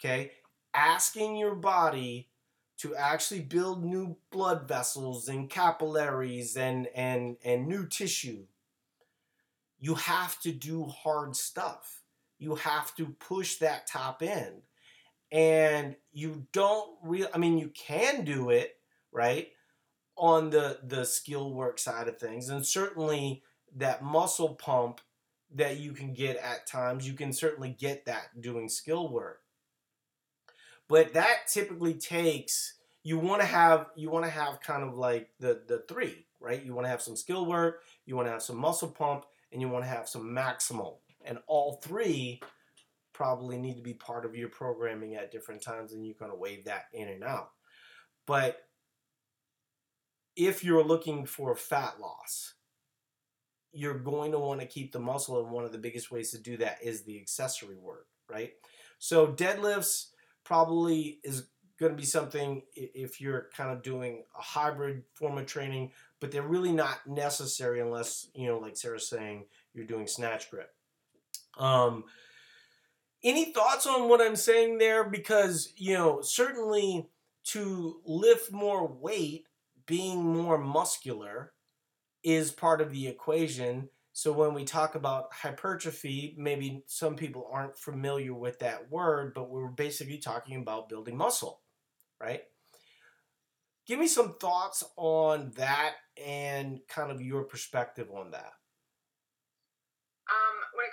okay, 0.00 0.32
asking 0.74 1.36
your 1.36 1.54
body 1.54 2.30
to 2.78 2.96
actually 2.96 3.40
build 3.40 3.84
new 3.84 4.16
blood 4.32 4.66
vessels 4.66 5.28
and 5.28 5.50
capillaries 5.50 6.56
and 6.56 6.88
and 6.94 7.36
and 7.44 7.66
new 7.68 7.86
tissue 7.86 8.46
you 9.80 9.94
have 9.94 10.40
to 10.40 10.52
do 10.52 10.84
hard 10.86 11.36
stuff 11.36 11.97
you 12.38 12.54
have 12.56 12.94
to 12.96 13.06
push 13.06 13.56
that 13.56 13.86
top 13.86 14.22
end. 14.22 14.62
And 15.30 15.96
you 16.12 16.46
don't 16.52 16.90
really 17.02 17.28
i 17.34 17.38
mean 17.38 17.58
you 17.58 17.68
can 17.68 18.24
do 18.24 18.48
it 18.48 18.76
right 19.12 19.48
on 20.16 20.50
the 20.50 20.78
the 20.82 21.04
skill 21.04 21.52
work 21.52 21.78
side 21.78 22.08
of 22.08 22.18
things. 22.18 22.48
And 22.48 22.66
certainly 22.66 23.42
that 23.76 24.02
muscle 24.02 24.54
pump 24.54 25.00
that 25.54 25.78
you 25.78 25.92
can 25.92 26.14
get 26.14 26.36
at 26.36 26.66
times 26.66 27.06
you 27.06 27.14
can 27.14 27.32
certainly 27.32 27.70
get 27.78 28.06
that 28.06 28.40
doing 28.40 28.68
skill 28.68 29.08
work. 29.08 29.40
But 30.88 31.12
that 31.12 31.46
typically 31.46 31.94
takes 31.94 32.74
you 33.02 33.18
want 33.18 33.42
to 33.42 33.46
have 33.46 33.86
you 33.96 34.10
want 34.10 34.24
to 34.24 34.30
have 34.30 34.60
kind 34.60 34.82
of 34.82 34.96
like 34.96 35.30
the 35.40 35.62
the 35.66 35.84
three 35.88 36.24
right? 36.40 36.64
You 36.64 36.72
want 36.72 36.84
to 36.84 36.90
have 36.90 37.02
some 37.02 37.16
skill 37.16 37.44
work 37.44 37.82
you 38.06 38.16
want 38.16 38.26
to 38.26 38.32
have 38.32 38.42
some 38.42 38.56
muscle 38.56 38.88
pump 38.88 39.26
and 39.52 39.60
you 39.60 39.68
want 39.68 39.84
to 39.84 39.90
have 39.90 40.08
some 40.08 40.24
maximal 40.30 40.96
and 41.24 41.38
all 41.46 41.80
three 41.82 42.40
probably 43.12 43.58
need 43.58 43.76
to 43.76 43.82
be 43.82 43.94
part 43.94 44.24
of 44.24 44.36
your 44.36 44.48
programming 44.48 45.16
at 45.16 45.32
different 45.32 45.60
times 45.60 45.92
and 45.92 46.06
you're 46.06 46.14
going 46.18 46.30
to 46.30 46.36
wave 46.36 46.64
that 46.64 46.84
in 46.92 47.08
and 47.08 47.24
out 47.24 47.50
but 48.26 48.68
if 50.38 50.62
you're 50.62 50.84
looking 50.84 51.26
for 51.26 51.56
fat 51.56 51.94
loss, 52.00 52.54
you're 53.72 53.98
going 53.98 54.30
to 54.32 54.38
want 54.38 54.60
to 54.60 54.66
keep 54.66 54.92
the 54.92 55.00
muscle, 55.00 55.40
and 55.40 55.50
one 55.50 55.64
of 55.64 55.72
the 55.72 55.78
biggest 55.78 56.12
ways 56.12 56.30
to 56.30 56.38
do 56.38 56.56
that 56.58 56.78
is 56.80 57.02
the 57.02 57.18
accessory 57.18 57.76
work, 57.76 58.06
right? 58.30 58.52
So 58.98 59.26
deadlifts 59.26 60.10
probably 60.44 61.18
is 61.24 61.48
going 61.80 61.92
to 61.92 61.96
be 61.96 62.04
something 62.04 62.62
if 62.74 63.20
you're 63.20 63.48
kind 63.56 63.70
of 63.70 63.82
doing 63.82 64.24
a 64.38 64.42
hybrid 64.42 65.02
form 65.14 65.38
of 65.38 65.46
training, 65.46 65.90
but 66.20 66.30
they're 66.30 66.42
really 66.42 66.72
not 66.72 66.98
necessary 67.06 67.80
unless 67.80 68.28
you 68.34 68.46
know, 68.46 68.58
like 68.58 68.76
Sarah's 68.76 69.08
saying, 69.08 69.46
you're 69.74 69.86
doing 69.86 70.06
snatch 70.06 70.50
grip. 70.50 70.70
Um, 71.58 72.04
any 73.24 73.52
thoughts 73.52 73.86
on 73.86 74.08
what 74.08 74.20
I'm 74.20 74.36
saying 74.36 74.78
there? 74.78 75.04
Because 75.04 75.72
you 75.76 75.94
know, 75.94 76.20
certainly 76.22 77.08
to 77.46 78.00
lift 78.04 78.52
more 78.52 78.86
weight 78.86 79.46
being 79.86 80.22
more 80.22 80.58
muscular 80.58 81.52
is 82.22 82.50
part 82.50 82.80
of 82.80 82.92
the 82.92 83.08
equation. 83.08 83.88
So 84.12 84.32
when 84.32 84.52
we 84.52 84.64
talk 84.64 84.94
about 84.94 85.32
hypertrophy, 85.32 86.34
maybe 86.36 86.82
some 86.86 87.16
people 87.16 87.48
aren't 87.50 87.78
familiar 87.78 88.34
with 88.34 88.58
that 88.58 88.90
word, 88.90 89.32
but 89.34 89.48
we're 89.48 89.68
basically 89.68 90.18
talking 90.18 90.60
about 90.60 90.88
building 90.88 91.16
muscle, 91.16 91.62
right? 92.20 92.42
Give 93.86 93.98
me 93.98 94.08
some 94.08 94.34
thoughts 94.38 94.84
on 94.96 95.52
that 95.56 95.94
and 96.22 96.80
kind 96.88 97.10
of 97.10 97.22
your 97.22 97.44
perspective 97.44 98.08
on 98.12 98.32
that. 98.32 98.52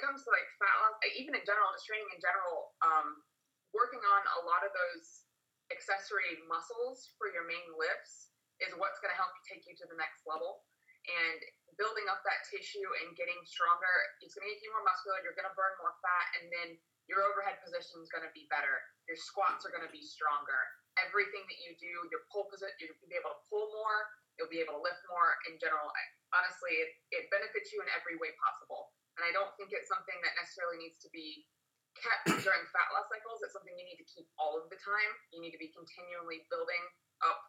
Comes 0.05 0.21
to 0.21 0.29
like 0.29 0.45
fat 0.61 0.77
loss, 0.85 1.01
even 1.17 1.33
in 1.33 1.41
general, 1.49 1.73
just 1.73 1.89
training 1.89 2.05
in 2.13 2.21
general, 2.21 2.77
um, 2.85 3.25
working 3.73 4.05
on 4.05 4.21
a 4.37 4.45
lot 4.45 4.61
of 4.61 4.69
those 4.69 5.25
accessory 5.73 6.45
muscles 6.45 7.17
for 7.17 7.25
your 7.33 7.49
main 7.49 7.65
lifts 7.73 8.29
is 8.61 8.69
what's 8.77 9.01
going 9.01 9.09
to 9.09 9.17
help 9.17 9.33
you 9.33 9.41
take 9.49 9.65
you 9.65 9.73
to 9.73 9.89
the 9.89 9.97
next 9.97 10.21
level. 10.29 10.61
And 11.09 11.41
building 11.81 12.05
up 12.05 12.21
that 12.21 12.45
tissue 12.45 12.85
and 13.01 13.17
getting 13.17 13.37
stronger, 13.49 13.89
it's 14.21 14.37
going 14.37 14.45
to 14.45 14.51
make 14.53 14.61
you 14.61 14.69
more 14.77 14.85
muscular. 14.85 15.25
You're 15.25 15.33
going 15.33 15.49
to 15.49 15.57
burn 15.57 15.73
more 15.81 15.97
fat, 16.05 16.27
and 16.37 16.53
then 16.53 16.69
your 17.09 17.25
overhead 17.25 17.57
position 17.65 17.97
is 18.01 18.09
going 18.13 18.25
to 18.25 18.33
be 18.37 18.45
better. 18.49 18.77
Your 19.09 19.17
squats 19.17 19.65
are 19.65 19.73
going 19.73 19.85
to 19.85 19.93
be 19.93 20.05
stronger. 20.05 20.57
Everything 21.01 21.45
that 21.49 21.59
you 21.65 21.73
do, 21.81 21.93
your 22.13 22.25
pull 22.29 22.45
position, 22.49 22.93
you'll 22.93 23.09
be 23.09 23.17
able 23.17 23.33
to 23.37 23.41
pull 23.49 23.73
more. 23.73 24.05
You'll 24.37 24.53
be 24.53 24.61
able 24.61 24.81
to 24.81 24.83
lift 24.85 25.01
more. 25.09 25.33
In 25.49 25.57
general, 25.57 25.89
honestly, 26.33 26.77
it, 26.77 26.89
it 27.09 27.23
benefits 27.29 27.69
you 27.73 27.81
in 27.81 27.89
every 27.93 28.17
way 28.17 28.33
possible. 28.41 28.94
And 29.15 29.23
I 29.23 29.31
don't 29.31 29.51
think 29.55 29.71
it's 29.71 29.87
something 29.87 30.19
that 30.23 30.35
necessarily 30.35 30.79
needs 30.79 30.99
to 31.03 31.09
be 31.15 31.47
kept 31.95 32.27
during 32.45 32.63
fat 32.75 32.87
loss 32.91 33.07
cycles. 33.07 33.39
It's 33.43 33.55
something 33.55 33.75
you 33.75 33.87
need 33.87 33.99
to 33.99 34.07
keep 34.07 34.27
all 34.35 34.59
of 34.59 34.67
the 34.67 34.79
time. 34.79 35.11
You 35.31 35.39
need 35.39 35.55
to 35.55 35.61
be 35.61 35.71
continually 35.71 36.43
building 36.51 36.83
up 37.23 37.39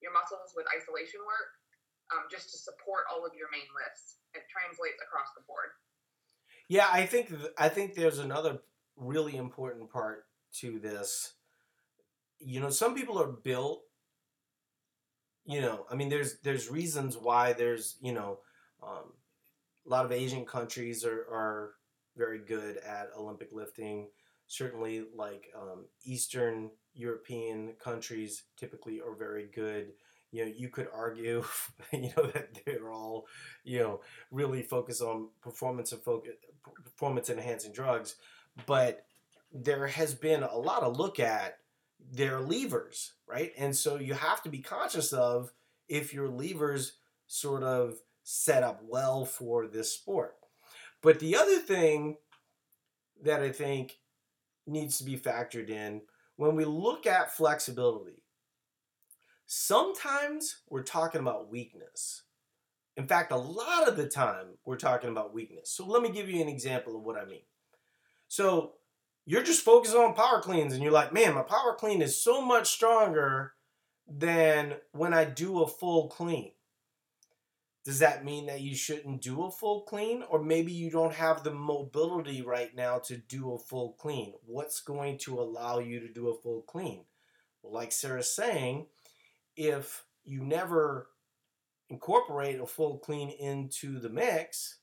your 0.00 0.10
muscles 0.10 0.56
with 0.56 0.66
isolation 0.72 1.20
work 1.22 1.62
um, 2.10 2.26
just 2.32 2.50
to 2.50 2.56
support 2.58 3.06
all 3.12 3.24
of 3.24 3.32
your 3.36 3.48
main 3.52 3.68
lifts. 3.76 4.18
It 4.34 4.42
translates 4.48 4.98
across 5.04 5.28
the 5.36 5.44
board. 5.44 5.76
Yeah, 6.68 6.88
I 6.90 7.06
think 7.06 7.28
th- 7.28 7.52
I 7.58 7.68
think 7.68 7.94
there's 7.94 8.18
another 8.18 8.60
really 8.96 9.36
important 9.36 9.90
part 9.90 10.24
to 10.60 10.78
this. 10.78 11.34
You 12.38 12.60
know, 12.60 12.70
some 12.70 12.94
people 12.94 13.20
are 13.20 13.30
built. 13.30 13.82
You 15.44 15.60
know, 15.60 15.86
I 15.90 15.96
mean, 15.96 16.08
there's 16.08 16.38
there's 16.40 16.70
reasons 16.70 17.16
why 17.16 17.52
there's 17.52 17.96
you 18.00 18.12
know, 18.12 18.38
um, 18.82 19.12
a 19.86 19.88
lot 19.88 20.04
of 20.04 20.12
Asian 20.12 20.44
countries 20.44 21.04
are 21.04 21.26
are 21.30 21.70
very 22.16 22.38
good 22.38 22.76
at 22.78 23.10
Olympic 23.16 23.52
lifting. 23.52 24.08
Certainly, 24.46 25.04
like 25.14 25.48
um, 25.56 25.86
Eastern 26.04 26.70
European 26.94 27.74
countries 27.82 28.44
typically 28.56 29.00
are 29.00 29.14
very 29.14 29.48
good. 29.54 29.92
You 30.30 30.44
know, 30.44 30.52
you 30.54 30.68
could 30.68 30.88
argue, 30.94 31.44
you 31.92 32.10
know, 32.16 32.26
that 32.26 32.60
they're 32.64 32.90
all, 32.90 33.26
you 33.64 33.80
know, 33.80 34.00
really 34.30 34.62
focused 34.62 35.02
on 35.02 35.28
performance 35.42 35.92
and 35.92 36.02
focus, 36.02 36.32
performance 36.84 37.30
enhancing 37.30 37.72
drugs, 37.72 38.16
but 38.66 39.04
there 39.52 39.86
has 39.86 40.14
been 40.14 40.42
a 40.42 40.56
lot 40.56 40.82
of 40.82 40.96
look 40.96 41.20
at 41.20 41.58
their 42.10 42.40
levers, 42.40 43.12
right? 43.26 43.52
And 43.56 43.76
so 43.76 43.96
you 43.96 44.14
have 44.14 44.42
to 44.42 44.48
be 44.48 44.58
conscious 44.58 45.12
of 45.12 45.52
if 45.88 46.12
your 46.12 46.28
levers 46.28 46.94
sort 47.26 47.62
of 47.62 47.96
set 48.22 48.62
up 48.62 48.82
well 48.86 49.24
for 49.24 49.66
this 49.66 49.92
sport. 49.92 50.34
But 51.02 51.18
the 51.18 51.36
other 51.36 51.58
thing 51.58 52.16
that 53.22 53.40
I 53.40 53.50
think 53.50 53.98
needs 54.66 54.98
to 54.98 55.04
be 55.04 55.16
factored 55.16 55.68
in 55.68 56.02
when 56.36 56.56
we 56.56 56.64
look 56.64 57.06
at 57.06 57.34
flexibility, 57.34 58.22
sometimes 59.46 60.58
we're 60.68 60.82
talking 60.82 61.20
about 61.20 61.50
weakness. 61.50 62.22
In 62.96 63.06
fact, 63.06 63.32
a 63.32 63.36
lot 63.36 63.88
of 63.88 63.96
the 63.96 64.08
time 64.08 64.58
we're 64.64 64.76
talking 64.76 65.10
about 65.10 65.34
weakness. 65.34 65.70
So 65.70 65.86
let 65.86 66.02
me 66.02 66.10
give 66.10 66.28
you 66.28 66.40
an 66.42 66.48
example 66.48 66.96
of 66.96 67.02
what 67.02 67.16
I 67.16 67.24
mean. 67.24 67.42
So 68.28 68.74
you're 69.24 69.42
just 69.42 69.64
focused 69.64 69.94
on 69.94 70.14
power 70.14 70.40
cleans 70.40 70.72
and 70.72 70.82
you're 70.82 70.92
like, 70.92 71.12
man, 71.12 71.34
my 71.34 71.42
power 71.42 71.74
clean 71.78 72.02
is 72.02 72.22
so 72.22 72.40
much 72.40 72.70
stronger 72.70 73.52
than 74.06 74.74
when 74.92 75.14
I 75.14 75.24
do 75.24 75.62
a 75.62 75.68
full 75.68 76.08
clean. 76.08 76.52
Does 77.84 77.98
that 77.98 78.24
mean 78.24 78.46
that 78.46 78.60
you 78.60 78.76
shouldn't 78.76 79.22
do 79.22 79.42
a 79.42 79.50
full 79.50 79.82
clean? 79.82 80.22
Or 80.28 80.42
maybe 80.42 80.72
you 80.72 80.90
don't 80.90 81.14
have 81.14 81.42
the 81.42 81.52
mobility 81.52 82.40
right 82.40 82.74
now 82.74 82.98
to 83.06 83.16
do 83.16 83.52
a 83.52 83.58
full 83.58 83.96
clean. 83.98 84.34
What's 84.46 84.80
going 84.80 85.18
to 85.18 85.40
allow 85.40 85.80
you 85.80 86.00
to 86.00 86.08
do 86.08 86.28
a 86.28 86.40
full 86.40 86.62
clean? 86.62 87.04
Well, 87.62 87.72
like 87.72 87.90
Sarah's 87.90 88.34
saying, 88.34 88.86
if 89.56 90.04
you 90.24 90.42
never 90.44 91.08
incorporate 91.90 92.60
a 92.60 92.66
full 92.66 92.98
clean 92.98 93.30
into 93.30 93.98
the 93.98 94.08
mix, 94.08 94.78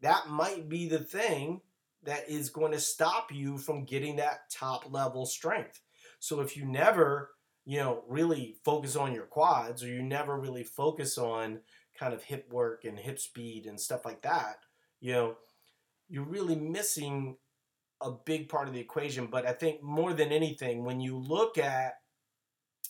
that 0.00 0.28
might 0.28 0.68
be 0.68 0.88
the 0.88 0.98
thing 0.98 1.60
that 2.02 2.28
is 2.28 2.50
going 2.50 2.72
to 2.72 2.80
stop 2.80 3.32
you 3.32 3.58
from 3.58 3.84
getting 3.84 4.16
that 4.16 4.50
top 4.50 4.90
level 4.90 5.26
strength. 5.26 5.80
So 6.18 6.40
if 6.40 6.56
you 6.56 6.64
never, 6.64 7.30
you 7.64 7.78
know, 7.78 8.02
really 8.08 8.56
focus 8.64 8.96
on 8.96 9.14
your 9.14 9.26
quads 9.26 9.82
or 9.82 9.88
you 9.88 10.02
never 10.02 10.38
really 10.38 10.64
focus 10.64 11.18
on 11.18 11.60
kind 12.00 12.14
of 12.14 12.22
hip 12.22 12.50
work 12.50 12.86
and 12.86 12.98
hip 12.98 13.18
speed 13.18 13.66
and 13.66 13.78
stuff 13.78 14.06
like 14.06 14.22
that, 14.22 14.56
you 15.00 15.12
know, 15.12 15.36
you're 16.08 16.24
really 16.24 16.56
missing 16.56 17.36
a 18.00 18.10
big 18.10 18.48
part 18.48 18.66
of 18.66 18.72
the 18.72 18.80
equation. 18.80 19.26
But 19.26 19.46
I 19.46 19.52
think 19.52 19.82
more 19.82 20.14
than 20.14 20.32
anything, 20.32 20.84
when 20.84 21.00
you 21.00 21.18
look 21.18 21.58
at 21.58 21.96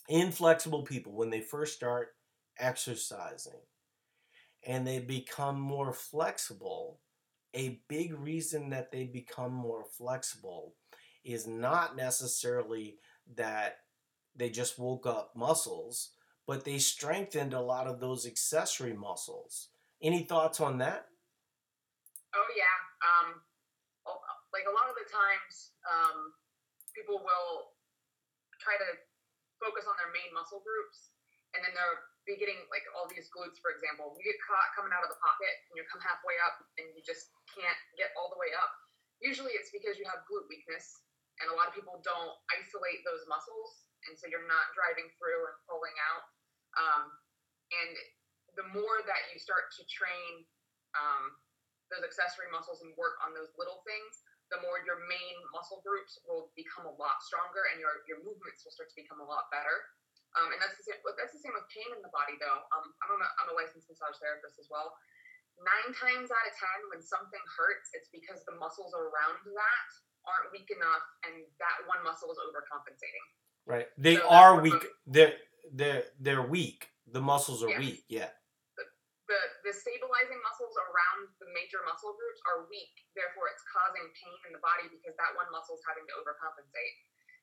inflexible 0.07 0.83
people, 0.83 1.11
when 1.11 1.29
they 1.29 1.41
first 1.41 1.75
start 1.75 2.15
exercising 2.57 3.59
and 4.65 4.87
they 4.87 4.99
become 4.99 5.59
more 5.59 5.91
flexible, 5.91 7.01
a 7.53 7.81
big 7.89 8.17
reason 8.17 8.69
that 8.69 8.93
they 8.93 9.03
become 9.03 9.51
more 9.51 9.83
flexible 9.97 10.75
is 11.25 11.45
not 11.45 11.97
necessarily 11.97 12.95
that 13.35 13.79
they 14.37 14.49
just 14.49 14.79
woke 14.79 15.05
up 15.05 15.33
muscles, 15.35 16.11
but 16.51 16.67
they 16.67 16.83
strengthened 16.83 17.55
a 17.55 17.63
lot 17.63 17.87
of 17.87 18.03
those 18.03 18.27
accessory 18.27 18.91
muscles. 18.91 19.71
Any 20.03 20.27
thoughts 20.27 20.59
on 20.59 20.83
that? 20.83 21.07
Oh 22.35 22.49
yeah, 22.59 22.75
um, 23.07 23.39
like 24.51 24.67
a 24.67 24.75
lot 24.75 24.91
of 24.91 24.99
the 24.99 25.07
times, 25.07 25.71
um, 25.87 26.35
people 26.91 27.23
will 27.23 27.71
try 28.59 28.75
to 28.75 28.89
focus 29.63 29.87
on 29.87 29.95
their 29.95 30.11
main 30.11 30.27
muscle 30.35 30.59
groups, 30.59 31.15
and 31.55 31.63
then 31.63 31.71
they're 31.71 32.03
be 32.27 32.35
getting 32.35 32.59
like 32.67 32.83
all 32.99 33.07
these 33.07 33.31
glutes, 33.31 33.55
for 33.63 33.71
example. 33.71 34.11
You 34.19 34.27
get 34.27 34.35
caught 34.43 34.75
coming 34.75 34.91
out 34.91 35.07
of 35.07 35.11
the 35.15 35.23
pocket, 35.23 35.55
and 35.71 35.79
you 35.79 35.87
come 35.87 36.03
halfway 36.03 36.35
up, 36.43 36.67
and 36.75 36.91
you 36.91 36.99
just 36.99 37.31
can't 37.47 37.79
get 37.95 38.11
all 38.19 38.27
the 38.27 38.35
way 38.35 38.51
up. 38.59 38.75
Usually, 39.23 39.55
it's 39.55 39.71
because 39.71 39.95
you 39.95 40.03
have 40.03 40.27
glute 40.27 40.51
weakness, 40.51 40.99
and 41.39 41.47
a 41.47 41.55
lot 41.55 41.71
of 41.71 41.73
people 41.79 42.03
don't 42.03 42.35
isolate 42.51 43.07
those 43.07 43.23
muscles, 43.31 43.87
and 44.11 44.19
so 44.19 44.27
you're 44.27 44.51
not 44.51 44.67
driving 44.75 45.07
through 45.15 45.47
and 45.47 45.55
pulling 45.63 45.95
out. 46.11 46.27
Um, 46.77 47.11
and 47.71 47.91
the 48.59 48.67
more 48.75 49.03
that 49.07 49.21
you 49.31 49.39
start 49.39 49.71
to 49.79 49.83
train 49.87 50.43
um, 50.95 51.35
those 51.87 52.03
accessory 52.03 52.51
muscles 52.51 52.83
and 52.83 52.91
work 52.99 53.19
on 53.23 53.31
those 53.35 53.51
little 53.55 53.83
things, 53.87 54.13
the 54.51 54.59
more 54.59 54.83
your 54.83 55.07
main 55.07 55.35
muscle 55.55 55.79
groups 55.79 56.19
will 56.27 56.51
become 56.59 56.83
a 56.83 56.95
lot 56.99 57.23
stronger, 57.23 57.71
and 57.71 57.79
your 57.79 58.03
your 58.03 58.19
movements 58.19 58.67
will 58.67 58.75
start 58.75 58.91
to 58.91 58.97
become 58.99 59.23
a 59.23 59.27
lot 59.27 59.47
better. 59.47 59.79
Um, 60.35 60.51
and 60.51 60.59
that's 60.59 60.75
the 60.75 60.83
same. 60.87 60.99
That's 61.15 61.31
the 61.31 61.39
same 61.39 61.55
with 61.55 61.67
pain 61.71 61.87
in 61.95 62.03
the 62.03 62.11
body, 62.11 62.35
though. 62.39 62.59
Um, 62.75 62.85
I'm 63.07 63.19
a, 63.19 63.27
I'm 63.39 63.49
a 63.51 63.55
licensed 63.55 63.87
massage 63.87 64.19
therapist 64.19 64.59
as 64.59 64.67
well. 64.67 64.91
Nine 65.59 65.91
times 65.95 66.31
out 66.31 66.45
of 66.47 66.53
ten, 66.55 66.79
when 66.91 66.99
something 67.03 67.43
hurts, 67.55 67.95
it's 67.95 68.11
because 68.11 68.43
the 68.47 68.55
muscles 68.59 68.91
around 68.91 69.39
that 69.47 69.89
aren't 70.27 70.51
weak 70.51 70.67
enough, 70.71 71.03
and 71.27 71.47
that 71.59 71.83
one 71.87 72.03
muscle 72.03 72.31
is 72.31 72.39
overcompensating. 72.39 73.25
Right. 73.67 73.87
They 73.95 74.19
so 74.19 74.27
are 74.27 74.59
weak. 74.59 74.83
They're 75.07 75.35
they're 75.73 76.05
they're 76.19 76.45
weak. 76.45 76.89
The 77.09 77.21
muscles 77.21 77.61
are 77.61 77.73
yeah. 77.73 77.81
weak. 77.81 78.03
Yeah. 78.07 78.31
The, 78.77 78.85
the 79.29 79.39
the 79.69 79.73
stabilizing 79.73 80.39
muscles 80.41 80.75
around 80.77 81.31
the 81.37 81.49
major 81.53 81.81
muscle 81.85 82.13
groups 82.17 82.41
are 82.49 82.65
weak. 82.67 82.93
Therefore, 83.13 83.49
it's 83.51 83.63
causing 83.69 84.05
pain 84.17 84.37
in 84.47 84.51
the 84.55 84.63
body 84.63 84.89
because 84.89 85.13
that 85.17 85.33
one 85.37 85.49
muscle 85.51 85.77
is 85.77 85.83
having 85.85 86.07
to 86.09 86.13
overcompensate 86.19 86.95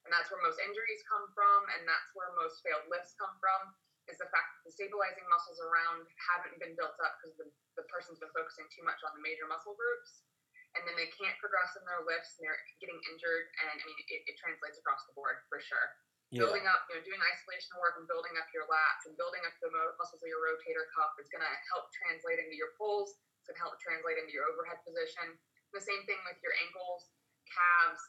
and 0.09 0.17
that's 0.17 0.33
where 0.33 0.41
most 0.41 0.57
injuries 0.65 1.05
come 1.05 1.29
from, 1.37 1.69
and 1.77 1.85
that's 1.85 2.09
where 2.17 2.33
most 2.41 2.65
failed 2.65 2.89
lifts 2.89 3.13
come 3.21 3.37
from. 3.37 3.77
Is 4.09 4.17
the 4.17 4.33
fact 4.33 4.49
that 4.57 4.65
the 4.65 4.73
stabilizing 4.73 5.29
muscles 5.29 5.61
around 5.61 6.09
haven't 6.17 6.57
been 6.57 6.73
built 6.81 6.97
up 7.05 7.21
because 7.21 7.37
the, 7.37 7.45
the 7.77 7.85
person's 7.93 8.17
been 8.17 8.33
focusing 8.33 8.65
too 8.73 8.81
much 8.81 9.05
on 9.05 9.13
the 9.13 9.21
major 9.21 9.45
muscle 9.45 9.77
groups, 9.77 10.25
and 10.73 10.81
then 10.89 10.97
they 10.97 11.13
can't 11.13 11.37
progress 11.37 11.77
in 11.77 11.85
their 11.85 12.01
lifts, 12.09 12.41
and 12.41 12.49
they're 12.49 12.57
getting 12.81 12.97
injured. 13.13 13.53
And 13.61 13.69
I 13.69 13.85
mean, 13.85 13.99
it, 14.09 14.33
it 14.33 14.41
translates 14.41 14.81
across 14.81 15.05
the 15.05 15.13
board 15.13 15.45
for 15.53 15.61
sure. 15.61 15.93
Yeah. 16.29 16.45
Building 16.45 16.69
up, 16.69 16.85
you 16.93 17.01
know, 17.01 17.03
doing 17.09 17.23
isolation 17.25 17.73
work 17.81 17.97
and 17.97 18.05
building 18.05 18.37
up 18.37 18.45
your 18.53 18.69
lats 18.69 19.09
and 19.09 19.17
building 19.17 19.41
up 19.49 19.57
the 19.65 19.73
muscles 19.97 20.21
of 20.21 20.29
your 20.29 20.45
rotator 20.45 20.85
cuff 20.93 21.17
is 21.17 21.33
going 21.33 21.41
to 21.41 21.55
help 21.73 21.89
translate 21.97 22.37
into 22.37 22.53
your 22.53 22.77
pulls. 22.77 23.17
It's 23.41 23.49
going 23.49 23.57
to 23.57 23.65
help 23.65 23.81
translate 23.81 24.21
into 24.21 24.37
your 24.37 24.45
overhead 24.45 24.85
position. 24.85 25.41
The 25.73 25.81
same 25.81 26.05
thing 26.05 26.21
with 26.29 26.37
your 26.45 26.53
ankles, 26.61 27.09
calves, 27.49 28.01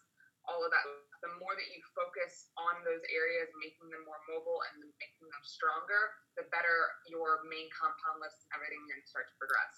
all 0.44 0.60
of 0.60 0.72
that 0.76 0.84
the 1.22 1.32
more 1.40 1.52
that 1.56 1.68
you 1.72 1.80
focus 1.92 2.52
on 2.56 2.80
those 2.88 3.04
areas, 3.12 3.52
making 3.60 3.92
them 3.92 4.04
more 4.08 4.20
mobile 4.32 4.64
and 4.72 4.88
making 5.00 5.28
them 5.28 5.44
stronger, 5.44 6.16
the 6.40 6.48
better 6.48 6.96
your 7.12 7.44
main 7.48 7.68
compound 7.76 8.24
lifts 8.24 8.48
and 8.48 8.52
everything 8.56 8.80
are 8.88 8.90
going 8.96 9.04
to 9.04 9.12
start 9.12 9.28
to 9.28 9.36
progress. 9.36 9.74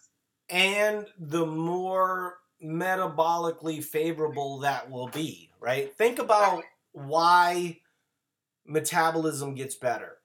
And 0.54 1.10
the 1.18 1.46
more 1.46 2.46
metabolically 2.62 3.84
favorable 3.84 4.60
that 4.60 4.90
will 4.90 5.10
be, 5.10 5.50
right? 5.60 5.94
Think 5.98 6.20
about 6.20 6.62
why 6.94 7.82
metabolism 8.66 9.56
gets 9.56 9.76
better. 9.76 10.18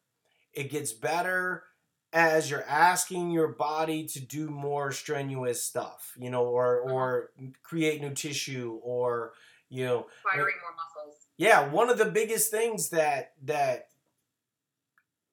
It 0.53 0.71
gets 0.71 0.93
better 0.93 1.65
as 2.13 2.51
you're 2.51 2.65
asking 2.65 3.31
your 3.31 3.49
body 3.49 4.07
to 4.07 4.21
do 4.21 4.49
more 4.49 4.93
strenuous 4.93 5.63
stuff, 5.63 6.15
you 6.19 6.31
know, 6.31 6.45
or 6.45 6.85
uh-huh. 6.85 6.95
or 6.95 7.31
create 7.63 8.01
new 8.01 8.15
tissue 8.15 8.81
or 8.83 9.33
you 9.69 9.85
know 9.85 10.07
firing 10.23 10.55
more 10.63 10.75
muscles 10.77 11.27
yeah 11.37 11.69
one 11.69 11.91
of 11.91 11.99
the 11.99 12.05
biggest 12.05 12.51
things 12.51 12.91
that 12.91 13.33
that 13.43 13.89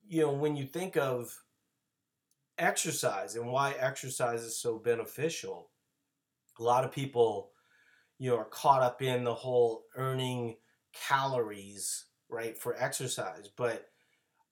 you 0.07 0.21
know 0.21 0.31
when 0.31 0.55
you 0.55 0.65
think 0.65 0.97
of 0.97 1.43
exercise 2.57 3.35
and 3.35 3.47
why 3.47 3.73
exercise 3.79 4.43
is 4.43 4.57
so 4.57 4.77
beneficial 4.77 5.69
a 6.59 6.63
lot 6.63 6.83
of 6.83 6.91
people 6.91 7.51
you 8.19 8.29
know 8.29 8.37
are 8.37 8.45
caught 8.45 8.81
up 8.81 9.01
in 9.01 9.23
the 9.23 9.33
whole 9.33 9.85
earning 9.95 10.55
calories 10.93 12.05
right 12.33 12.57
for 12.57 12.75
exercise. 12.77 13.49
But 13.55 13.89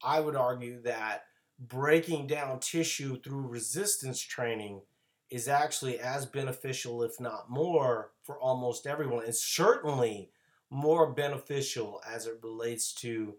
i 0.04 0.20
would 0.20 0.36
argue 0.36 0.82
that 0.82 1.26
breaking 1.60 2.28
down 2.28 2.60
tissue 2.60 3.20
through 3.22 3.48
resistance 3.48 4.20
training 4.20 4.82
is 5.30 5.48
actually 5.48 6.00
as 6.00 6.26
beneficial 6.26 7.04
if 7.04 7.20
not 7.20 7.50
more 7.50 8.12
for 8.24 8.40
almost 8.40 8.88
everyone 8.88 9.24
and 9.24 9.36
certainly 9.36 10.32
more 10.70 11.12
beneficial 11.12 12.02
as 12.10 12.26
it 12.26 12.40
relates 12.42 12.94
to 12.94 13.36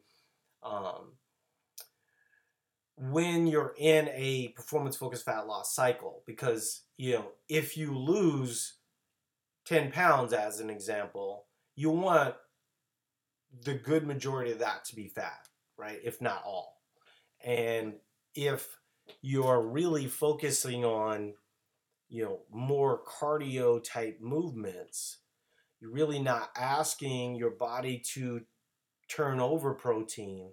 um, 0.62 1.12
when 2.96 3.46
you're 3.46 3.74
in 3.76 4.08
a 4.12 4.48
performance 4.48 4.96
focused 4.96 5.24
fat 5.24 5.46
loss 5.46 5.74
cycle. 5.74 6.22
Because 6.26 6.82
you 6.96 7.14
know 7.14 7.32
if 7.48 7.76
you 7.76 7.96
lose 7.96 8.74
10 9.64 9.90
pounds 9.90 10.32
as 10.32 10.60
an 10.60 10.70
example 10.70 11.46
you 11.74 11.90
want 11.90 12.34
the 13.64 13.74
good 13.74 14.06
majority 14.06 14.52
of 14.52 14.58
that 14.60 14.84
to 14.86 14.96
be 14.96 15.08
fat 15.08 15.48
right? 15.76 15.98
If 16.04 16.20
not 16.20 16.42
all. 16.44 16.80
And 17.44 17.94
if 18.34 18.78
you're 19.20 19.60
really 19.60 20.06
focusing 20.06 20.84
on 20.84 21.34
you 22.08 22.22
know 22.22 22.40
more 22.52 23.02
cardio 23.04 23.82
type 23.82 24.18
movements 24.20 25.18
you're 25.80 25.90
really 25.90 26.20
not 26.20 26.50
asking 26.56 27.34
your 27.34 27.50
body 27.50 28.00
to 28.14 28.42
turn 29.08 29.40
over 29.40 29.74
protein 29.74 30.52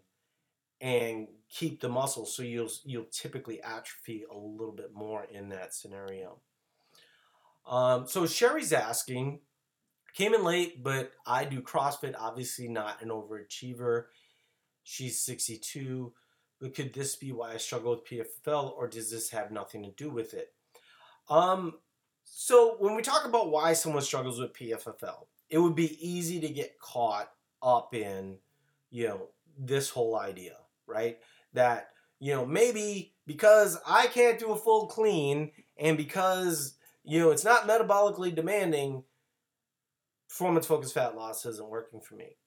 and 0.81 1.27
keep 1.49 1.79
the 1.81 1.89
muscle. 1.89 2.25
So 2.25 2.41
you'll 2.41 2.71
you'll 2.85 3.05
typically 3.11 3.61
atrophy 3.61 4.23
a 4.31 4.35
little 4.35 4.73
bit 4.73 4.91
more 4.93 5.25
in 5.31 5.49
that 5.49 5.75
scenario. 5.75 6.39
Um, 7.67 8.07
so 8.07 8.25
sherry's 8.25 8.73
asking 8.73 9.41
came 10.13 10.33
in 10.33 10.43
late 10.43 10.83
but 10.83 11.11
i 11.25 11.43
do 11.43 11.61
crossfit 11.61 12.15
obviously 12.17 12.67
not 12.67 13.01
an 13.01 13.09
overachiever 13.09 14.05
she's 14.83 15.21
62 15.21 16.13
but 16.59 16.75
could 16.75 16.93
this 16.93 17.15
be 17.15 17.31
why 17.31 17.53
i 17.53 17.57
struggle 17.57 17.91
with 17.91 18.05
pffl 18.05 18.73
or 18.77 18.87
does 18.87 19.11
this 19.11 19.29
have 19.29 19.51
nothing 19.51 19.83
to 19.83 19.91
do 19.91 20.09
with 20.09 20.33
it 20.33 20.53
um, 21.29 21.75
so 22.23 22.75
when 22.79 22.95
we 22.95 23.03
talk 23.03 23.25
about 23.25 23.51
why 23.51 23.73
someone 23.73 24.01
struggles 24.01 24.39
with 24.39 24.53
pffl 24.53 25.27
it 25.49 25.57
would 25.57 25.75
be 25.75 25.97
easy 26.05 26.39
to 26.39 26.49
get 26.49 26.79
caught 26.79 27.31
up 27.61 27.93
in 27.93 28.37
you 28.89 29.07
know 29.07 29.27
this 29.57 29.89
whole 29.89 30.17
idea 30.17 30.55
right? 30.89 31.19
That, 31.53 31.89
you 32.19 32.33
know, 32.33 32.45
maybe 32.45 33.13
because 33.25 33.77
I 33.87 34.07
can't 34.07 34.39
do 34.39 34.51
a 34.51 34.57
full 34.57 34.87
clean 34.87 35.51
and 35.77 35.95
because, 35.95 36.75
you 37.03 37.19
know, 37.19 37.31
it's 37.31 37.45
not 37.45 37.67
metabolically 37.67 38.35
demanding, 38.35 39.03
performance 40.29 40.67
focused 40.67 40.93
fat 40.93 41.15
loss 41.15 41.45
isn't 41.45 41.69
working 41.69 41.99
for 41.99 42.15
me. 42.15 42.37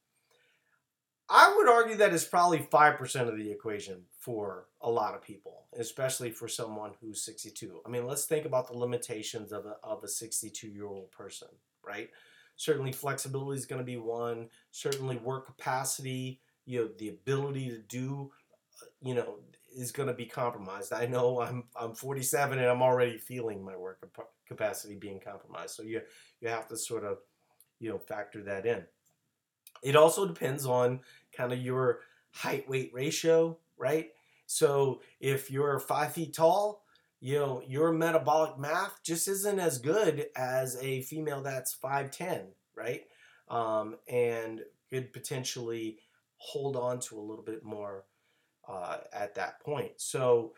I 1.29 1.55
would 1.57 1.69
argue 1.69 1.97
that 1.97 2.13
it's 2.13 2.25
probably 2.25 2.59
5% 2.59 3.29
of 3.29 3.37
the 3.37 3.51
equation 3.51 4.03
for 4.19 4.67
a 4.81 4.91
lot 4.91 5.15
of 5.15 5.23
people, 5.23 5.67
especially 5.79 6.31
for 6.31 6.47
someone 6.47 6.93
who's 7.01 7.25
62. 7.25 7.81
I 7.87 7.89
mean, 7.89 8.07
let's 8.07 8.25
think 8.25 8.45
about 8.45 8.69
the 8.69 8.77
limitations 8.77 9.53
of 9.53 9.67
a, 9.67 9.77
of 9.83 10.05
a 10.05 10.09
62 10.09 10.69
year 10.69 10.87
old 10.87 11.11
person, 11.11 11.49
right? 11.87 12.11
Certainly, 12.57 12.93
flexibility 12.93 13.59
is 13.59 13.67
going 13.67 13.81
to 13.81 13.85
be 13.85 13.97
one, 13.97 14.49
certainly, 14.71 15.17
work 15.17 15.47
capacity, 15.47 16.41
you 16.65 16.81
know 16.81 16.89
the 16.99 17.09
ability 17.09 17.69
to 17.71 17.79
do 17.79 18.31
you 19.01 19.15
know 19.15 19.39
is 19.77 19.93
going 19.93 20.09
to 20.09 20.15
be 20.15 20.27
compromised 20.27 20.93
i 20.93 21.07
know 21.07 21.41
i'm 21.41 21.65
i'm 21.77 21.95
47 21.95 22.59
and 22.59 22.69
i'm 22.69 22.83
already 22.83 23.19
feeling 23.19 23.65
my 23.65 23.77
work 23.77 23.99
capacity 24.47 24.95
being 24.95 25.21
compromised 25.21 25.75
so 25.75 25.83
you 25.83 26.01
you 26.41 26.49
have 26.49 26.69
to 26.69 26.77
sort 26.77 27.05
of 27.05 27.19
you 27.83 27.91
know 27.91 27.99
factor 27.99 28.43
that 28.45 28.67
in. 28.67 28.83
It 29.83 29.97
also 29.97 30.27
depends 30.27 30.65
on 30.67 31.01
kind 31.37 31.53
of 31.53 31.59
your 31.59 32.01
height 32.31 32.69
weight 32.69 32.93
ratio 32.95 33.59
right? 33.77 34.11
So 34.47 35.01
if 35.21 35.51
you're 35.51 35.79
five 35.81 36.13
feet 36.13 36.35
tall 36.35 36.85
you 37.21 37.39
know 37.39 37.63
your 37.67 37.93
metabolic 37.93 38.59
math 38.59 39.01
just 39.05 39.29
isn't 39.29 39.61
as 39.61 39.79
good 39.79 40.27
as 40.35 40.77
a 40.81 41.03
female 41.03 41.43
that's 41.43 41.77
5'10 41.77 42.47
right? 42.77 43.03
Um, 43.49 43.97
and 44.09 44.63
could 44.91 45.13
potentially 45.13 45.99
hold 46.37 46.77
on 46.77 47.01
to 47.01 47.19
a 47.19 47.23
little 47.23 47.45
bit 47.45 47.65
more 47.65 48.05
uh, 48.69 48.99
at 49.13 49.35
that 49.37 49.61
point. 49.61 49.93
So, 49.97 50.53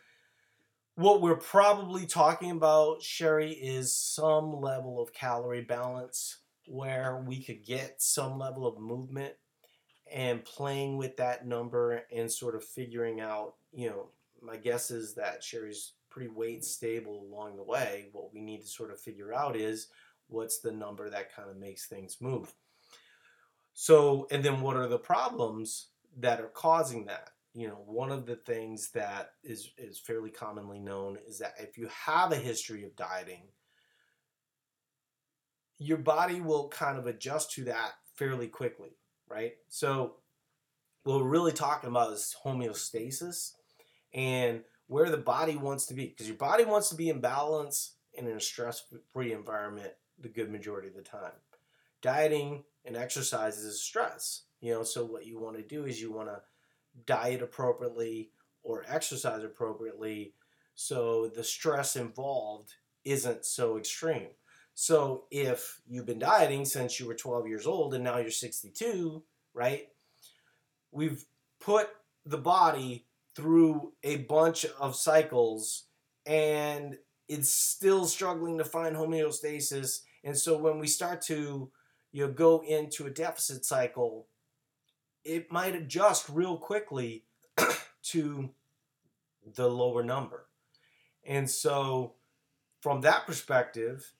what 0.96 1.20
we're 1.20 1.36
probably 1.36 2.06
talking 2.06 2.52
about, 2.52 3.02
Sherry, 3.02 3.50
is 3.50 3.96
some 3.96 4.60
level 4.60 5.02
of 5.02 5.12
calorie 5.12 5.62
balance 5.62 6.38
where 6.66 7.22
we 7.26 7.42
could 7.42 7.64
get 7.64 8.00
some 8.00 8.38
level 8.38 8.66
of 8.66 8.78
movement 8.78 9.34
and 10.12 10.44
playing 10.44 10.96
with 10.96 11.16
that 11.16 11.46
number 11.46 12.02
and 12.12 12.30
sort 12.30 12.54
of 12.54 12.64
figuring 12.64 13.20
out, 13.20 13.54
you 13.72 13.88
know, 13.88 14.08
my 14.40 14.56
guess 14.56 14.90
is 14.90 15.14
that 15.14 15.42
Sherry's 15.42 15.92
pretty 16.10 16.28
weight 16.28 16.64
stable 16.64 17.26
along 17.28 17.56
the 17.56 17.62
way. 17.62 18.08
What 18.12 18.32
we 18.32 18.40
need 18.40 18.60
to 18.60 18.68
sort 18.68 18.92
of 18.92 19.00
figure 19.00 19.32
out 19.32 19.56
is 19.56 19.88
what's 20.28 20.60
the 20.60 20.72
number 20.72 21.10
that 21.10 21.34
kind 21.34 21.50
of 21.50 21.56
makes 21.56 21.86
things 21.86 22.18
move. 22.20 22.54
So, 23.72 24.28
and 24.30 24.44
then 24.44 24.60
what 24.60 24.76
are 24.76 24.86
the 24.86 24.98
problems 24.98 25.88
that 26.18 26.40
are 26.40 26.48
causing 26.48 27.06
that? 27.06 27.30
You 27.54 27.68
know, 27.68 27.82
one 27.86 28.10
of 28.10 28.26
the 28.26 28.36
things 28.36 28.90
that 28.92 29.32
is 29.42 29.70
is 29.78 29.98
fairly 29.98 30.30
commonly 30.30 30.78
known 30.78 31.18
is 31.26 31.38
that 31.38 31.54
if 31.58 31.78
you 31.78 31.88
have 31.88 32.32
a 32.32 32.36
history 32.36 32.84
of 32.84 32.96
dieting, 32.96 33.42
your 35.84 35.98
body 35.98 36.40
will 36.40 36.68
kind 36.68 36.98
of 36.98 37.06
adjust 37.06 37.52
to 37.52 37.64
that 37.64 37.92
fairly 38.14 38.48
quickly, 38.48 38.96
right? 39.28 39.52
So, 39.68 40.16
what 41.04 41.18
we're 41.20 41.28
really 41.28 41.52
talking 41.52 41.90
about 41.90 42.12
is 42.12 42.34
homeostasis 42.44 43.52
and 44.14 44.62
where 44.86 45.10
the 45.10 45.18
body 45.18 45.56
wants 45.56 45.86
to 45.86 45.94
be 45.94 46.06
because 46.06 46.28
your 46.28 46.36
body 46.36 46.64
wants 46.64 46.88
to 46.88 46.94
be 46.94 47.10
in 47.10 47.20
balance 47.20 47.96
and 48.16 48.26
in 48.26 48.36
a 48.36 48.40
stress-free 48.40 49.32
environment 49.32 49.92
the 50.18 50.28
good 50.28 50.50
majority 50.50 50.88
of 50.88 50.94
the 50.94 51.02
time. 51.02 51.32
Dieting 52.00 52.64
and 52.84 52.96
exercise 52.96 53.58
is 53.58 53.82
stress. 53.82 54.44
You 54.60 54.72
know, 54.72 54.82
so 54.82 55.04
what 55.04 55.26
you 55.26 55.38
want 55.38 55.56
to 55.56 55.62
do 55.62 55.84
is 55.84 56.00
you 56.00 56.12
want 56.12 56.28
to 56.28 56.40
diet 57.06 57.42
appropriately 57.42 58.30
or 58.62 58.84
exercise 58.88 59.42
appropriately 59.42 60.32
so 60.74 61.28
the 61.28 61.44
stress 61.44 61.96
involved 61.96 62.74
isn't 63.04 63.44
so 63.44 63.76
extreme. 63.76 64.28
So 64.74 65.24
if 65.30 65.80
you've 65.86 66.06
been 66.06 66.18
dieting 66.18 66.64
since 66.64 66.98
you 66.98 67.06
were 67.06 67.14
12 67.14 67.46
years 67.46 67.66
old 67.66 67.94
and 67.94 68.02
now 68.02 68.18
you're 68.18 68.30
62, 68.30 69.22
right? 69.54 69.88
We've 70.90 71.24
put 71.60 71.88
the 72.26 72.38
body 72.38 73.06
through 73.36 73.92
a 74.02 74.16
bunch 74.16 74.66
of 74.78 74.96
cycles 74.96 75.84
and 76.26 76.98
it's 77.28 77.50
still 77.50 78.06
struggling 78.06 78.58
to 78.58 78.64
find 78.64 78.96
homeostasis. 78.96 80.00
And 80.24 80.36
so 80.36 80.58
when 80.58 80.78
we 80.78 80.86
start 80.86 81.22
to 81.22 81.70
you 82.12 82.26
know, 82.26 82.32
go 82.32 82.62
into 82.66 83.06
a 83.06 83.10
deficit 83.10 83.64
cycle, 83.64 84.26
it 85.24 85.50
might 85.50 85.74
adjust 85.74 86.28
real 86.28 86.56
quickly 86.56 87.24
to 88.02 88.50
the 89.54 89.68
lower 89.68 90.02
number. 90.02 90.46
And 91.24 91.48
so, 91.48 92.14
from 92.80 93.00
that 93.00 93.26
perspective, 93.26 94.12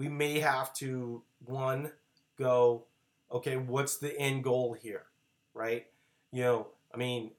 we 0.00 0.08
may 0.08 0.40
have 0.40 0.72
to 0.72 1.22
one 1.44 1.92
go, 2.38 2.86
okay, 3.30 3.58
what's 3.58 3.98
the 3.98 4.18
end 4.18 4.42
goal 4.42 4.72
here, 4.72 5.04
right? 5.52 5.88
You 6.32 6.42
know, 6.42 6.66
I 6.94 6.96
mean, 6.96 7.32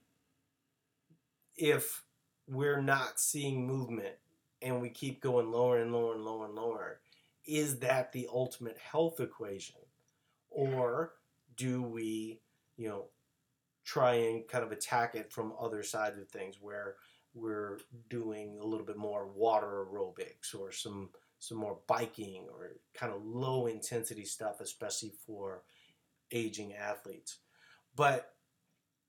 if 1.57 2.03
we're 2.47 2.83
not 2.83 3.19
seeing 3.19 3.65
movement 3.65 4.13
and 4.61 4.79
we 4.79 4.89
keep 4.89 5.23
going 5.23 5.49
lower 5.49 5.81
and 5.81 5.91
lower 5.91 6.13
and 6.13 6.23
lower 6.23 6.45
and 6.45 6.53
lower, 6.53 6.99
is 7.47 7.79
that 7.79 8.11
the 8.11 8.27
ultimate 8.31 8.77
health 8.77 9.19
equation? 9.19 9.81
Or 10.51 11.13
do 11.57 11.81
we, 11.81 12.41
you 12.77 12.89
know, 12.89 13.05
try 13.83 14.13
and 14.13 14.47
kind 14.47 14.63
of 14.63 14.71
attack 14.71 15.15
it 15.15 15.33
from 15.33 15.53
other 15.59 15.81
sides 15.81 16.19
of 16.19 16.29
things 16.29 16.57
where 16.61 16.97
we're 17.33 17.79
doing 18.07 18.59
a 18.61 18.65
little 18.67 18.85
bit 18.85 18.97
more 18.97 19.25
water 19.25 19.83
aerobics 19.83 20.53
or 20.53 20.71
some 20.71 21.09
some 21.41 21.57
more 21.57 21.79
biking 21.87 22.45
or 22.53 22.73
kind 22.93 23.11
of 23.11 23.25
low 23.25 23.65
intensity 23.65 24.25
stuff, 24.25 24.61
especially 24.61 25.11
for 25.25 25.63
aging 26.31 26.75
athletes. 26.75 27.39
But 27.95 28.35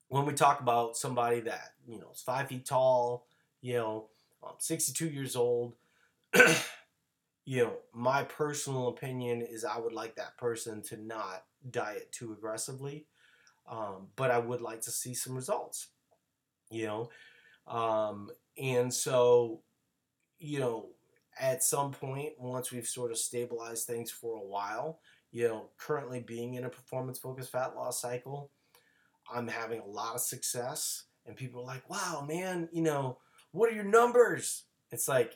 when 0.07 0.25
we 0.25 0.33
talk 0.33 0.59
about 0.59 0.97
somebody 0.97 1.41
that 1.41 1.73
you 1.87 1.99
know 1.99 2.09
is 2.11 2.21
five 2.21 2.47
feet 2.47 2.65
tall, 2.65 3.27
you 3.61 3.75
know, 3.75 4.09
um, 4.43 4.53
62 4.57 5.09
years 5.09 5.35
old, 5.35 5.75
you 7.45 7.63
know, 7.63 7.73
my 7.93 8.23
personal 8.23 8.87
opinion 8.87 9.43
is 9.43 9.63
I 9.63 9.77
would 9.77 9.93
like 9.93 10.15
that 10.15 10.35
person 10.35 10.81
to 10.83 10.97
not 10.97 11.43
diet 11.69 12.11
too 12.11 12.33
aggressively, 12.33 13.05
um, 13.69 14.07
but 14.15 14.31
I 14.31 14.39
would 14.39 14.59
like 14.59 14.81
to 14.81 14.91
see 14.91 15.13
some 15.13 15.35
results, 15.35 15.89
you 16.71 16.87
know. 16.87 17.09
Um, 17.67 18.31
and 18.57 18.91
so, 18.91 19.61
you 20.39 20.59
know, 20.59 20.89
at 21.39 21.63
some 21.63 21.91
point, 21.91 22.33
once 22.37 22.71
we've 22.71 22.87
sort 22.87 23.11
of 23.11 23.17
stabilized 23.17 23.87
things 23.87 24.11
for 24.11 24.35
a 24.35 24.45
while, 24.45 24.99
you 25.31 25.47
know, 25.47 25.69
currently 25.77 26.19
being 26.19 26.53
in 26.53 26.63
a 26.63 26.69
performance 26.69 27.17
focused 27.19 27.51
fat 27.51 27.75
loss 27.75 28.01
cycle, 28.01 28.51
I'm 29.33 29.47
having 29.47 29.79
a 29.79 29.87
lot 29.87 30.15
of 30.15 30.21
success. 30.21 31.05
And 31.25 31.35
people 31.35 31.61
are 31.61 31.65
like, 31.65 31.89
wow, 31.89 32.25
man, 32.27 32.69
you 32.71 32.81
know, 32.81 33.17
what 33.51 33.71
are 33.71 33.75
your 33.75 33.83
numbers? 33.83 34.63
It's 34.91 35.07
like, 35.07 35.33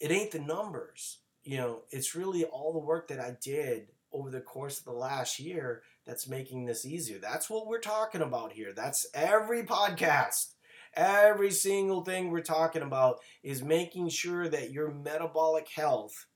it 0.00 0.10
ain't 0.10 0.32
the 0.32 0.40
numbers. 0.40 1.20
You 1.42 1.58
know, 1.58 1.82
it's 1.90 2.14
really 2.14 2.44
all 2.44 2.72
the 2.72 2.78
work 2.78 3.08
that 3.08 3.20
I 3.20 3.36
did 3.40 3.88
over 4.12 4.30
the 4.30 4.40
course 4.40 4.78
of 4.78 4.84
the 4.84 4.92
last 4.92 5.38
year 5.38 5.82
that's 6.06 6.28
making 6.28 6.64
this 6.64 6.84
easier. 6.84 7.18
That's 7.18 7.48
what 7.48 7.66
we're 7.66 7.80
talking 7.80 8.22
about 8.22 8.52
here. 8.52 8.72
That's 8.74 9.06
every 9.14 9.62
podcast. 9.62 10.53
Every 10.96 11.50
single 11.50 12.04
thing 12.04 12.30
we're 12.30 12.40
talking 12.40 12.82
about 12.82 13.20
is 13.42 13.62
making 13.62 14.10
sure 14.10 14.48
that 14.48 14.70
your 14.70 14.90
metabolic 14.90 15.68
health 15.68 16.26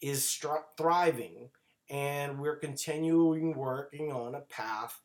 is 0.00 0.40
thriving 0.76 1.50
and 1.90 2.38
we're 2.38 2.56
continuing 2.56 3.54
working 3.54 4.12
on 4.12 4.34
a 4.34 4.40
path 4.40 5.00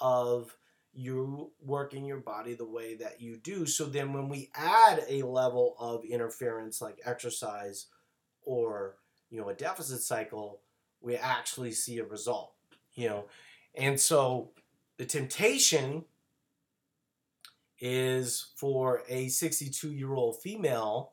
of 0.00 0.56
you 0.92 1.52
working 1.60 2.04
your 2.04 2.18
body 2.18 2.54
the 2.54 2.68
way 2.68 2.96
that 2.96 3.20
you 3.20 3.36
do. 3.36 3.66
So 3.66 3.84
then 3.84 4.12
when 4.12 4.28
we 4.28 4.50
add 4.54 5.04
a 5.08 5.22
level 5.22 5.76
of 5.78 6.04
interference 6.04 6.80
like 6.80 7.00
exercise 7.04 7.86
or 8.42 8.96
you 9.30 9.40
know 9.40 9.48
a 9.48 9.54
deficit 9.54 10.00
cycle, 10.00 10.60
we 11.00 11.16
actually 11.16 11.72
see 11.72 11.98
a 11.98 12.04
result. 12.04 12.52
You 12.94 13.08
know, 13.08 13.24
and 13.76 14.00
so 14.00 14.50
the 14.96 15.06
temptation 15.06 16.04
is 17.80 18.52
for 18.56 19.02
a 19.08 19.28
62 19.28 19.92
year 19.92 20.12
old 20.12 20.40
female 20.42 21.12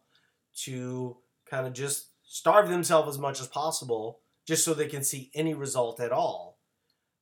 to 0.64 1.18
kind 1.50 1.68
of 1.68 1.74
just 1.74 2.10
starve 2.24 2.70
themselves 2.70 3.10
as 3.10 3.20
much 3.20 3.40
as 3.40 3.48
possible 3.48 4.20
just 4.48 4.64
so 4.64 4.74
they 4.74 4.88
can 4.88 5.04
see 5.04 5.32
any 5.34 5.54
result 5.54 6.00
at 6.00 6.12
all. 6.12 6.60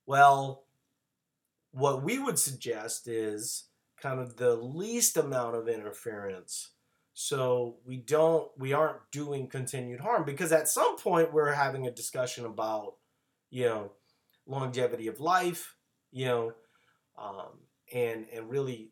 Well, 0.06 0.64
what 1.72 2.02
we 2.02 2.18
would 2.18 2.38
suggest 2.38 3.08
is 3.08 3.64
kind 4.00 4.20
of 4.20 4.36
the 4.36 4.54
least 4.54 5.16
amount 5.16 5.56
of 5.56 5.68
interference 5.68 6.70
so 7.14 7.76
we 7.86 7.96
don't 7.96 8.50
we 8.58 8.72
aren't 8.72 8.98
doing 9.12 9.46
continued 9.46 10.00
harm 10.00 10.24
because 10.24 10.50
at 10.50 10.68
some 10.68 10.98
point 10.98 11.32
we're 11.32 11.52
having 11.52 11.86
a 11.86 11.90
discussion 11.90 12.44
about 12.44 12.94
you 13.50 13.64
know 13.66 13.92
longevity 14.46 15.06
of 15.06 15.20
life 15.20 15.76
you 16.10 16.26
know 16.26 16.52
um, 17.16 17.60
and 17.94 18.26
and 18.34 18.50
really 18.50 18.90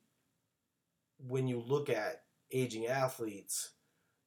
when 1.27 1.47
you 1.47 1.61
look 1.61 1.89
at 1.89 2.23
aging 2.53 2.87
athletes 2.87 3.73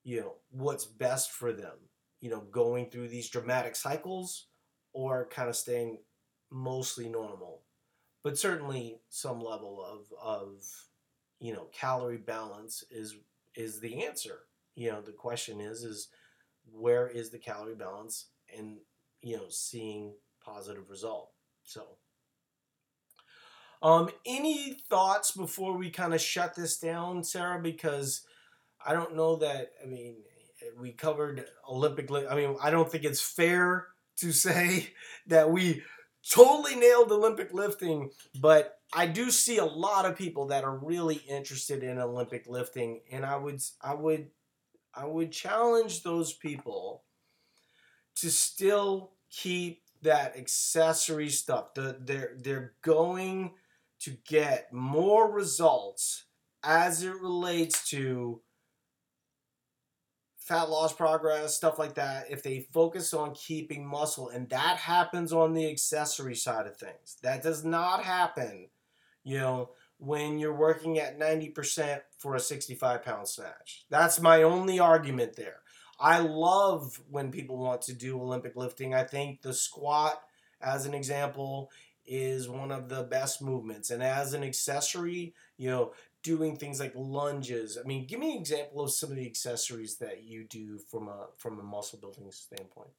you 0.04 0.20
know 0.20 0.36
what's 0.52 0.86
best 0.86 1.32
for 1.32 1.52
them 1.52 1.78
you 2.22 2.30
know 2.30 2.42
going 2.52 2.90
through 2.90 3.08
these 3.08 3.30
dramatic 3.30 3.76
cycles 3.76 4.48
or 4.94 5.28
kind 5.30 5.50
of 5.50 5.56
staying 5.56 5.98
mostly 6.52 7.10
normal 7.10 7.62
but 8.24 8.40
certainly 8.40 9.00
some 9.10 9.40
level 9.40 9.86
of 9.86 10.12
of 10.20 10.64
you 11.40 11.54
know 11.54 11.68
calorie 11.72 12.18
balance 12.18 12.84
is 12.90 13.16
is 13.56 13.80
the 13.80 14.04
answer. 14.04 14.40
You 14.76 14.92
know, 14.92 15.02
the 15.02 15.12
question 15.12 15.62
is 15.62 15.84
is 15.84 16.10
where 16.72 17.08
is 17.08 17.30
the 17.30 17.38
calorie 17.38 17.76
balance 17.76 18.30
and 18.56 18.78
you 19.22 19.38
know 19.38 19.46
seeing 19.50 20.14
positive 20.44 20.90
result. 20.90 21.32
So 21.64 21.98
um 23.82 24.10
any 24.26 24.78
thoughts 24.90 25.32
before 25.32 25.78
we 25.78 25.90
kind 25.90 26.14
of 26.14 26.22
shut 26.22 26.56
this 26.56 26.78
down, 26.78 27.24
Sarah 27.24 27.62
because 27.62 28.22
I 28.86 28.94
don't 28.94 29.16
know 29.16 29.38
that 29.38 29.72
I 29.84 29.88
mean 29.88 30.18
we 30.80 30.92
covered 30.92 31.46
Olympic 31.70 32.10
I 32.12 32.36
mean 32.36 32.58
I 32.62 32.72
don't 32.72 32.92
think 32.92 33.04
it's 33.04 33.22
fair 33.22 33.88
to 34.18 34.32
say 34.32 34.90
that 35.28 35.50
we 35.52 35.84
totally 36.30 36.76
nailed 36.76 37.12
Olympic 37.12 37.54
lifting, 37.54 38.10
but 38.40 38.80
I 38.94 39.08
do 39.08 39.30
see 39.30 39.58
a 39.58 39.66
lot 39.66 40.06
of 40.06 40.18
people 40.18 40.48
that 40.48 40.64
are 40.64 40.78
really 40.78 41.22
interested 41.28 41.84
in 41.84 42.00
Olympic 42.00 42.48
lifting, 42.48 43.02
and 43.12 43.26
I 43.26 43.38
would 43.38 43.62
I 43.82 43.94
would 43.94 44.30
I 44.94 45.06
would 45.06 45.32
challenge 45.32 46.04
those 46.04 46.34
people 46.34 47.04
to 48.16 48.32
still 48.32 49.12
keep 49.30 49.82
that 50.02 50.38
accessory 50.38 51.30
stuff. 51.30 51.74
The, 51.74 51.98
they're 52.00 52.36
they're 52.38 52.74
going 52.82 53.54
to 54.02 54.18
get 54.28 54.72
more 54.74 55.32
results 55.32 56.26
as 56.64 57.04
it 57.04 57.14
relates 57.22 57.90
to 57.90 58.42
fat 60.46 60.70
loss 60.70 60.94
progress, 60.94 61.56
stuff 61.56 61.80
like 61.80 61.96
that, 61.96 62.30
if 62.30 62.44
they 62.44 62.68
focus 62.72 63.16
on 63.16 63.34
keeping 63.34 63.86
muscle, 63.86 64.30
and 64.30 64.48
that 64.50 64.78
happens 64.78 65.34
on 65.34 65.54
the 65.54 65.70
accessory 65.70 66.36
side 66.36 66.68
of 66.68 66.78
things. 66.78 67.18
That 67.24 67.42
does 67.42 67.66
not 67.66 68.04
happen, 68.04 68.70
you 69.24 69.40
know, 69.40 69.72
when 69.98 70.38
you're 70.38 70.54
working 70.54 71.00
at 71.00 71.20
90% 71.20 72.02
for 72.20 72.36
a 72.36 72.40
65 72.40 73.04
pound 73.04 73.28
snatch. 73.28 73.86
That's 73.90 74.22
my 74.22 74.44
only 74.44 74.80
argument 74.80 75.36
there. 75.36 75.62
I 76.00 76.20
love 76.20 77.02
when 77.10 77.32
people 77.32 77.58
want 77.58 77.82
to 77.84 77.94
do 77.94 78.22
Olympic 78.22 78.56
lifting. 78.56 78.94
I 78.94 79.04
think 79.04 79.42
the 79.42 79.54
squat, 79.54 80.22
as 80.62 80.86
an 80.86 80.94
example, 80.94 81.72
is 82.06 82.48
one 82.48 82.72
of 82.72 82.90
the 82.90 83.04
best 83.04 83.42
movements. 83.42 83.90
And 83.90 84.04
as 84.04 84.34
an 84.34 84.44
accessory, 84.44 85.34
you 85.58 85.70
know, 85.70 85.94
doing 86.24 86.58
things 86.58 86.80
like 86.80 86.92
lunges. 86.96 87.78
I 87.78 87.86
mean, 87.88 88.08
give 88.08 88.20
me 88.20 88.34
an 88.34 88.42
example 88.42 88.82
of 88.82 88.92
some 88.92 89.12
of 89.12 89.16
the 89.16 89.26
accessories 89.26 89.98
that 89.98 90.24
you 90.24 90.44
do 90.44 90.80
from 90.90 91.08
a 91.08 91.28
from 91.38 91.60
a 91.60 91.64
muscle 91.64 92.00
building 92.00 92.26
standpoint. 92.32 92.90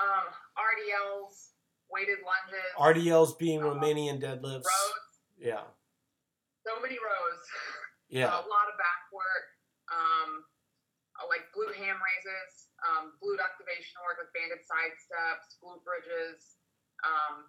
Um, 0.00 0.28
RDLs, 0.56 1.52
weighted 1.92 2.24
lunges. 2.24 2.72
RDLs 2.80 3.38
being 3.38 3.62
um, 3.62 3.76
Romanian 3.76 4.20
deadlifts. 4.20 4.64
Rows. 4.64 5.06
Yeah. 5.38 5.68
So 6.64 6.80
many 6.80 6.96
rows. 6.96 7.40
Yeah. 8.08 8.28
a 8.32 8.48
lot 8.48 8.72
of 8.72 8.76
back 8.80 9.04
work. 9.12 9.46
Um, 9.92 10.44
like 11.28 11.48
glute 11.56 11.76
ham 11.76 11.96
raises, 11.96 12.68
um, 12.84 13.16
glute 13.20 13.40
activation 13.40 13.96
work 14.04 14.20
with 14.20 14.32
banded 14.36 14.60
side 14.68 14.92
steps, 15.00 15.56
glute 15.60 15.80
bridges, 15.80 16.60
um, 17.04 17.48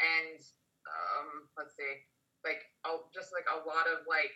and 0.00 0.40
um, 0.88 1.28
let's 1.54 1.76
see, 1.76 1.94
like 2.42 2.64
oh, 2.88 3.06
just 3.12 3.30
like 3.36 3.46
a 3.52 3.62
lot 3.68 3.86
of 3.86 4.08
like 4.08 4.32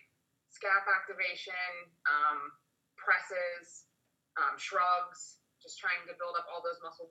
scap 0.52 0.86
activation, 0.86 1.74
um, 2.06 2.52
presses, 3.00 3.88
um, 4.36 4.54
shrugs, 4.60 5.42
just 5.58 5.80
trying 5.80 6.04
to 6.06 6.14
build 6.20 6.36
up 6.36 6.46
all 6.52 6.60
those 6.60 6.78
muscles 6.84 7.10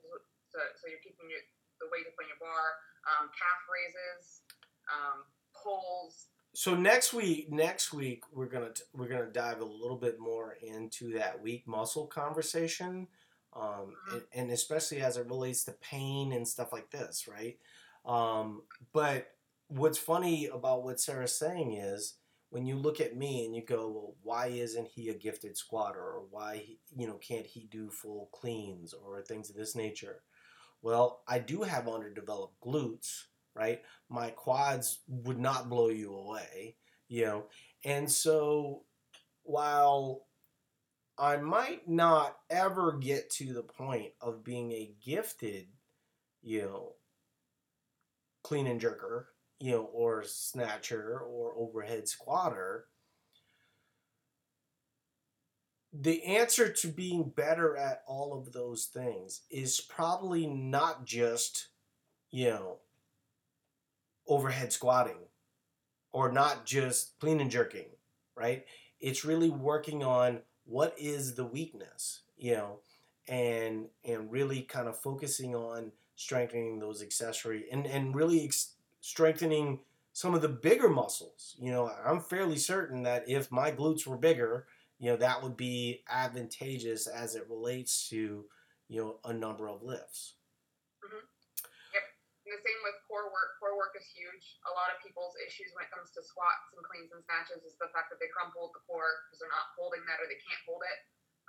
so, 0.54 0.62
so 0.78 0.86
you're 0.86 1.02
keeping 1.02 1.26
your, 1.26 1.42
the 1.82 1.90
weight 1.90 2.06
up 2.06 2.14
on 2.14 2.30
your 2.30 2.38
bar, 2.38 2.66
um, 3.10 3.26
calf 3.34 3.60
raises, 3.66 4.46
um, 4.86 5.26
pulls. 5.50 6.30
So 6.54 6.76
next 6.76 7.12
week, 7.12 7.50
next 7.50 7.92
week 7.92 8.22
we're 8.32 8.46
gonna 8.46 8.70
we're 8.92 9.08
gonna 9.08 9.32
dive 9.32 9.60
a 9.60 9.64
little 9.64 9.96
bit 9.96 10.20
more 10.20 10.56
into 10.62 11.12
that 11.14 11.42
weak 11.42 11.66
muscle 11.66 12.06
conversation, 12.06 13.08
um, 13.56 13.62
mm-hmm. 13.62 14.14
and, 14.14 14.22
and, 14.32 14.50
especially 14.52 15.00
as 15.00 15.16
it 15.16 15.26
relates 15.26 15.64
to 15.64 15.72
pain 15.72 16.32
and 16.32 16.46
stuff 16.46 16.72
like 16.72 16.92
this, 16.92 17.26
right? 17.26 17.58
Um, 18.04 18.62
but 18.92 19.28
what's 19.68 19.98
funny 19.98 20.46
about 20.46 20.84
what 20.84 21.00
Sarah's 21.00 21.38
saying 21.38 21.74
is 21.74 22.14
when 22.50 22.66
you 22.66 22.76
look 22.76 23.00
at 23.00 23.16
me 23.16 23.44
and 23.44 23.54
you 23.54 23.64
go, 23.64 23.88
well, 23.88 24.14
why 24.22 24.46
isn't 24.46 24.88
he 24.88 25.08
a 25.08 25.14
gifted 25.14 25.56
squatter, 25.56 26.00
or 26.00 26.24
why 26.30 26.64
you 26.96 27.06
know 27.06 27.14
can't 27.14 27.46
he 27.46 27.66
do 27.70 27.90
full 27.90 28.28
cleans 28.32 28.94
or 28.94 29.22
things 29.22 29.50
of 29.50 29.56
this 29.56 29.74
nature? 29.74 30.22
Well, 30.82 31.22
I 31.26 31.38
do 31.38 31.62
have 31.62 31.88
underdeveloped 31.88 32.60
glutes, 32.62 33.24
right? 33.54 33.80
My 34.10 34.30
quads 34.30 35.00
would 35.08 35.38
not 35.40 35.70
blow 35.70 35.88
you 35.88 36.14
away, 36.14 36.76
you 37.08 37.24
know, 37.24 37.46
and 37.84 38.10
so 38.10 38.84
while 39.42 40.26
I 41.18 41.36
might 41.36 41.88
not 41.88 42.36
ever 42.50 42.92
get 42.92 43.30
to 43.30 43.52
the 43.52 43.62
point 43.62 44.12
of 44.20 44.44
being 44.44 44.72
a 44.72 44.94
gifted, 45.04 45.68
you 46.42 46.62
know, 46.62 46.92
clean 48.44 48.68
and 48.68 48.80
jerker, 48.80 49.24
you 49.58 49.72
know, 49.72 49.90
or 49.92 50.22
snatcher 50.22 51.18
or 51.18 51.54
overhead 51.56 52.06
squatter, 52.06 52.86
the 55.92 56.22
answer 56.24 56.68
to 56.68 56.88
being 56.88 57.24
better 57.24 57.76
at 57.76 58.02
all 58.06 58.36
of 58.36 58.52
those 58.52 58.86
things 58.86 59.42
is 59.50 59.80
probably 59.80 60.46
not 60.46 61.04
just, 61.04 61.68
you 62.30 62.50
know, 62.50 62.78
overhead 64.26 64.72
squatting 64.72 65.18
or 66.12 66.30
not 66.32 66.66
just 66.66 67.18
clean 67.20 67.40
and 67.40 67.50
jerking, 67.50 67.86
right? 68.36 68.64
It's 69.00 69.24
really 69.24 69.50
working 69.50 70.02
on 70.02 70.40
what 70.64 70.94
is 70.98 71.34
the 71.34 71.44
weakness, 71.44 72.22
you 72.36 72.54
know, 72.54 72.80
and 73.28 73.86
and 74.04 74.30
really 74.30 74.62
kind 74.62 74.88
of 74.88 74.98
focusing 74.98 75.54
on 75.54 75.92
strengthening 76.16 76.78
those 76.78 77.02
accessory 77.02 77.66
and 77.70 77.86
and 77.86 78.14
really 78.14 78.44
ex- 78.44 78.74
strengthening 79.00 79.80
some 80.12 80.34
of 80.34 80.42
the 80.42 80.48
bigger 80.48 80.88
muscles. 80.88 81.56
You 81.58 81.72
know, 81.72 81.90
I'm 81.90 82.20
fairly 82.20 82.56
certain 82.56 83.02
that 83.02 83.28
if 83.28 83.50
my 83.50 83.70
glutes 83.72 84.06
were 84.06 84.16
bigger, 84.16 84.66
you 84.98 85.10
know, 85.10 85.18
that 85.18 85.42
would 85.42 85.56
be 85.56 86.04
advantageous 86.08 87.06
as 87.06 87.34
it 87.34 87.50
relates 87.50 88.08
to, 88.10 88.46
you 88.88 88.98
know, 89.02 89.18
a 89.26 89.34
number 89.34 89.68
of 89.68 89.82
lifts. 89.82 90.34
And 92.44 92.52
the 92.52 92.60
same 92.60 92.80
with 92.84 93.00
core 93.08 93.32
work. 93.32 93.56
Core 93.56 93.74
work 93.74 93.96
is 93.96 94.04
huge. 94.12 94.60
A 94.68 94.72
lot 94.76 94.92
of 94.92 95.00
people's 95.00 95.32
issues 95.42 95.72
when 95.72 95.88
it 95.88 95.90
comes 95.90 96.12
to 96.12 96.20
squats 96.20 96.68
and 96.76 96.84
cleans 96.84 97.08
and 97.10 97.24
snatches 97.24 97.64
is 97.64 97.72
the 97.80 97.88
fact 97.96 98.12
that 98.12 98.20
they 98.20 98.28
crumple 98.28 98.68
the 98.76 98.84
core 98.84 99.24
because 99.26 99.40
they're 99.40 99.50
not 99.50 99.72
holding 99.74 100.04
that 100.04 100.20
or 100.20 100.28
they 100.28 100.38
can't 100.44 100.60
hold 100.68 100.84
it. 100.84 100.98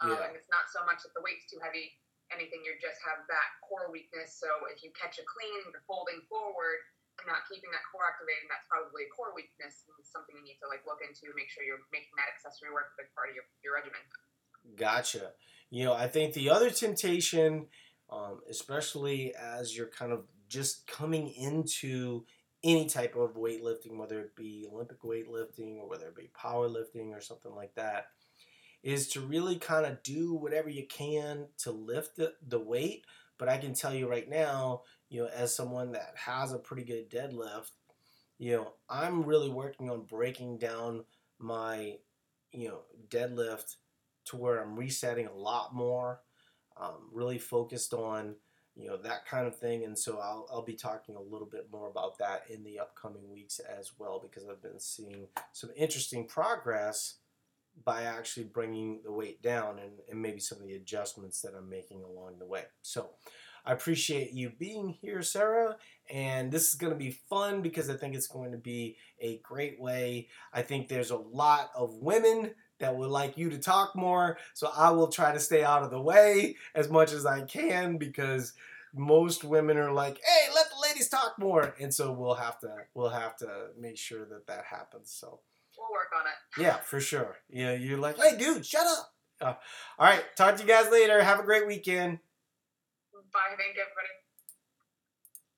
Um, 0.01 0.15
Yeah. 0.15 0.31
And 0.31 0.33
it's 0.39 0.47
not 0.47 0.71
so 0.71 0.87
much 0.87 1.03
that 1.03 1.11
the 1.11 1.19
weight's 1.19 1.45
too 1.51 1.59
heavy. 1.59 1.99
Anything, 2.33 2.65
you 2.65 2.73
just 2.81 2.97
have 3.05 3.21
that 3.29 3.49
core 3.61 3.93
weakness. 3.93 4.33
So 4.33 4.49
if 4.73 4.81
you 4.81 4.89
catch 4.97 5.21
a 5.21 5.25
clean, 5.25 5.61
you're 5.69 5.85
folding 5.85 6.25
forward, 6.25 6.81
and 7.21 7.27
not 7.31 7.47
keeping 7.47 7.71
that 7.71 7.85
core 7.87 8.03
activated, 8.03 8.49
that's 8.51 8.67
probably 8.67 9.07
a 9.07 9.11
core 9.13 9.31
weakness 9.31 9.87
and 9.87 9.95
something 10.03 10.35
you 10.35 10.43
need 10.43 10.59
to 10.59 10.67
like 10.67 10.83
look 10.83 10.99
into. 10.99 11.31
Make 11.31 11.47
sure 11.47 11.63
you're 11.63 11.85
making 11.93 12.11
that 12.19 12.27
accessory 12.33 12.73
work 12.73 12.91
a 12.91 13.05
big 13.05 13.09
part 13.15 13.31
of 13.31 13.39
your, 13.39 13.47
your 13.63 13.73
regimen. 13.79 14.03
Gotcha. 14.75 15.37
You 15.69 15.85
know, 15.85 15.93
I 15.93 16.07
think 16.07 16.33
the 16.33 16.49
other 16.49 16.69
temptation, 16.69 17.67
um, 18.09 18.41
especially 18.49 19.33
as 19.35 19.75
you're 19.75 19.89
kind 19.89 20.11
of 20.11 20.27
just 20.49 20.87
coming 20.87 21.29
into 21.29 22.25
any 22.63 22.87
type 22.87 23.15
of 23.15 23.35
weightlifting, 23.35 23.97
whether 23.97 24.19
it 24.19 24.35
be 24.35 24.67
Olympic 24.71 25.01
weightlifting 25.01 25.77
or 25.77 25.87
whether 25.87 26.07
it 26.07 26.15
be 26.15 26.29
powerlifting 26.35 27.11
or 27.11 27.21
something 27.21 27.53
like 27.53 27.73
that, 27.75 28.07
is 28.85 29.07
to 29.09 29.19
really 29.19 29.57
kind 29.57 29.83
of 29.83 30.01
do 30.03 30.35
whatever 30.35 30.69
you 30.69 30.85
can 30.85 31.47
to 31.57 31.71
lift 31.71 32.15
the, 32.15 32.31
the 32.47 32.59
weight. 32.59 33.03
But 33.39 33.49
I 33.49 33.57
can 33.57 33.73
tell 33.73 33.93
you 33.93 34.07
right 34.07 34.29
now, 34.29 34.83
you 35.09 35.23
know, 35.23 35.29
as 35.35 35.53
someone 35.53 35.91
that 35.93 36.13
has 36.15 36.53
a 36.53 36.59
pretty 36.59 36.83
good 36.83 37.09
deadlift, 37.09 37.71
you 38.37 38.55
know, 38.55 38.73
I'm 38.87 39.23
really 39.23 39.49
working 39.49 39.89
on 39.89 40.03
breaking 40.03 40.59
down 40.59 41.03
my, 41.39 41.95
you 42.51 42.67
know, 42.67 42.81
deadlift 43.09 43.75
to 44.25 44.37
where 44.37 44.61
I'm 44.61 44.75
resetting 44.75 45.25
a 45.25 45.33
lot 45.33 45.73
more, 45.73 46.21
um, 46.77 47.09
really 47.11 47.39
focused 47.39 47.93
on 47.93 48.35
you 48.75 48.89
know 48.89 48.97
that 48.97 49.25
kind 49.25 49.47
of 49.47 49.57
thing, 49.57 49.85
and 49.85 49.97
so 49.97 50.19
I'll 50.19 50.45
I'll 50.51 50.61
be 50.61 50.75
talking 50.75 51.15
a 51.15 51.21
little 51.21 51.47
bit 51.47 51.69
more 51.71 51.87
about 51.87 52.17
that 52.17 52.43
in 52.49 52.61
the 52.61 52.79
upcoming 52.79 53.31
weeks 53.31 53.59
as 53.59 53.93
well 53.97 54.19
because 54.21 54.45
I've 54.49 54.61
been 54.61 54.81
seeing 54.81 55.27
some 55.53 55.69
interesting 55.77 56.27
progress 56.27 57.19
by 57.83 58.03
actually 58.03 58.45
bringing 58.45 59.01
the 59.03 59.11
weight 59.11 59.41
down 59.41 59.79
and, 59.79 59.91
and 60.09 60.21
maybe 60.21 60.39
some 60.39 60.59
of 60.59 60.65
the 60.65 60.75
adjustments 60.75 61.41
that 61.41 61.53
I'm 61.55 61.69
making 61.69 62.03
along 62.03 62.39
the 62.39 62.45
way. 62.45 62.63
So 62.81 63.09
I 63.65 63.73
appreciate 63.73 64.31
you 64.31 64.51
being 64.51 64.89
here, 64.89 65.21
Sarah, 65.21 65.77
and 66.09 66.51
this 66.51 66.69
is 66.69 66.75
going 66.75 66.93
to 66.93 66.99
be 66.99 67.11
fun 67.11 67.61
because 67.61 67.89
I 67.89 67.95
think 67.95 68.15
it's 68.15 68.27
going 68.27 68.51
to 68.51 68.57
be 68.57 68.97
a 69.19 69.39
great 69.39 69.79
way. 69.79 70.29
I 70.53 70.61
think 70.61 70.87
there's 70.87 71.11
a 71.11 71.17
lot 71.17 71.71
of 71.75 71.95
women 71.95 72.51
that 72.79 72.95
would 72.95 73.09
like 73.09 73.37
you 73.37 73.49
to 73.49 73.57
talk 73.57 73.95
more. 73.95 74.37
So 74.53 74.69
I 74.75 74.91
will 74.91 75.07
try 75.07 75.31
to 75.31 75.39
stay 75.39 75.63
out 75.63 75.83
of 75.83 75.91
the 75.91 76.01
way 76.01 76.57
as 76.75 76.89
much 76.89 77.11
as 77.11 77.25
I 77.25 77.41
can 77.41 77.97
because 77.97 78.53
most 78.93 79.43
women 79.43 79.77
are 79.77 79.91
like, 79.91 80.21
"Hey, 80.23 80.53
let 80.53 80.69
the 80.69 80.79
ladies 80.81 81.09
talk 81.09 81.37
more," 81.37 81.75
and 81.79 81.93
so 81.93 82.11
we'll 82.11 82.35
have 82.35 82.59
to 82.59 82.85
we'll 82.93 83.09
have 83.09 83.35
to 83.37 83.69
make 83.77 83.97
sure 83.97 84.25
that 84.25 84.47
that 84.47 84.65
happens. 84.65 85.11
So 85.11 85.41
We'll 85.77 85.91
work 85.91 86.11
on 86.17 86.25
it. 86.27 86.61
yeah, 86.63 86.77
for 86.77 86.99
sure. 86.99 87.37
Yeah, 87.49 87.73
you're 87.73 87.97
like, 87.97 88.17
"Hey, 88.17 88.37
dude, 88.37 88.65
shut 88.65 88.85
up." 88.85 89.11
Uh, 89.41 89.53
all 89.99 90.07
right, 90.07 90.23
talk 90.37 90.55
to 90.55 90.61
you 90.63 90.67
guys 90.67 90.89
later. 90.91 91.21
Have 91.21 91.39
a 91.39 91.43
great 91.43 91.67
weekend. 91.67 92.19
Bye. 93.33 93.39
Thank 93.57 93.75
you, 93.75 93.81
everybody. 93.81 94.07